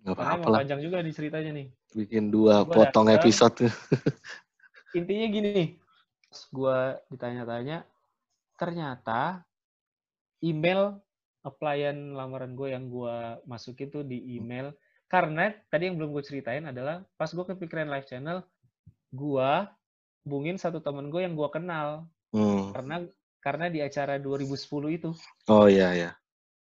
Gak 0.00 0.14
apa-apa 0.14 0.46
lah. 0.46 0.58
panjang 0.62 0.80
juga 0.80 0.98
di 1.00 1.10
ceritanya 1.10 1.50
nih 1.52 1.66
Bikin 1.90 2.28
dua 2.28 2.62
Gua 2.62 2.74
potong 2.84 3.06
datang. 3.06 3.18
episode 3.18 3.66
intinya 4.98 5.26
gini 5.26 5.76
pas 6.24 6.40
gue 6.44 6.78
ditanya-tanya 7.08 7.78
ternyata 8.54 9.42
email 10.40 10.96
applyan 11.40 12.12
lamaran 12.12 12.52
gue 12.52 12.68
yang 12.68 12.86
gue 12.86 13.16
masukin 13.44 13.88
tuh 13.88 14.02
di 14.02 14.34
email 14.34 14.72
karena 15.06 15.48
tadi 15.66 15.88
yang 15.88 15.96
belum 15.96 16.12
gue 16.12 16.20
ceritain 16.20 16.62
adalah 16.62 17.00
pas 17.14 17.26
gue 17.26 17.40
kepikiran 17.42 17.88
live 17.88 18.04
channel 18.04 18.44
gue 19.08 19.50
hubungin 20.22 20.56
satu 20.56 20.78
temen 20.78 21.08
gue 21.08 21.22
yang 21.22 21.34
gue 21.34 21.48
kenal 21.48 22.04
Hmm. 22.28 22.76
karena 22.76 23.08
karena 23.40 23.72
di 23.72 23.80
acara 23.80 24.20
2010 24.20 24.52
itu 24.92 25.16
Oh 25.48 25.64
iya 25.64 25.96
iya. 25.96 26.10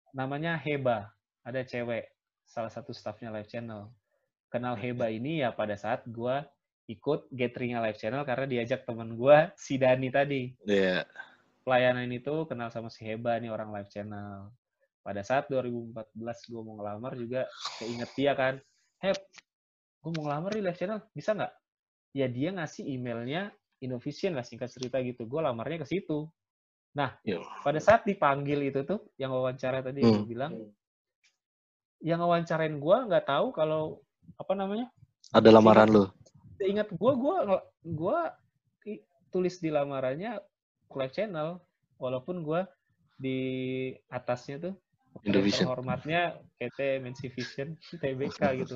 namanya 0.10 0.58
Heba 0.58 1.06
ada 1.46 1.62
cewek 1.62 2.10
salah 2.52 2.68
satu 2.68 2.92
staffnya 2.92 3.32
live 3.32 3.48
channel. 3.48 3.88
Kenal 4.52 4.76
Heba 4.76 5.08
ini 5.08 5.40
ya 5.40 5.56
pada 5.56 5.80
saat 5.80 6.04
gue 6.04 6.36
ikut 6.92 7.32
gatheringnya 7.32 7.80
live 7.80 7.96
channel 7.96 8.28
karena 8.28 8.44
diajak 8.44 8.84
temen 8.84 9.16
gue 9.16 9.38
si 9.56 9.80
Dani 9.80 10.12
tadi. 10.12 10.52
Iya. 10.68 11.08
pelayanan 11.62 12.10
itu 12.10 12.50
kenal 12.50 12.74
sama 12.74 12.90
si 12.90 13.06
Heba 13.06 13.38
nih 13.38 13.54
orang 13.54 13.70
live 13.70 13.88
channel. 13.88 14.50
Pada 15.06 15.22
saat 15.22 15.46
2014 15.48 16.18
gue 16.50 16.62
mau 16.66 16.74
ngelamar 16.82 17.14
juga 17.16 17.46
keinget 17.78 18.10
dia 18.18 18.34
kan. 18.34 18.58
Heb 18.98 19.16
gue 20.02 20.12
mau 20.18 20.26
ngelamar 20.28 20.52
di 20.58 20.62
live 20.66 20.76
channel 20.76 21.00
bisa 21.14 21.38
nggak? 21.38 21.54
Ya 22.18 22.28
dia 22.28 22.50
ngasih 22.52 22.84
emailnya 22.92 23.54
Innovision 23.80 24.34
lah 24.34 24.42
singkat 24.44 24.74
cerita 24.74 25.00
gitu. 25.06 25.30
Gue 25.30 25.40
lamarnya 25.40 25.86
ke 25.86 25.88
situ. 25.88 26.26
Nah 26.98 27.14
Yo. 27.24 27.46
pada 27.62 27.78
saat 27.78 28.10
dipanggil 28.10 28.68
itu 28.68 28.82
tuh 28.84 29.00
yang 29.16 29.30
wawancara 29.32 29.86
tadi 29.86 30.02
yang 30.02 30.12
Hmm. 30.12 30.20
gue 30.26 30.28
bilang 30.34 30.54
yang 32.02 32.20
ngawancarain 32.22 32.82
gue 32.82 32.98
nggak 33.08 33.26
tahu 33.30 33.54
kalau 33.54 34.02
apa 34.38 34.54
namanya 34.58 34.90
Ada 35.32 35.50
lamaran 35.54 35.90
lo? 35.94 36.06
Ingat 36.60 36.92
gue, 36.92 37.12
gue, 37.16 37.38
gue 37.88 38.20
tulis 39.32 39.56
di 39.64 39.72
lamarannya 39.72 40.38
live 40.92 41.16
channel, 41.16 41.64
walaupun 41.96 42.44
gue 42.44 42.62
di 43.16 43.40
atasnya 44.12 44.70
tuh 44.70 44.74
Indovision. 45.24 45.68
Hormatnya 45.72 46.36
PT 46.60 47.00
Mensi 47.00 47.28
Vision 47.32 47.76
TBK 47.96 48.42
gitu. 48.64 48.76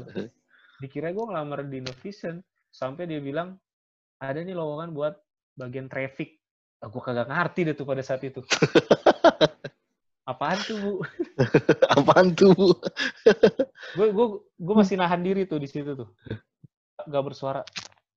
Dikira 0.80 1.12
gue 1.12 1.26
ngelamar 1.28 1.68
di 1.68 1.84
Indovision 1.84 2.40
sampai 2.72 3.08
dia 3.08 3.20
bilang 3.20 3.56
ada 4.20 4.40
nih 4.40 4.56
lowongan 4.56 4.96
buat 4.96 5.16
bagian 5.60 5.88
traffic. 5.92 6.40
Aku 6.84 7.00
kagak 7.00 7.32
ngerti 7.32 7.72
deh 7.72 7.76
tuh 7.76 7.88
pada 7.88 8.04
saat 8.04 8.24
itu. 8.24 8.44
Apaan 10.26 10.58
tuh 10.66 10.78
bu? 10.82 10.94
Apaan 12.02 12.34
tuh 12.34 12.50
bu? 12.58 12.74
gue 13.94 14.08
gue 14.10 14.28
gue 14.58 14.76
masih 14.76 14.98
nahan 14.98 15.22
diri 15.22 15.46
tuh 15.46 15.62
di 15.62 15.70
situ 15.70 15.94
tuh. 15.94 16.10
Gak 17.06 17.24
bersuara 17.24 17.62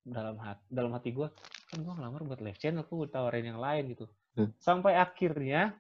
dalam 0.08 0.40
hati 0.40 0.64
dalam 0.72 0.96
hati 0.96 1.12
gue 1.12 1.28
kan 1.68 1.84
gue 1.84 1.92
ngelamar 1.92 2.24
buat 2.24 2.40
live 2.40 2.56
channel 2.56 2.80
gue 2.88 3.08
tawarin 3.12 3.52
yang 3.52 3.60
lain 3.60 3.92
gitu. 3.92 4.08
Hmm. 4.40 4.56
Sampai 4.56 4.96
akhirnya 4.96 5.76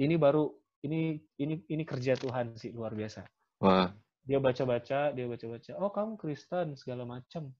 ini 0.00 0.16
baru 0.16 0.48
ini 0.80 1.20
ini 1.36 1.60
ini 1.68 1.82
kerja 1.84 2.16
Tuhan 2.16 2.56
sih 2.56 2.72
luar 2.72 2.96
biasa. 2.96 3.20
Wah. 3.60 3.92
Dia 4.24 4.40
baca-baca, 4.40 5.12
dia 5.12 5.24
baca-baca. 5.28 5.72
Oh 5.76 5.92
kamu 5.92 6.16
Kristen 6.16 6.72
segala 6.76 7.04
macam. 7.04 7.52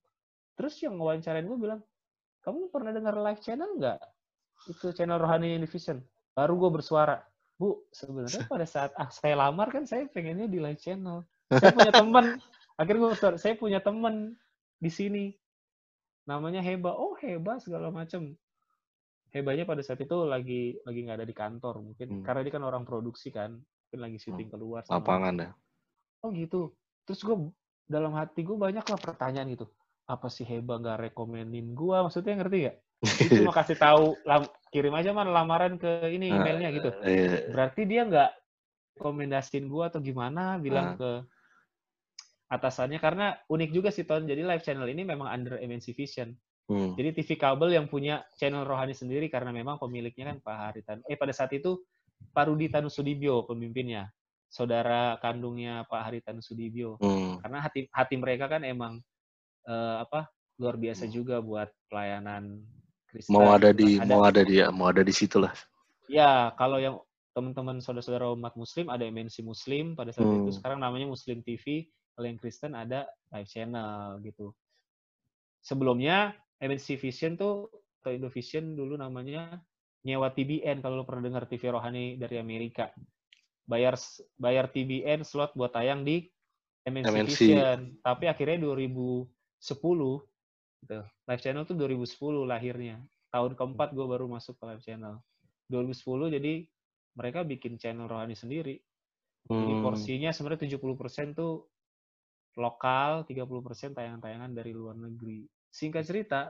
Terus 0.57 0.73
yang 0.81 0.97
wawancarain 0.97 1.45
gue 1.45 1.57
bilang, 1.57 1.81
kamu 2.41 2.69
pernah 2.73 2.93
dengar 2.93 3.13
live 3.17 3.41
channel 3.45 3.77
nggak? 3.77 4.01
Itu 4.69 4.89
channel 4.93 5.21
Rohani 5.21 5.53
Univision. 5.53 6.01
Baru 6.33 6.57
gue 6.57 6.69
bersuara 6.81 7.28
Bu, 7.59 7.83
sebenarnya 7.91 8.47
pada 8.47 8.63
saat 8.63 8.95
ah, 8.95 9.11
saya 9.11 9.35
lamar 9.35 9.67
kan 9.67 9.83
saya 9.83 10.07
pengennya 10.07 10.47
di 10.47 10.63
live 10.63 10.79
channel. 10.79 11.27
Saya 11.49 11.73
punya 11.73 11.89
teman, 11.89 12.25
akhirnya 12.77 13.09
gue 13.09 13.37
saya 13.41 13.57
punya 13.57 13.79
teman 13.81 14.37
di 14.77 14.91
sini. 14.93 15.33
Namanya 16.29 16.61
Heba. 16.61 16.93
Oh, 16.93 17.17
Heba 17.17 17.57
segala 17.57 17.89
macam. 17.89 18.37
Hebanya 19.33 19.65
pada 19.65 19.81
saat 19.81 19.97
itu 19.97 20.13
lagi 20.29 20.77
lagi 20.85 20.99
nggak 21.09 21.17
ada 21.17 21.25
di 21.25 21.33
kantor 21.33 21.81
mungkin 21.81 22.21
hmm. 22.21 22.25
karena 22.25 22.41
dia 22.45 22.53
kan 22.53 22.65
orang 22.69 22.85
produksi 22.85 23.33
kan, 23.33 23.57
mungkin 23.57 23.99
lagi 23.99 24.17
syuting 24.21 24.49
hmm. 24.49 24.55
keluar. 24.57 24.81
Lapangan 24.85 25.41
ya. 25.41 25.49
Oh 26.21 26.29
gitu. 26.37 26.69
Terus 27.09 27.25
gue 27.25 27.49
dalam 27.89 28.13
hati 28.13 28.45
gue 28.45 28.53
banyak 28.53 28.85
lah 28.85 28.99
pertanyaan 29.01 29.49
gitu. 29.49 29.65
Apa 30.05 30.29
sih 30.29 30.45
Heba 30.45 30.77
nggak 30.77 31.09
rekomenin 31.09 31.73
gue? 31.73 31.97
Maksudnya 31.97 32.37
ngerti 32.37 32.57
gak? 32.69 32.77
Itu 32.99 33.43
cuma 33.43 33.55
kasih 33.55 33.79
tahu 33.79 34.19
kirim 34.75 34.91
aja 34.91 35.15
mana 35.15 35.31
lamaran 35.31 35.79
ke 35.79 36.11
ini 36.11 36.35
ah, 36.35 36.43
emailnya 36.43 36.69
gitu. 36.75 36.89
Iya. 36.99 37.47
Berarti 37.51 37.81
dia 37.87 38.03
nggak 38.03 38.31
rekomendasiin 38.99 39.65
gua 39.71 39.87
atau 39.87 40.03
gimana 40.03 40.59
bilang 40.59 40.93
uh. 40.93 40.97
ke 40.99 41.11
atasannya 42.49 42.99
karena 42.99 43.37
unik 43.47 43.69
juga 43.71 43.89
sih 43.93 44.03
Ton. 44.03 44.27
Jadi 44.27 44.41
live 44.43 44.63
channel 44.65 44.89
ini 44.89 45.07
memang 45.07 45.31
under 45.31 45.55
MNC 45.61 45.95
Vision. 45.95 46.35
Hmm. 46.69 46.93
Jadi 46.93 47.23
TV 47.23 47.33
kabel 47.33 47.73
yang 47.73 47.89
punya 47.89 48.21
channel 48.37 48.61
rohani 48.61 48.93
sendiri 48.93 49.25
karena 49.25 49.49
memang 49.49 49.81
pemiliknya 49.81 50.35
kan 50.35 50.37
Pak 50.43 50.57
Haritan. 50.57 50.97
Eh 51.09 51.17
pada 51.17 51.33
saat 51.33 51.49
itu 51.55 51.81
Pak 52.29 52.45
Rudi 52.51 52.69
Tanusudibyo 52.69 53.47
pemimpinnya. 53.47 54.11
Saudara 54.49 55.17
kandungnya 55.21 55.85
Pak 55.89 56.09
Haritan 56.09 56.41
Sudibyo. 56.41 56.99
Hmm. 57.01 57.41
Karena 57.41 57.65
hati 57.65 57.89
hati 57.89 58.15
mereka 58.21 58.45
kan 58.49 58.61
emang 58.61 59.01
uh, 59.65 60.05
apa 60.05 60.29
luar 60.61 60.75
biasa 60.77 61.09
hmm. 61.09 61.13
juga 61.13 61.41
buat 61.41 61.69
pelayanan 61.89 62.61
Kristen. 63.09 63.33
Mau 63.33 63.49
ada 63.49 63.73
di 63.73 63.97
ada, 63.97 64.05
mau 64.05 64.21
ada 64.21 64.41
di 64.45 64.55
mau 64.69 64.87
ada 64.89 65.01
di 65.01 65.13
situ 65.13 65.41
lah. 65.41 65.53
Ya, 66.09 66.53
kalau 66.57 66.77
yang 66.77 67.01
teman-teman 67.33 67.81
saudara-saudara 67.81 68.33
umat 68.33 68.57
muslim 68.57 68.89
ada 68.89 69.05
MNC 69.05 69.45
Muslim 69.45 69.93
pada 69.93 70.09
saat 70.09 70.25
hmm. 70.25 70.49
itu 70.49 70.51
sekarang 70.61 70.81
namanya 70.81 71.09
Muslim 71.09 71.41
TV. 71.45 71.89
Kalau 72.13 72.25
yang 72.27 72.39
Kristen 72.41 72.75
ada 72.75 73.07
live 73.31 73.47
channel 73.47 74.19
gitu. 74.21 74.51
Sebelumnya 75.63 76.35
MNC 76.59 76.99
Vision 76.99 77.39
tuh 77.39 77.71
atau 77.99 78.15
Indovision 78.15 78.75
dulu 78.79 78.95
namanya 78.95 79.59
nyewa 80.07 80.31
TBN 80.31 80.79
kalau 80.79 81.03
lo 81.03 81.05
pernah 81.07 81.27
dengar 81.27 81.43
TV 81.47 81.71
rohani 81.71 82.15
dari 82.15 82.39
Amerika. 82.39 82.91
Bayar 83.67 83.99
bayar 84.39 84.71
TBN 84.71 85.21
slot 85.21 85.53
buat 85.53 85.75
tayang 85.75 86.03
di 86.03 86.25
MNC, 86.87 87.07
MNC. 87.11 87.29
Vision. 87.29 87.79
Tapi 88.01 88.25
akhirnya 88.31 88.57
2010 88.65 89.29
Gitu. 90.83 90.99
Live 91.27 91.41
channel 91.43 91.63
tuh 91.67 91.75
2010 91.75 92.47
lahirnya. 92.47 92.97
Tahun 93.29 93.51
keempat 93.53 93.93
gue 93.93 94.05
baru 94.07 94.25
masuk 94.25 94.57
ke 94.57 94.63
live 94.65 94.83
channel. 94.83 95.19
2010 95.69 96.35
jadi 96.39 96.53
mereka 97.13 97.45
bikin 97.45 97.77
channel 97.77 98.09
rohani 98.09 98.33
sendiri. 98.33 98.79
Hmm. 99.49 99.65
Jadi 99.65 99.73
porsinya 99.83 100.29
sebenarnya 100.33 100.65
70% 100.77 101.37
tuh 101.37 101.67
lokal, 102.57 103.23
30% 103.27 103.95
tayangan-tayangan 103.95 104.51
dari 104.51 104.71
luar 104.73 104.97
negeri. 104.97 105.45
Singkat 105.69 106.03
cerita, 106.03 106.49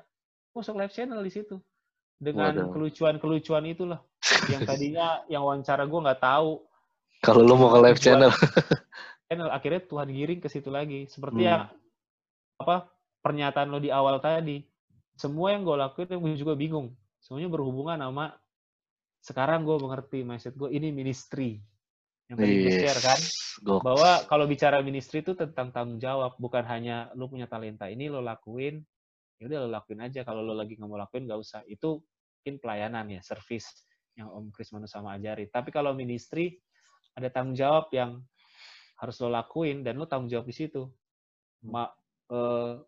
masuk 0.55 0.79
live 0.79 0.93
channel 0.93 1.19
di 1.21 1.31
situ. 1.33 1.59
Dengan 2.19 2.51
kelucuan-kelucuan 2.71 3.63
itulah. 3.71 4.03
yang 4.51 4.67
tadinya 4.67 5.07
yang 5.31 5.47
wawancara 5.47 5.87
gue 5.87 5.99
nggak 5.99 6.21
tahu. 6.21 6.59
Kalau 7.23 7.41
lo 7.43 7.55
mau 7.55 7.71
ke 7.71 7.79
live 7.83 7.99
channel. 7.99 8.31
channel 9.27 9.49
akhirnya 9.51 9.81
Tuhan 9.83 10.09
giring 10.11 10.39
ke 10.43 10.47
situ 10.51 10.67
lagi. 10.67 11.07
Seperti 11.07 11.43
hmm. 11.43 11.47
yang 11.47 11.63
apa 12.59 12.91
pernyataan 13.19 13.67
lo 13.69 13.79
di 13.79 13.91
awal 13.91 14.19
tadi, 14.23 14.63
semua 15.15 15.51
yang 15.51 15.67
gue 15.67 15.75
lakuin 15.75 16.19
gue 16.19 16.39
juga 16.39 16.55
bingung. 16.55 16.95
Semuanya 17.19 17.51
berhubungan 17.51 17.99
sama 17.99 18.31
sekarang 19.19 19.67
gue 19.67 19.77
mengerti 19.79 20.23
mindset 20.23 20.55
gue 20.55 20.71
ini 20.71 20.95
ministry 20.95 21.59
yang 22.31 22.39
tadi 22.39 22.53
yes. 22.55 22.63
gue 22.63 22.73
share 22.87 23.01
kan 23.03 23.19
Go. 23.65 23.83
bahwa 23.83 24.23
kalau 24.31 24.45
bicara 24.47 24.79
ministry 24.79 25.19
itu 25.19 25.35
tentang 25.35 25.75
tanggung 25.75 25.99
jawab 25.99 26.39
bukan 26.39 26.63
hanya 26.63 27.11
lo 27.19 27.27
punya 27.27 27.49
talenta 27.49 27.91
ini 27.91 28.07
lo 28.07 28.23
lakuin 28.23 28.79
ya 29.41 29.49
udah 29.51 29.67
lo 29.67 29.69
lakuin 29.75 29.99
aja 30.07 30.23
kalau 30.23 30.39
lo 30.39 30.55
lagi 30.55 30.79
nggak 30.79 30.87
mau 30.87 30.99
lakuin 30.99 31.27
nggak 31.27 31.39
usah 31.39 31.61
itu 31.67 31.99
mungkin 32.39 32.55
pelayanan 32.63 33.05
ya 33.11 33.19
service 33.19 33.83
yang 34.15 34.31
Om 34.31 34.55
Chris 34.55 34.71
Manu 34.71 34.87
sama 34.87 35.19
ajari 35.19 35.51
tapi 35.51 35.73
kalau 35.75 35.91
ministry 35.91 36.55
ada 37.17 37.27
tanggung 37.27 37.59
jawab 37.59 37.91
yang 37.91 38.23
harus 39.03 39.15
lo 39.19 39.27
lakuin 39.27 39.83
dan 39.83 39.99
lo 39.99 40.07
tanggung 40.07 40.31
jawab 40.31 40.47
di 40.47 40.55
situ 40.55 40.87
Ma, 41.59 41.91
uh, 42.31 42.79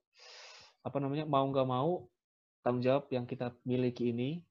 apa 0.81 0.97
namanya 0.97 1.29
mau 1.29 1.45
nggak 1.45 1.67
mau 1.69 2.09
tanggung 2.65 2.85
jawab 2.85 3.09
yang 3.13 3.25
kita 3.25 3.53
miliki 3.65 4.13
ini 4.13 4.41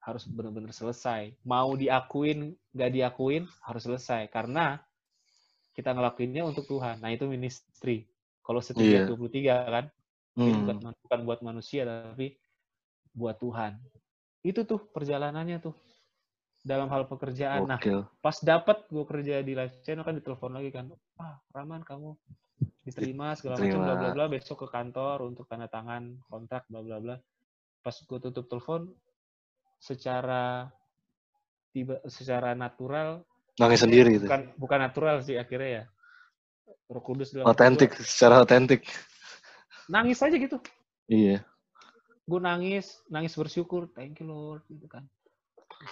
harus 0.00 0.24
benar-benar 0.26 0.72
selesai. 0.72 1.36
Mau 1.44 1.76
diakuin 1.76 2.56
nggak 2.72 2.90
diakuin 2.90 3.44
harus 3.62 3.82
selesai 3.84 4.32
karena 4.32 4.80
kita 5.76 5.94
ngelakuinnya 5.94 6.42
untuk 6.42 6.66
Tuhan. 6.66 6.98
Nah 7.04 7.12
itu 7.12 7.28
ministry. 7.28 8.08
Kalau 8.40 8.58
setiap 8.58 9.06
yeah. 9.06 9.62
23 9.62 9.74
kan, 9.74 9.84
hmm. 10.40 10.66
bukan, 10.66 10.76
bukan 11.06 11.20
buat 11.28 11.40
manusia 11.44 11.86
tapi 11.86 12.34
buat 13.14 13.38
Tuhan. 13.38 13.78
Itu 14.40 14.64
tuh 14.64 14.80
perjalanannya 14.90 15.60
tuh 15.60 15.76
dalam 16.60 16.92
hal 16.92 17.08
pekerjaan. 17.08 17.64
Okay. 17.64 17.92
Nah, 17.92 18.04
pas 18.20 18.36
dapat 18.44 18.84
gue 18.92 19.04
kerja 19.08 19.40
di 19.40 19.56
live 19.56 19.80
channel 19.80 20.04
kan 20.04 20.16
ditelepon 20.16 20.52
lagi 20.52 20.70
kan, 20.72 20.92
ah 21.16 21.40
Raman 21.56 21.80
kamu 21.80 22.12
diterima 22.84 23.32
segala 23.36 23.56
macam 23.60 23.80
bla 23.80 23.94
bla 23.96 24.10
bla 24.12 24.24
besok 24.28 24.64
ke 24.64 24.68
kantor 24.68 25.24
untuk 25.24 25.48
tanda 25.48 25.68
tangan 25.68 26.20
kontrak 26.28 26.68
bla 26.68 26.80
bla 26.84 26.96
bla. 27.00 27.16
Pas 27.80 27.96
gue 27.96 28.18
tutup 28.20 28.44
telepon 28.48 28.92
secara 29.80 30.68
tiba 31.72 31.96
secara 32.04 32.52
natural 32.52 33.24
nangis 33.56 33.80
sendiri 33.80 34.20
bukan 34.20 34.40
itu. 34.52 34.56
bukan 34.60 34.78
natural 34.84 35.16
sih 35.24 35.40
akhirnya 35.40 35.70
ya. 35.72 35.84
Roh 36.90 37.04
Kudus 37.06 37.32
dalam 37.32 37.48
otentik 37.48 37.96
secara 38.02 38.42
otentik. 38.44 38.84
Nangis 39.88 40.20
aja 40.20 40.36
gitu. 40.36 40.58
Iya. 41.08 41.40
Gue 42.28 42.40
nangis 42.42 43.00
nangis 43.08 43.32
bersyukur 43.32 43.88
thank 43.96 44.20
you 44.20 44.28
Lord 44.28 44.66
gitu 44.68 44.84
kan 44.84 45.08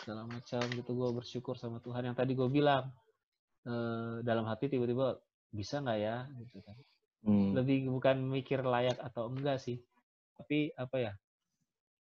segala 0.03 0.29
macam 0.29 0.63
gitu. 0.73 0.91
Gue 0.93 1.11
bersyukur 1.13 1.57
sama 1.57 1.81
Tuhan 1.81 2.13
yang 2.13 2.17
tadi 2.17 2.37
gue 2.37 2.49
bilang 2.49 2.93
e, 3.65 3.75
dalam 4.25 4.45
hati 4.45 4.69
tiba-tiba 4.69 5.17
bisa 5.49 5.81
nggak 5.81 5.99
ya 5.99 6.29
gitu 6.45 6.61
kan. 6.65 6.77
Hmm. 7.19 7.51
lebih 7.51 7.91
bukan 7.91 8.31
mikir 8.31 8.63
layak 8.63 8.95
atau 9.03 9.27
enggak 9.27 9.59
sih 9.59 9.83
tapi 10.39 10.71
apa 10.79 10.97
ya 11.03 11.13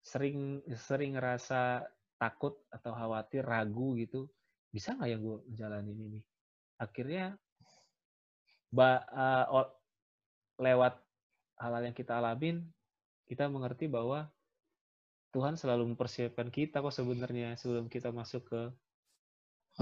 sering 0.05 0.61
sering 0.77 1.17
ngerasa 1.17 1.89
takut 2.21 2.61
atau 2.69 2.93
khawatir 2.93 3.41
ragu 3.41 3.97
gitu 3.97 4.29
bisa 4.69 4.93
nggak 4.93 5.09
ya 5.09 5.17
gue 5.17 5.37
jalanin 5.57 5.97
ini? 5.97 6.21
Akhirnya 6.77 7.33
ba, 8.69 9.01
uh, 9.09 9.73
lewat 10.61 11.01
hal-hal 11.57 11.83
yang 11.89 11.97
kita 11.97 12.21
alamin 12.21 12.61
kita 13.25 13.49
mengerti 13.49 13.89
bahwa 13.89 14.29
Tuhan 15.35 15.59
selalu 15.59 15.95
mempersiapkan 15.95 16.49
kita 16.49 16.81
kok 16.81 16.95
sebenarnya 16.95 17.55
sebelum 17.59 17.91
kita 17.91 18.11
masuk 18.15 18.47
ke 18.49 18.63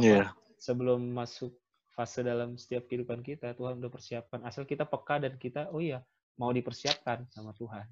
yeah. 0.01 0.33
sebelum 0.59 1.15
masuk 1.15 1.55
fase 1.95 2.27
dalam 2.27 2.59
setiap 2.59 2.91
kehidupan 2.91 3.23
kita 3.23 3.55
Tuhan 3.55 3.79
udah 3.79 3.93
persiapkan 3.93 4.43
asal 4.43 4.67
kita 4.67 4.83
peka 4.89 5.23
dan 5.23 5.39
kita 5.39 5.71
oh 5.71 5.79
iya 5.79 6.03
mau 6.41 6.51
dipersiapkan 6.51 7.31
sama 7.31 7.55
Tuhan 7.55 7.87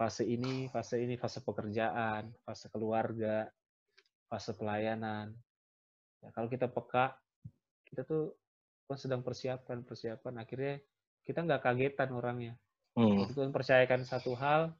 fase 0.00 0.24
ini 0.24 0.72
fase 0.72 1.04
ini 1.04 1.20
fase 1.20 1.44
pekerjaan 1.44 2.32
fase 2.42 2.72
keluarga 2.72 3.44
fase 4.26 4.56
pelayanan 4.56 5.36
ya, 6.24 6.32
kalau 6.32 6.48
kita 6.48 6.72
peka 6.72 7.12
kita 7.84 8.02
tuh 8.08 8.32
Tuhan 8.88 8.98
sedang 9.00 9.20
persiapkan 9.20 9.84
persiapan 9.84 10.40
akhirnya 10.40 10.80
kita 11.24 11.40
nggak 11.40 11.62
kagetan 11.64 12.12
orangnya. 12.12 12.54
Hmm. 12.94 13.26
Tuhan 13.32 13.50
percayakan 13.50 14.04
satu 14.06 14.36
hal, 14.36 14.70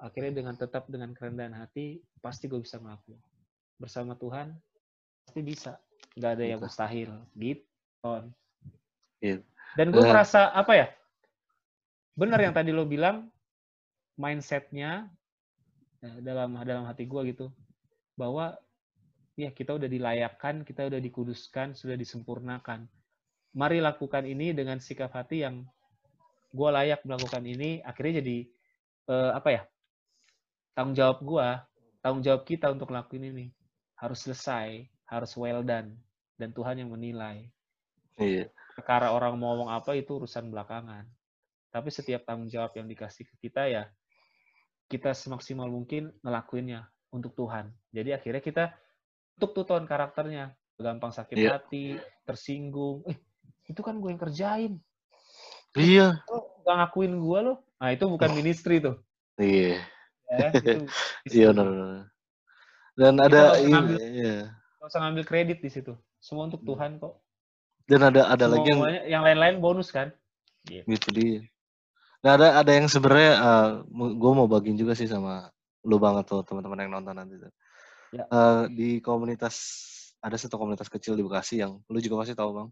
akhirnya 0.00 0.32
dengan 0.42 0.56
tetap 0.56 0.88
dengan 0.88 1.12
kerendahan 1.12 1.52
hati, 1.54 2.00
pasti 2.24 2.48
gue 2.48 2.58
bisa 2.58 2.80
ngelakuin. 2.80 3.20
Bersama 3.76 4.16
Tuhan, 4.16 4.56
pasti 5.28 5.40
bisa. 5.44 5.72
Nggak 6.16 6.30
ada 6.40 6.44
yang 6.44 6.60
Gitu. 6.60 6.66
mustahil. 6.66 7.10
Gitu. 7.36 7.64
Ton. 8.00 8.32
Iya. 9.20 9.44
Dan 9.76 9.92
gue 9.92 10.02
merasa, 10.02 10.48
apa 10.56 10.72
ya, 10.72 10.86
benar 12.16 12.40
yang 12.40 12.56
tadi 12.56 12.72
lo 12.72 12.88
bilang, 12.88 13.28
mindsetnya 14.16 15.12
eh, 16.00 16.18
dalam 16.24 16.56
dalam 16.64 16.88
hati 16.88 17.04
gue 17.04 17.20
gitu, 17.36 17.52
bahwa 18.16 18.56
ya 19.36 19.52
kita 19.52 19.76
udah 19.76 19.86
dilayakkan, 19.86 20.64
kita 20.64 20.88
udah 20.88 20.96
dikuduskan, 20.96 21.76
sudah 21.76 21.94
disempurnakan. 21.94 22.88
Mari 23.52 23.84
lakukan 23.84 24.24
ini 24.24 24.56
dengan 24.56 24.80
sikap 24.80 25.12
hati 25.12 25.44
yang 25.44 25.68
gue 26.50 26.68
layak 26.72 27.04
melakukan 27.04 27.44
ini, 27.44 27.84
akhirnya 27.84 28.24
jadi 28.24 28.48
eh, 29.12 29.32
apa 29.36 29.48
ya 29.52 29.62
tanggung 30.74 30.96
jawab 30.96 31.18
gue, 31.22 31.48
tanggung 32.00 32.22
jawab 32.24 32.42
kita 32.46 32.70
untuk 32.72 32.90
lakuin 32.90 33.30
ini 33.30 33.46
harus 33.98 34.24
selesai, 34.24 34.88
harus 35.04 35.32
well 35.36 35.60
done, 35.60 35.94
dan 36.40 36.50
Tuhan 36.56 36.80
yang 36.80 36.90
menilai. 36.92 37.48
Iya. 38.16 38.48
Perkara 38.76 39.12
orang 39.12 39.36
mau 39.36 39.52
ngomong 39.52 39.70
apa 39.72 39.92
itu 39.96 40.16
urusan 40.16 40.48
belakangan. 40.48 41.04
Tapi 41.70 41.88
setiap 41.92 42.24
tanggung 42.26 42.50
jawab 42.50 42.74
yang 42.74 42.90
dikasih 42.90 43.28
ke 43.28 43.34
kita 43.48 43.70
ya 43.70 43.84
kita 44.90 45.14
semaksimal 45.14 45.70
mungkin 45.70 46.10
ngelakuinnya 46.26 46.90
untuk 47.14 47.38
Tuhan. 47.38 47.70
Jadi 47.94 48.10
akhirnya 48.10 48.42
kita 48.42 48.64
untuk 49.38 49.54
tuh 49.54 49.64
karakternya, 49.86 50.52
gampang 50.76 51.14
sakit 51.14 51.36
Iya. 51.38 51.62
hati, 51.62 51.96
tersinggung. 52.26 53.06
Eh, 53.06 53.16
itu 53.70 53.80
kan 53.86 54.02
gue 54.02 54.10
yang 54.10 54.18
kerjain. 54.20 54.72
Iya. 55.78 56.26
Lo 56.26 56.58
gak 56.66 56.76
ngakuin 56.76 57.14
gue 57.22 57.38
lo. 57.46 57.54
Nah, 57.78 57.94
itu 57.94 58.04
bukan 58.10 58.34
ministry 58.34 58.82
tuh. 58.82 58.98
Iya. 59.38 59.78
Ya, 60.30 60.48
Iya 61.26 61.48
benar. 61.50 61.66
benar. 61.66 62.00
Dan 62.94 63.12
Kita 63.16 63.26
ada 63.26 63.42
ini, 63.58 63.72
ngambil- 63.74 64.00
iya. 64.14 64.36
Gak 64.78 64.88
usah 64.88 65.00
ngambil 65.02 65.24
kredit 65.26 65.58
di 65.60 65.70
situ. 65.70 65.92
Semua 66.22 66.46
untuk 66.46 66.62
Hmm. 66.62 66.68
Tuhan 66.70 66.90
kok. 66.96 67.14
Dan 67.84 68.00
ada 68.06 68.30
ada 68.30 68.46
lagi 68.46 68.70
yang 68.70 68.80
yang 69.04 69.22
lain-lain 69.26 69.58
bonus 69.58 69.90
kan? 69.90 70.14
gitu 70.62 71.08
dia. 71.10 71.40
Nah 72.22 72.36
ada 72.36 72.60
ada 72.60 72.70
yang 72.70 72.86
sebenarnya 72.86 73.32
gue 73.90 74.32
mau 74.36 74.46
bagiin 74.46 74.76
juga 74.76 74.92
sih 74.94 75.08
sama 75.08 75.48
lu 75.82 75.96
banget 75.96 76.28
tuh 76.28 76.44
teman-teman 76.44 76.84
yang 76.86 76.92
nonton 76.94 77.16
nanti 77.16 77.40
tuh. 77.40 77.50
Ya. 78.12 78.28
Eh, 78.28 78.62
di 78.70 78.90
komunitas 79.00 79.56
ada 80.20 80.36
satu 80.36 80.60
komunitas 80.60 80.86
kecil 80.86 81.16
di 81.16 81.24
Bekasi 81.24 81.64
yang 81.64 81.80
lu 81.88 81.98
juga 81.98 82.22
pasti 82.22 82.36
tahu 82.36 82.50
bang. 82.54 82.68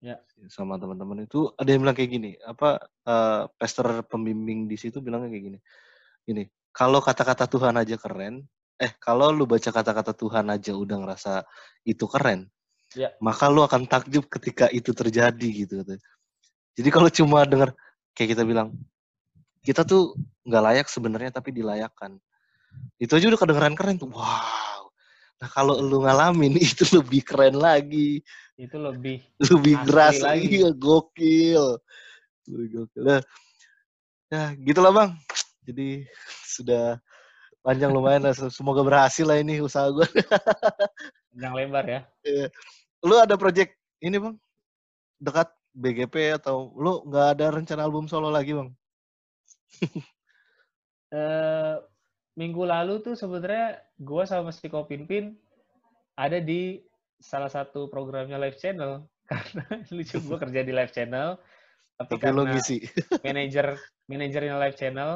Ya. 0.00 0.16
Sama 0.48 0.78
teman-teman 0.78 1.26
itu 1.26 1.50
ada 1.58 1.68
yang 1.68 1.82
bilang 1.84 1.96
kayak 1.98 2.10
gini. 2.10 2.30
Apa 2.40 2.80
eh 3.04 3.42
pastor 3.60 4.06
pembimbing 4.06 4.64
di 4.64 4.78
situ 4.78 5.02
bilangnya 5.02 5.28
kayak 5.28 5.44
gini. 5.52 5.58
Gini, 6.22 6.44
kalau 6.72 7.04
kata-kata 7.04 7.44
Tuhan 7.46 7.76
aja 7.76 7.96
keren, 8.00 8.48
eh 8.80 8.92
kalau 8.98 9.30
lu 9.30 9.44
baca 9.44 9.68
kata-kata 9.70 10.16
Tuhan 10.16 10.48
aja 10.48 10.72
udah 10.74 10.96
ngerasa 11.04 11.32
itu 11.84 12.08
keren, 12.08 12.48
Ya. 12.92 13.08
maka 13.24 13.48
lu 13.48 13.64
akan 13.64 13.88
takjub 13.88 14.28
ketika 14.28 14.68
itu 14.68 14.92
terjadi 14.92 15.48
gitu. 15.64 15.80
Jadi 16.76 16.88
kalau 16.92 17.08
cuma 17.08 17.44
dengar 17.48 17.72
kayak 18.12 18.36
kita 18.36 18.44
bilang, 18.44 18.76
kita 19.64 19.84
tuh 19.84 20.12
nggak 20.44 20.62
layak 20.64 20.86
sebenarnya 20.92 21.32
tapi 21.32 21.56
dilayakkan. 21.56 22.20
Itu 23.00 23.16
aja 23.16 23.32
udah 23.32 23.40
kedengeran 23.40 23.76
keren 23.76 23.96
tuh. 23.96 24.12
Wow. 24.12 24.92
Nah 25.40 25.48
kalau 25.48 25.80
lu 25.80 26.04
ngalamin 26.04 26.56
itu 26.68 26.84
lebih 26.92 27.24
keren 27.24 27.56
lagi, 27.56 28.20
Itu 28.60 28.76
lebih 28.76 29.24
lebih 29.40 29.74
keras 29.88 30.20
lagi. 30.20 30.60
lagi, 30.60 30.76
gokil. 30.76 31.64
Lebih 32.48 32.68
gokil. 32.76 33.02
Nah, 33.08 33.20
ya 34.28 34.52
gitulah 34.60 34.92
bang. 34.92 35.10
Jadi 35.66 36.04
sudah 36.54 36.98
panjang 37.62 37.90
lumayan 37.94 38.26
lah. 38.26 38.34
Semoga 38.50 38.82
berhasil 38.82 39.26
lah 39.26 39.38
ini 39.38 39.62
usaha 39.62 39.88
gue. 39.90 40.06
yang 41.38 41.54
lebar 41.58 41.84
ya. 41.86 42.00
Lu 43.02 43.18
ada 43.18 43.38
project 43.38 43.74
ini 44.02 44.18
bang? 44.18 44.36
Dekat 45.22 45.48
BGP 45.72 46.36
atau 46.36 46.74
lu 46.76 47.00
nggak 47.08 47.26
ada 47.38 47.46
rencana 47.54 47.86
album 47.86 48.10
solo 48.10 48.28
lagi 48.28 48.52
bang? 48.52 48.68
eh 51.12 51.76
minggu 52.36 52.64
lalu 52.64 53.00
tuh 53.04 53.16
sebenarnya 53.16 53.80
gua 54.00 54.24
sama 54.24 54.52
si 54.52 54.68
Kopinpin 54.68 55.36
ada 56.16 56.40
di 56.40 56.80
salah 57.20 57.48
satu 57.48 57.88
programnya 57.88 58.40
live 58.40 58.56
channel 58.56 59.04
karena 59.28 59.64
lucu 59.92 60.16
gua 60.24 60.40
kerja 60.40 60.60
di 60.64 60.72
live 60.72 60.92
channel 60.92 61.40
tapi, 62.02 62.18
Tapi 62.18 62.22
karena 62.24 62.42
ngisi. 62.50 62.76
manajer 63.22 63.66
manajernya 64.10 64.56
live 64.58 64.76
channel. 64.76 65.10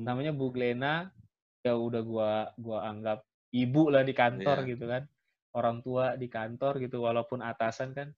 Namanya 0.00 0.32
Bu 0.32 0.48
Glena 0.50 1.12
ya 1.60 1.76
udah 1.76 2.00
gua 2.00 2.30
gua 2.56 2.88
anggap 2.88 3.20
ibu 3.52 3.92
lah 3.92 4.00
di 4.00 4.16
kantor 4.16 4.64
Iya. 4.64 4.68
gitu 4.74 4.84
kan. 4.88 5.02
Orang 5.50 5.82
tua 5.82 6.14
di 6.14 6.30
kantor 6.30 6.78
gitu 6.80 7.02
walaupun 7.04 7.42
atasan 7.42 7.90
kan. 7.92 8.08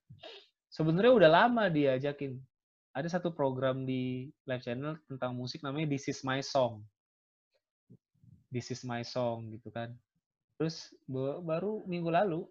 Sebenarnya 0.69 1.13
udah 1.13 1.29
lama 1.29 1.63
diajakin. 1.67 2.37
Ada 2.93 3.17
satu 3.17 3.33
program 3.33 3.89
di 3.89 4.29
live 4.45 4.61
channel 4.61 4.93
tentang 5.09 5.33
musik 5.33 5.65
namanya 5.65 5.89
This 5.89 6.13
Is 6.13 6.21
My 6.21 6.45
Song. 6.45 6.85
This 8.53 8.69
Is 8.69 8.85
My 8.85 9.01
Song 9.01 9.49
gitu 9.49 9.73
kan. 9.73 9.97
Terus 10.61 10.93
ba- 11.09 11.41
baru 11.41 11.81
minggu 11.89 12.13
lalu 12.13 12.45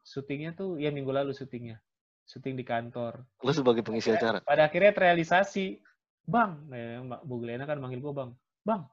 syutingnya 0.00 0.56
tuh 0.56 0.80
ya 0.80 0.88
minggu 0.88 1.12
lalu 1.12 1.36
syutingnya 1.36 1.76
syuting 2.24 2.56
di 2.56 2.64
kantor. 2.64 3.28
Lu 3.44 3.52
sebagai 3.52 3.84
pengisi 3.84 4.08
acara. 4.08 4.40
pada 4.40 4.64
akhirnya 4.68 4.96
terrealisasi. 4.96 5.80
Bang 6.24 6.68
nah, 6.68 7.00
Mbak 7.04 7.20
Bu 7.24 7.40
Glena 7.40 7.64
kan 7.64 7.80
manggil 7.80 8.04
gue 8.04 8.12
bang 8.12 8.32
bang 8.68 8.84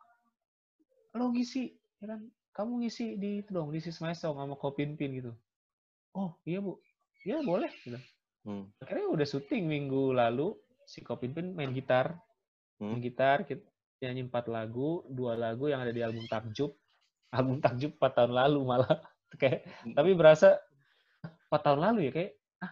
lo 1.16 1.32
ngisi 1.32 1.72
ya 2.04 2.16
kan? 2.16 2.22
Kamu 2.56 2.84
ngisi 2.84 3.20
di 3.20 3.44
itu 3.44 3.52
dong 3.52 3.72
My 3.72 4.16
Song 4.16 4.40
sama 4.40 4.56
Kopinpin 4.56 5.12
gitu. 5.20 5.32
Oh 6.16 6.36
iya 6.48 6.64
bu. 6.64 6.80
Ya 7.28 7.44
boleh 7.44 7.72
gitu. 7.84 8.00
Hmm. 8.46 8.70
akhirnya 8.78 9.10
udah 9.10 9.26
syuting 9.26 9.66
minggu 9.66 10.14
lalu 10.14 10.54
si 10.86 11.02
Kopinpin 11.02 11.56
main 11.56 11.72
gitar. 11.76 12.16
Main 12.80 13.00
Hmm. 13.00 13.04
gitar 13.04 13.44
kita 13.48 13.64
nyanyi 14.04 14.28
empat 14.28 14.52
lagu 14.52 15.04
dua 15.08 15.36
lagu 15.40 15.72
yang 15.72 15.84
ada 15.84 15.92
di 15.92 16.04
album 16.04 16.28
Takjub. 16.28 16.76
Album 17.32 17.60
Takjub 17.64 17.96
empat 18.00 18.12
tahun 18.16 18.32
lalu 18.36 18.60
malah. 18.64 19.00
Kayak 19.42 19.68
tapi 19.92 20.16
berasa 20.16 20.60
empat 21.52 21.62
tahun 21.64 21.80
lalu 21.84 22.08
ya 22.08 22.12
kayak 22.16 22.32
ah 22.64 22.72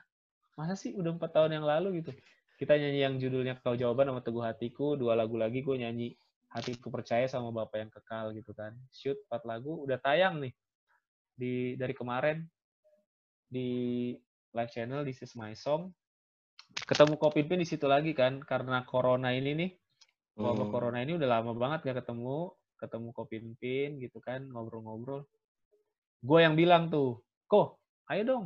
masa 0.56 0.80
sih 0.80 0.96
udah 0.96 1.12
empat 1.20 1.32
tahun 1.36 1.60
yang 1.60 1.66
lalu? 1.68 2.00
gitu. 2.00 2.16
Kita 2.56 2.80
nyanyi 2.80 3.00
yang 3.04 3.16
judulnya 3.20 3.60
kau 3.60 3.76
jawaban 3.76 4.08
sama 4.08 4.22
teguh 4.24 4.46
hatiku 4.46 4.96
dua 4.96 5.18
lagu 5.18 5.36
lagi 5.36 5.60
gue 5.60 5.76
nyanyi 5.76 6.16
hatiku 6.54 6.94
percaya 6.94 7.26
sama 7.26 7.50
bapak 7.50 7.78
yang 7.82 7.92
kekal 7.92 8.30
gitu 8.38 8.54
kan. 8.54 8.78
Shoot 8.94 9.18
empat 9.28 9.42
lagu 9.50 9.84
udah 9.84 9.98
tayang 9.98 10.38
nih. 10.40 10.54
Di 11.34 11.74
dari 11.76 11.98
kemarin. 11.98 12.46
Di 13.50 14.14
live 14.54 14.72
channel 14.72 15.02
This 15.02 15.26
Is 15.26 15.34
My 15.34 15.58
Song. 15.58 15.90
Ketemu 16.74 17.18
Kopinpin 17.18 17.62
di 17.62 17.68
situ 17.70 17.90
lagi 17.90 18.14
kan 18.14 18.42
karena 18.42 18.86
corona 18.86 19.34
ini 19.34 19.58
nih. 19.58 19.72
Wabah 20.38 20.66
Hmm. 20.66 20.74
corona 20.74 21.00
ini 21.02 21.18
udah 21.18 21.30
lama 21.30 21.54
banget 21.58 21.90
gak 21.90 22.06
ketemu. 22.06 22.54
Ketemu 22.78 23.10
Kopinpin 23.14 23.90
gitu 24.02 24.22
kan 24.22 24.46
ngobrol-ngobrol. 24.50 25.26
Gue 26.22 26.40
yang 26.46 26.54
bilang 26.54 26.90
tuh 26.94 27.22
kok 27.50 27.82
ayo 28.14 28.22
dong. 28.26 28.46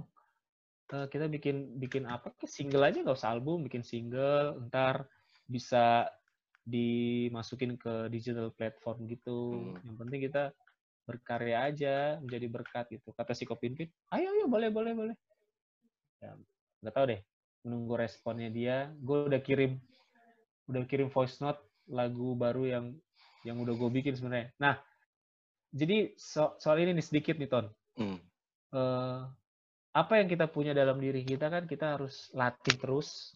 Eh, 0.88 1.08
kita 1.12 1.28
bikin 1.28 1.76
bikin 1.76 2.08
apa? 2.08 2.32
Single 2.48 2.88
aja 2.88 3.04
nggak 3.04 3.20
usah 3.20 3.36
album 3.36 3.68
bikin 3.68 3.84
single. 3.84 4.56
Ntar 4.72 5.08
bisa 5.44 6.08
dimasukin 6.68 7.80
ke 7.80 8.12
digital 8.12 8.52
platform 8.52 9.08
gitu 9.08 9.56
Hmm. 9.56 9.80
yang 9.88 9.98
penting 10.04 10.20
kita 10.28 10.44
berkarya 11.08 11.72
aja 11.72 11.96
menjadi 12.20 12.48
berkat 12.52 12.86
gitu 12.92 13.16
kata 13.16 13.32
si 13.32 13.48
Kopinpin 13.48 13.88
ayo 14.12 14.28
ayo 14.36 14.46
boleh 14.52 14.68
boleh 14.68 14.92
boleh 14.92 15.16
ya 16.20 16.36
nggak 16.84 16.92
tahu 16.94 17.06
deh 17.16 17.22
menunggu 17.64 17.96
responnya 17.96 18.52
dia 18.52 18.92
gue 19.00 19.32
udah 19.32 19.40
kirim 19.40 19.80
udah 20.68 20.84
kirim 20.84 21.08
voice 21.08 21.40
note 21.40 21.64
lagu 21.88 22.36
baru 22.36 22.68
yang 22.68 22.86
yang 23.48 23.56
udah 23.64 23.72
gue 23.72 23.90
bikin 24.04 24.20
sebenarnya 24.20 24.52
nah 24.60 24.76
jadi 25.72 26.12
so- 26.20 26.60
soal 26.60 26.84
ini 26.84 26.92
nih 27.00 27.06
sedikit 27.08 27.40
nih 27.40 27.48
ton 27.48 27.72
Hmm. 27.96 28.20
eh, 28.76 29.20
apa 29.96 30.14
yang 30.22 30.28
kita 30.30 30.46
punya 30.52 30.76
dalam 30.76 31.00
diri 31.02 31.24
kita 31.24 31.50
kan 31.50 31.66
kita 31.66 31.98
harus 31.98 32.30
latih 32.38 32.78
terus, 32.78 33.34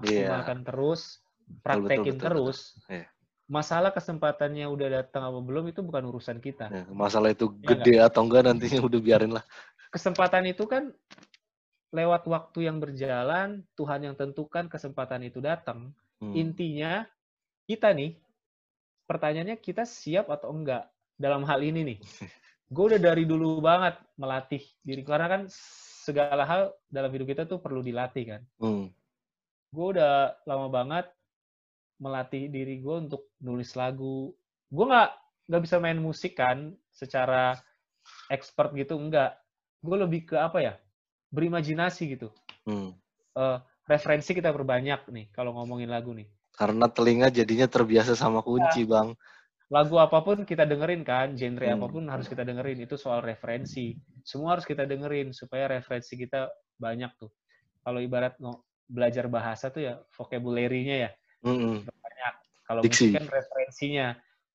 Iya. 0.00 0.32
maksimalkan 0.32 0.64
terus, 0.64 1.20
Betul, 1.48 1.56
betul, 1.56 1.64
praktekin 1.64 2.14
betul, 2.14 2.24
terus. 2.28 2.58
Iya. 2.86 3.06
Masalah 3.48 3.90
kesempatannya 3.96 4.68
udah 4.68 4.88
datang 5.00 5.24
apa 5.24 5.40
belum 5.40 5.72
itu 5.72 5.80
bukan 5.80 6.04
urusan 6.12 6.36
kita. 6.36 6.68
Ya, 6.68 6.84
masalah 6.92 7.32
itu 7.32 7.48
Iya 7.64 7.68
gede 7.72 7.94
atau 8.04 8.28
enggak 8.28 8.42
nantinya 8.44 8.80
udah 8.84 9.00
biarin 9.00 9.32
lah. 9.32 9.44
Kesempatan 9.88 10.44
itu 10.52 10.68
kan 10.68 10.92
lewat 11.88 12.28
waktu 12.28 12.68
yang 12.68 12.76
berjalan, 12.76 13.64
Tuhan 13.72 14.04
yang 14.04 14.14
tentukan 14.20 14.68
kesempatan 14.68 15.24
itu 15.24 15.40
datang. 15.40 15.96
Hmm. 16.20 16.36
Intinya 16.36 17.08
kita 17.64 17.96
nih, 17.96 18.20
pertanyaannya 19.08 19.56
kita 19.56 19.88
siap 19.88 20.28
atau 20.28 20.52
enggak 20.52 20.84
dalam 21.16 21.48
hal 21.48 21.64
ini 21.64 21.96
nih. 21.96 21.98
Gue 22.68 22.92
udah 22.92 23.00
dari 23.00 23.24
dulu 23.24 23.64
banget 23.64 23.96
melatih 24.20 24.60
diri 24.84 25.00
karena 25.00 25.24
kan 25.24 25.42
segala 26.04 26.44
hal 26.44 26.76
dalam 26.92 27.08
hidup 27.08 27.32
kita 27.32 27.48
tuh 27.48 27.64
perlu 27.64 27.80
dilatih 27.80 28.36
kan. 28.36 28.42
Hmm. 28.60 28.92
gue 29.68 30.00
udah 30.00 30.32
lama 30.48 30.72
banget 30.72 31.12
melatih 31.98 32.48
diri 32.48 32.78
gue 32.78 32.96
untuk 33.10 33.34
nulis 33.42 33.74
lagu. 33.74 34.32
Gue 34.70 34.84
nggak 34.86 35.10
nggak 35.50 35.62
bisa 35.62 35.76
main 35.82 35.98
musik 35.98 36.38
kan 36.38 36.72
secara 36.90 37.58
expert 38.30 38.72
gitu 38.74 38.96
enggak. 38.96 39.36
Gue 39.82 39.98
lebih 39.98 40.32
ke 40.32 40.36
apa 40.38 40.58
ya? 40.62 40.74
Berimajinasi 41.30 42.18
gitu. 42.18 42.32
Hmm. 42.64 42.94
Uh, 43.36 43.60
referensi 43.86 44.34
kita 44.34 44.50
berbanyak 44.50 45.06
nih 45.10 45.26
kalau 45.34 45.54
ngomongin 45.58 45.90
lagu 45.90 46.14
nih. 46.14 46.26
Karena 46.58 46.90
telinga 46.90 47.30
jadinya 47.30 47.70
terbiasa 47.70 48.18
sama 48.18 48.42
kunci, 48.42 48.82
ya. 48.82 48.90
Bang 48.90 49.08
lagu 49.68 50.00
apa 50.00 50.24
pun 50.24 50.48
kita 50.48 50.64
dengerin 50.64 51.04
kan, 51.04 51.36
genre 51.36 51.60
hmm. 51.68 51.76
apa 51.76 51.86
pun 51.92 52.04
harus 52.08 52.24
kita 52.24 52.40
dengerin. 52.40 52.88
Itu 52.88 52.96
soal 52.96 53.20
referensi. 53.20 53.92
Semua 54.24 54.56
harus 54.56 54.64
kita 54.64 54.88
dengerin 54.88 55.36
supaya 55.36 55.68
referensi 55.68 56.16
kita 56.16 56.48
banyak 56.80 57.12
tuh. 57.20 57.28
Kalau 57.84 58.00
ibarat 58.00 58.40
no, 58.40 58.64
belajar 58.88 59.28
bahasa 59.28 59.68
tuh 59.68 59.84
ya 59.84 59.94
vocabulary-nya 60.16 60.96
ya 61.08 61.10
hmm. 61.44 61.86
banyak. 61.86 62.34
Kalau 62.68 62.80
musik 62.84 63.14
kan 63.16 63.26
referensinya 63.28 64.06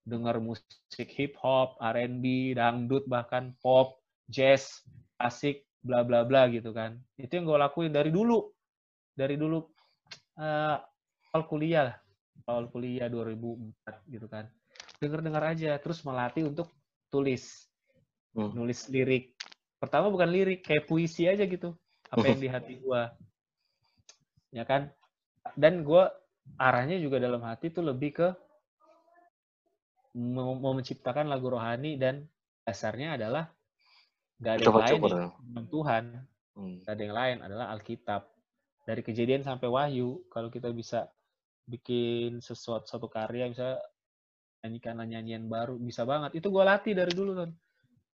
dengar 0.03 0.37
musik 0.43 1.09
hip 1.15 1.39
hop, 1.39 1.79
R&B, 1.79 2.55
dangdut 2.55 3.07
bahkan 3.07 3.55
pop, 3.63 4.03
jazz, 4.27 4.83
asik, 5.19 5.63
bla 5.81 6.03
bla 6.03 6.27
bla 6.27 6.51
gitu 6.51 6.75
kan. 6.75 6.99
Itu 7.15 7.39
yang 7.39 7.45
gue 7.47 7.57
lakuin 7.57 7.91
dari 7.95 8.11
dulu. 8.11 8.51
Dari 9.13 9.37
dulu 9.37 9.61
uh, 10.41 10.77
awal 11.33 11.43
kuliah 11.49 11.97
awal 12.45 12.69
kuliah 12.69 13.07
2004 13.09 14.13
gitu 14.13 14.27
kan 14.29 14.45
dengar-dengar 14.99 15.43
aja 15.53 15.75
terus 15.81 16.05
melatih 16.05 16.47
untuk 16.47 16.69
tulis 17.09 17.67
hmm. 18.37 18.53
nulis 18.53 18.87
lirik 18.93 19.33
pertama 19.81 20.13
bukan 20.13 20.29
lirik 20.31 20.63
kayak 20.63 20.87
puisi 20.87 21.27
aja 21.27 21.43
gitu 21.43 21.75
apa 22.13 22.23
yang 22.29 22.39
di 22.39 22.49
hati 22.49 22.73
gue 22.79 23.01
ya 24.53 24.63
kan 24.63 24.93
dan 25.57 25.81
gue 25.81 26.03
arahnya 26.59 26.99
juga 27.01 27.17
dalam 27.17 27.41
hati 27.43 27.73
tuh 27.73 27.83
lebih 27.85 28.11
ke 28.13 28.27
mau, 30.17 30.53
mau 30.57 30.73
menciptakan 30.77 31.25
lagu 31.25 31.49
rohani 31.49 31.97
dan 31.97 32.23
dasarnya 32.63 33.17
adalah 33.17 33.49
gak 34.39 34.61
ada 34.61 34.63
yang 34.63 35.03
lain 35.03 35.67
Tuhan. 35.69 36.03
Hmm. 36.53 36.77
gak 36.85 36.93
ada 36.93 37.01
yang 37.01 37.15
lain 37.17 37.37
adalah 37.41 37.65
Alkitab. 37.73 38.21
Dari 38.83 39.01
kejadian 39.01 39.47
sampai 39.47 39.67
wahyu 39.71 40.27
kalau 40.27 40.51
kita 40.51 40.69
bisa 40.75 41.07
bikin 41.63 42.43
sesuatu 42.43 42.83
satu 42.83 43.07
karya 43.07 43.47
misalnya 43.47 43.79
nyanyikan 44.63 44.99
nyanyian 44.99 45.43
baru 45.47 45.79
bisa 45.79 46.03
banget. 46.03 46.35
Itu 46.37 46.51
gue 46.51 46.63
latih 46.63 46.93
dari 46.93 47.11
dulu 47.15 47.31
kan 47.39 47.51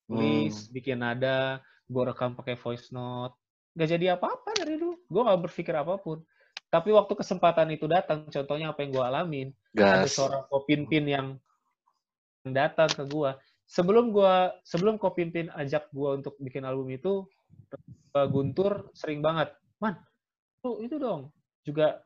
tulis 0.09 0.57
hmm. 0.57 0.73
bikin 0.73 1.05
nada 1.05 1.61
gue 1.89 2.03
rekam 2.05 2.37
pakai 2.37 2.57
voice 2.57 2.93
note. 2.93 3.35
Gak 3.75 3.89
jadi 3.97 4.15
apa-apa 4.17 4.55
dari 4.55 4.77
dulu. 4.77 4.97
Gue 5.09 5.23
gak 5.25 5.41
berpikir 5.49 5.75
apa 5.75 5.97
pun 5.99 6.23
tapi 6.69 6.93
waktu 6.93 7.13
kesempatan 7.17 7.73
itu 7.73 7.89
datang 7.89 8.29
contohnya 8.29 8.77
apa 8.77 8.85
yang 8.85 8.91
gue 8.93 9.05
alamin 9.05 9.49
Gas. 9.73 9.89
ada 9.89 10.09
seorang 10.09 10.43
kopinpin 10.53 11.05
yang 11.09 11.27
datang 12.45 12.89
ke 12.93 13.05
gue 13.09 13.31
sebelum 13.69 14.13
gue 14.13 14.35
sebelum 14.65 15.01
kopinpin 15.01 15.49
ajak 15.53 15.89
gue 15.93 16.11
untuk 16.21 16.37
bikin 16.41 16.65
album 16.65 16.89
itu 16.93 17.25
Guntur 18.19 18.91
sering 18.97 19.21
banget 19.21 19.53
man 19.79 19.95
tuh 20.65 20.83
itu 20.83 20.97
dong 20.99 21.31
juga 21.63 22.03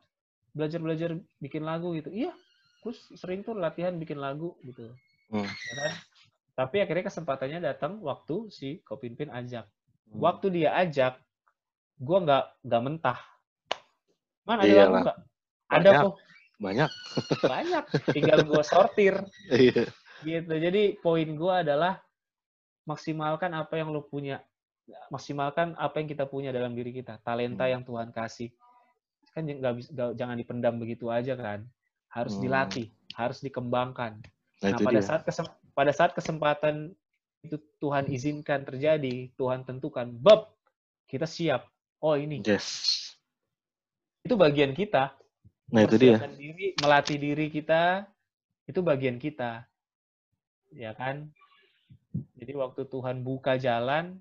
belajar 0.53 0.79
belajar 0.83 1.11
bikin 1.41 1.65
lagu 1.65 1.97
gitu 1.97 2.13
iya 2.13 2.35
terus 2.83 2.99
sering 3.17 3.47
tuh 3.47 3.57
latihan 3.57 3.95
bikin 3.97 4.19
lagu 4.21 4.59
gitu 4.67 4.93
hmm. 5.33 5.47
ya 5.47 5.75
kan? 5.79 5.93
tapi 6.53 6.85
akhirnya 6.85 7.09
kesempatannya 7.09 7.59
datang 7.65 8.03
waktu 8.05 8.53
si 8.53 8.85
Kopinpin 8.85 9.33
ajak 9.33 9.65
hmm. 10.13 10.21
waktu 10.21 10.47
dia 10.53 10.77
ajak 10.77 11.17
gue 12.03 12.19
nggak 12.19 12.45
nggak 12.67 12.83
mentah 12.83 13.19
mana 14.47 14.61
ada 14.67 14.75
lagu 14.91 15.07
ada 15.73 15.91
kok 16.07 16.15
banyak 16.63 16.91
banyak 17.53 17.85
tinggal 18.15 18.39
gue 18.47 18.63
sortir 18.63 19.15
iya. 19.51 19.87
gitu 20.23 20.55
jadi 20.55 20.83
poin 21.03 21.27
gue 21.27 21.55
adalah 21.55 21.99
maksimalkan 22.87 23.55
apa 23.55 23.79
yang 23.79 23.91
lo 23.91 24.07
punya 24.07 24.43
maksimalkan 25.11 25.79
apa 25.79 26.03
yang 26.03 26.09
kita 26.11 26.27
punya 26.27 26.51
dalam 26.51 26.75
diri 26.75 26.91
kita 26.91 27.23
talenta 27.23 27.67
hmm. 27.67 27.73
yang 27.79 27.83
Tuhan 27.87 28.09
kasih 28.11 28.51
kan 29.33 29.49
nggak 29.49 29.89
jangan 30.19 30.37
dipendam 30.37 30.77
begitu 30.77 31.09
aja 31.09 31.33
kan 31.39 31.65
harus 32.13 32.37
hmm. 32.37 32.43
dilatih, 32.45 32.87
harus 33.17 33.41
dikembangkan. 33.41 34.21
Nah, 34.63 34.77
nah 34.77 34.79
pada 34.79 35.01
dia. 35.01 35.09
saat 35.09 35.23
kesem 35.25 35.47
pada 35.73 35.93
saat 35.97 36.13
kesempatan 36.13 36.93
itu 37.43 37.57
Tuhan 37.81 38.07
izinkan 38.13 38.63
terjadi, 38.63 39.33
Tuhan 39.35 39.65
tentukan, 39.65 40.13
bab 40.13 40.53
kita 41.09 41.25
siap. 41.25 41.67
Oh 42.05 42.15
ini. 42.15 42.45
Yes. 42.45 43.12
Itu 44.23 44.35
bagian 44.39 44.73
kita. 44.73 45.15
Nah 45.73 45.81
itu 45.87 45.97
dia. 45.99 46.17
Diri, 46.37 46.77
melatih 46.79 47.19
diri 47.19 47.47
kita 47.49 48.07
itu 48.69 48.81
bagian 48.81 49.19
kita, 49.19 49.67
ya 50.71 50.95
kan? 50.95 51.27
Jadi 52.39 52.53
waktu 52.55 52.87
Tuhan 52.87 53.25
buka 53.27 53.59
jalan, 53.59 54.21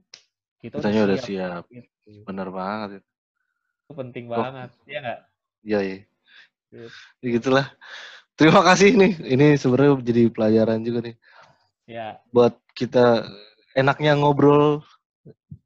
kita 0.63 0.81
Kitanya 0.81 1.01
udah 1.05 1.19
siap. 1.19 1.63
Gitu. 1.69 2.25
Bener 2.25 2.49
banget. 2.49 3.03
Itu 3.85 3.93
penting 3.93 4.25
oh. 4.31 4.39
banget, 4.39 4.69
ya 4.89 4.99
nggak? 5.03 5.19
Iya, 5.61 5.79
iya. 5.83 5.97
Ya, 6.71 7.27
gitulah. 7.37 7.67
Terima 8.39 8.63
kasih 8.63 8.95
nih. 8.95 9.13
Ini 9.37 9.47
sebenarnya 9.59 9.99
jadi 10.01 10.23
pelajaran 10.31 10.81
juga 10.81 10.99
nih. 11.05 11.15
Ya. 11.85 12.17
Buat 12.31 12.55
kita 12.73 13.27
enaknya 13.75 14.15
ngobrol 14.15 14.81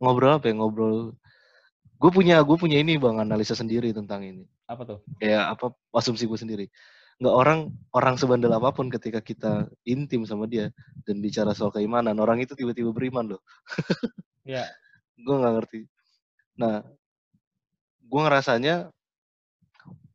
ngobrol 0.02 0.42
apa 0.42 0.50
ya 0.50 0.54
ngobrol. 0.58 1.16
Gue 1.96 2.12
punya 2.12 2.44
gue 2.44 2.58
punya 2.60 2.78
ini 2.80 3.00
bang 3.00 3.24
analisa 3.24 3.56
sendiri 3.56 3.96
tentang 3.96 4.24
ini. 4.24 4.44
Apa 4.68 4.84
tuh? 4.84 5.00
Kayak 5.20 5.56
apa 5.56 5.66
asumsi 5.96 6.28
gue 6.28 6.40
sendiri. 6.40 6.66
Nggak 7.22 7.36
orang 7.36 7.60
orang 7.96 8.16
sebandel 8.20 8.52
apa 8.52 8.76
pun 8.76 8.92
ketika 8.92 9.24
kita 9.24 9.72
intim 9.88 10.28
sama 10.28 10.46
dia 10.46 10.72
dan 11.08 11.24
bicara 11.24 11.56
soal 11.56 11.72
keimanan 11.72 12.20
orang 12.20 12.44
itu 12.44 12.54
tiba-tiba 12.54 12.92
beriman 12.92 13.36
loh. 13.36 13.42
Iya. 14.46 14.62
gue 15.18 15.42
nggak 15.42 15.54
ngerti. 15.58 15.80
Nah, 16.62 16.86
gue 18.06 18.22
ngerasanya 18.22 18.94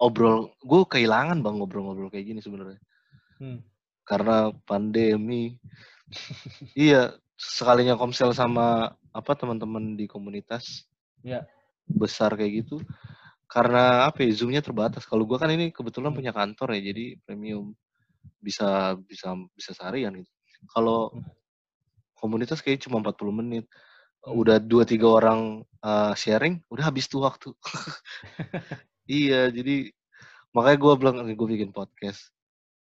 obrol 0.01 0.55
gue 0.65 0.81
kehilangan 0.89 1.45
bang 1.45 1.55
ngobrol-ngobrol 1.61 2.09
kayak 2.09 2.33
gini 2.33 2.41
sebenarnya 2.41 2.81
hmm. 3.39 3.61
karena 4.09 4.51
pandemi 4.65 5.61
iya 6.75 7.15
sekalinya 7.37 7.95
komsel 8.01 8.33
sama 8.33 8.97
apa 9.13 9.33
teman-teman 9.37 9.95
di 9.97 10.09
komunitas 10.09 10.89
ya. 11.21 11.45
Besar 11.91 12.35
kayak 12.39 12.65
gitu 12.65 12.81
karena 13.51 14.07
apa 14.07 14.23
ya 14.23 14.31
zoomnya 14.31 14.63
terbatas 14.63 15.03
kalau 15.05 15.27
gue 15.27 15.35
kan 15.35 15.51
ini 15.51 15.75
kebetulan 15.75 16.15
punya 16.15 16.31
kantor 16.31 16.79
ya 16.79 16.95
jadi 16.95 17.19
premium 17.27 17.75
bisa 18.39 18.95
bisa 19.05 19.35
bisa 19.59 19.71
seharian 19.75 20.15
gitu 20.23 20.31
kalau 20.71 21.11
hmm. 21.11 21.27
komunitas 22.15 22.63
kayak 22.63 22.87
cuma 22.87 23.03
40 23.03 23.41
menit 23.43 23.65
hmm. 23.67 24.39
udah 24.39 24.57
dua 24.63 24.87
tiga 24.87 25.11
orang 25.11 25.67
uh, 25.83 26.15
sharing 26.15 26.63
udah 26.71 26.89
habis 26.89 27.11
tuh 27.11 27.27
waktu 27.27 27.51
Iya, 29.11 29.51
jadi 29.51 29.91
makanya 30.55 30.79
gue 30.79 30.93
bilang 31.03 31.17
gue 31.27 31.49
bikin 31.59 31.75
podcast. 31.75 32.31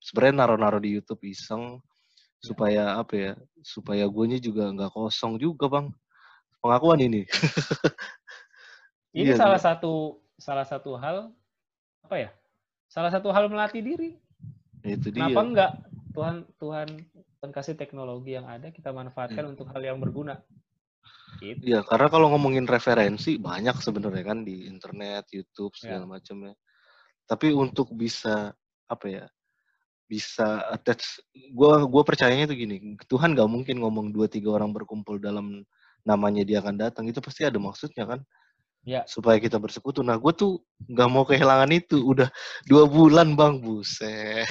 Sebenarnya 0.02 0.42
naro-naro 0.42 0.82
di 0.82 0.98
YouTube 0.98 1.22
iseng 1.30 1.78
supaya 2.42 2.98
apa 2.98 3.14
ya? 3.14 3.32
Supaya 3.62 4.10
gue 4.10 4.42
juga 4.42 4.74
nggak 4.74 4.90
kosong 4.90 5.38
juga 5.38 5.70
bang. 5.70 5.88
Pengakuan 6.66 6.98
ini. 7.06 7.22
ini 9.16 9.32
iya, 9.32 9.40
salah 9.40 9.56
satu 9.56 10.20
salah 10.36 10.68
satu 10.68 11.00
hal 11.00 11.32
apa 12.04 12.16
ya? 12.20 12.30
Salah 12.92 13.10
satu 13.10 13.32
hal 13.32 13.48
melatih 13.48 13.80
diri. 13.80 14.20
Itu 14.84 15.10
dia. 15.10 15.32
Kenapa 15.32 15.42
enggak? 15.42 15.72
Tuhan 16.12 16.36
Tuhan 16.60 16.88
Tuhan 17.40 17.52
kasih 17.56 17.80
teknologi 17.80 18.36
yang 18.36 18.44
ada 18.44 18.70
kita 18.76 18.92
manfaatkan 18.92 19.48
hmm. 19.48 19.54
untuk 19.56 19.72
hal 19.72 19.80
yang 19.80 20.04
berguna. 20.04 20.44
Gitu. 21.40 21.64
Ya, 21.68 21.84
karena 21.84 22.08
kalau 22.08 22.32
ngomongin 22.32 22.64
referensi 22.64 23.36
banyak 23.36 23.76
sebenarnya 23.84 24.24
kan 24.24 24.48
di 24.48 24.68
internet, 24.72 25.28
YouTube 25.36 25.76
iya. 25.76 25.82
segala 25.84 26.06
ya. 26.08 26.12
macam 26.20 26.38
ya. 26.48 26.54
Tapi 27.28 27.48
untuk 27.56 27.92
bisa 27.96 28.52
apa 28.88 29.06
ya? 29.08 29.26
Bisa 30.06 30.64
attach 30.72 31.24
gua 31.56 31.84
gua 31.88 32.04
percayanya 32.04 32.52
itu 32.52 32.68
gini, 32.68 32.76
Tuhan 33.08 33.34
gak 33.36 33.50
mungkin 33.50 33.82
ngomong 33.82 34.12
dua 34.16 34.30
tiga 34.30 34.54
orang 34.54 34.72
berkumpul 34.72 35.18
dalam 35.18 35.64
namanya 36.06 36.46
dia 36.46 36.60
akan 36.64 36.76
datang. 36.78 37.04
Itu 37.10 37.20
pasti 37.20 37.44
ada 37.44 37.58
maksudnya 37.58 38.06
kan? 38.06 38.22
Ya. 38.86 39.02
Supaya 39.10 39.42
kita 39.42 39.58
bersekutu. 39.58 40.06
Nah, 40.06 40.16
gue 40.22 40.32
tuh 40.32 40.62
nggak 40.86 41.10
mau 41.10 41.26
kehilangan 41.26 41.74
itu. 41.74 41.98
Udah 42.06 42.30
dua 42.70 42.86
bulan 42.86 43.34
bang, 43.34 43.58
buset. 43.58 44.46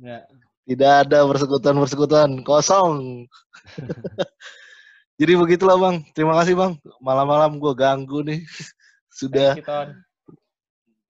Ya. 0.00 0.24
Tidak 0.64 0.92
ada 1.06 1.28
persekutuan-persekutuan, 1.28 2.40
kosong. 2.42 3.28
Jadi 5.20 5.32
begitulah 5.36 5.76
bang. 5.76 5.96
Terima 6.16 6.32
kasih 6.40 6.56
bang. 6.56 6.72
Malam-malam 7.04 7.60
gue 7.60 7.72
ganggu 7.76 8.24
nih. 8.24 8.40
Sudah 9.20 9.52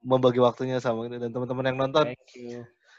membagi 0.02 0.42
waktunya 0.42 0.82
sama 0.82 1.06
ini 1.06 1.22
dan 1.22 1.30
teman-teman 1.30 1.70
yang 1.70 1.78
nonton. 1.78 2.10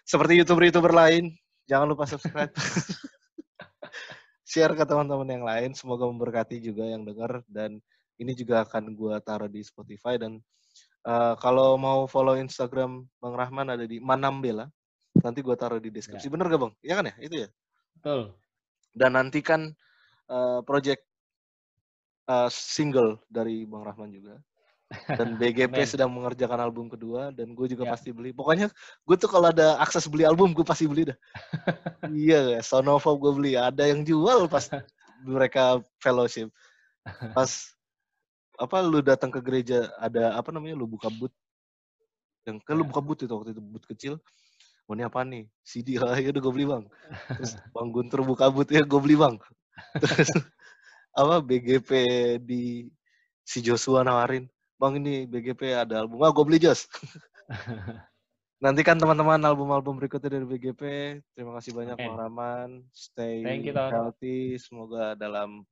Seperti 0.08 0.40
youtuber-youtuber 0.40 0.96
lain, 0.96 1.36
jangan 1.68 1.92
lupa 1.92 2.08
subscribe. 2.08 2.52
Share 4.50 4.72
ke 4.76 4.84
teman-teman 4.88 5.28
yang 5.28 5.44
lain. 5.44 5.76
Semoga 5.76 6.08
memberkati 6.08 6.64
juga 6.64 6.88
yang 6.88 7.04
dengar 7.04 7.44
dan 7.52 7.84
ini 8.22 8.34
juga 8.38 8.66
akan 8.66 8.94
gue 8.94 9.16
taruh 9.24 9.50
di 9.50 9.62
Spotify 9.62 10.18
dan 10.18 10.42
Uh, 11.04 11.36
kalau 11.36 11.76
mau 11.76 12.08
follow 12.08 12.40
Instagram 12.40 13.04
Bang 13.20 13.36
Rahman 13.36 13.76
ada 13.76 13.84
di 13.84 14.00
Manambela. 14.00 14.72
Nanti 15.20 15.44
gue 15.44 15.56
taruh 15.60 15.78
di 15.78 15.92
deskripsi. 15.92 16.32
Ya. 16.32 16.32
Bener 16.32 16.48
gak 16.48 16.62
Bang? 16.64 16.74
Iya 16.80 16.94
kan 16.96 17.06
ya? 17.12 17.16
Itu 17.20 17.36
ya? 17.44 17.50
Betul. 18.00 18.22
Dan 18.96 19.12
nanti 19.20 19.40
kan 19.44 19.68
uh, 20.32 20.64
project 20.64 21.04
uh, 22.32 22.48
single 22.48 23.20
dari 23.28 23.68
Bang 23.68 23.84
Rahman 23.84 24.16
juga. 24.16 24.40
Dan 25.20 25.36
BGP 25.44 25.76
sedang 25.84 26.08
mengerjakan 26.08 26.72
album 26.72 26.88
kedua 26.88 27.36
dan 27.36 27.52
gue 27.52 27.68
juga 27.68 27.84
ya. 27.84 28.00
pasti 28.00 28.16
beli. 28.16 28.32
Pokoknya 28.32 28.72
gue 29.04 29.16
tuh 29.20 29.28
kalau 29.28 29.52
ada 29.52 29.76
akses 29.84 30.08
beli 30.08 30.24
album 30.24 30.56
gue 30.56 30.64
pasti 30.64 30.88
beli 30.88 31.12
dah. 31.12 31.18
iya, 32.16 32.64
Sonova 32.64 33.12
gue 33.12 33.32
beli. 33.36 33.60
Ada 33.60 33.92
yang 33.92 34.08
jual 34.08 34.48
pas 34.48 34.72
mereka 35.28 35.84
fellowship. 36.00 36.48
Pas 37.36 37.76
apa 38.58 38.78
lu 38.86 39.02
datang 39.02 39.34
ke 39.34 39.42
gereja 39.42 39.90
ada 39.98 40.38
apa 40.38 40.54
namanya 40.54 40.78
lu 40.78 40.86
buka 40.86 41.10
boot 41.10 41.34
yang 42.44 42.60
kan 42.62 42.76
lu 42.76 42.84
ya. 42.86 42.90
buka 42.92 43.02
boot 43.02 43.20
itu 43.24 43.34
waktu 43.34 43.52
itu 43.56 43.62
boot 43.64 43.84
kecil. 43.88 44.14
Mau 44.84 44.92
oh, 44.92 44.96
ini 45.00 45.04
apa 45.08 45.24
nih? 45.24 45.48
CD 45.64 45.96
lah 45.96 46.12
ya 46.20 46.28
udah 46.36 46.42
gue 46.44 46.54
beli 46.54 46.68
bang. 46.68 46.84
Terus 47.40 47.56
bang 47.72 47.90
Guntur 47.90 48.20
buka 48.28 48.52
boot 48.52 48.68
ya 48.68 48.84
gue 48.84 49.00
beli 49.00 49.16
bang. 49.16 49.36
Terus 50.04 50.30
apa 51.16 51.40
BGP 51.40 51.90
di 52.44 52.92
si 53.48 53.64
Joshua 53.64 54.04
nawarin 54.04 54.48
bang 54.76 54.94
ini 55.00 55.24
BGP 55.24 55.72
ada 55.72 56.04
album. 56.04 56.20
Ah 56.20 56.36
gue 56.36 56.44
beli 56.44 56.60
Jos. 56.60 56.92
Nantikan 58.64 58.96
teman-teman 58.96 59.44
album-album 59.44 60.00
berikutnya 60.00 60.40
dari 60.40 60.48
BGP 60.48 60.82
terima 61.36 61.52
kasih 61.60 61.76
banyak 61.76 62.00
Bang 62.00 62.16
Rahman 62.16 62.70
stay 62.96 63.44
you, 63.60 63.76
healthy. 63.76 64.56
Semoga 64.56 65.20
dalam 65.20 65.68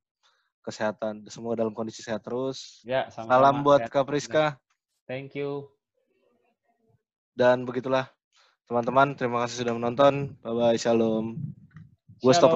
kesehatan 0.61 1.25
semua 1.27 1.57
dalam 1.57 1.73
kondisi 1.73 2.05
sehat 2.05 2.21
terus. 2.25 2.81
Ya, 2.85 3.09
sama 3.09 3.29
-sama. 3.29 3.31
Salam 3.33 3.55
buat 3.65 3.81
Kak 3.89 4.05
Priska. 4.05 4.57
Thank 5.09 5.35
you. 5.35 5.67
Dan 7.35 7.65
begitulah 7.65 8.07
teman-teman, 8.69 9.17
terima 9.17 9.43
kasih 9.43 9.65
sudah 9.65 9.73
menonton. 9.75 10.37
Bye 10.39 10.53
bye, 10.55 10.77
shalom. 10.79 11.35
Gue 12.21 12.33
stop. 12.37 12.53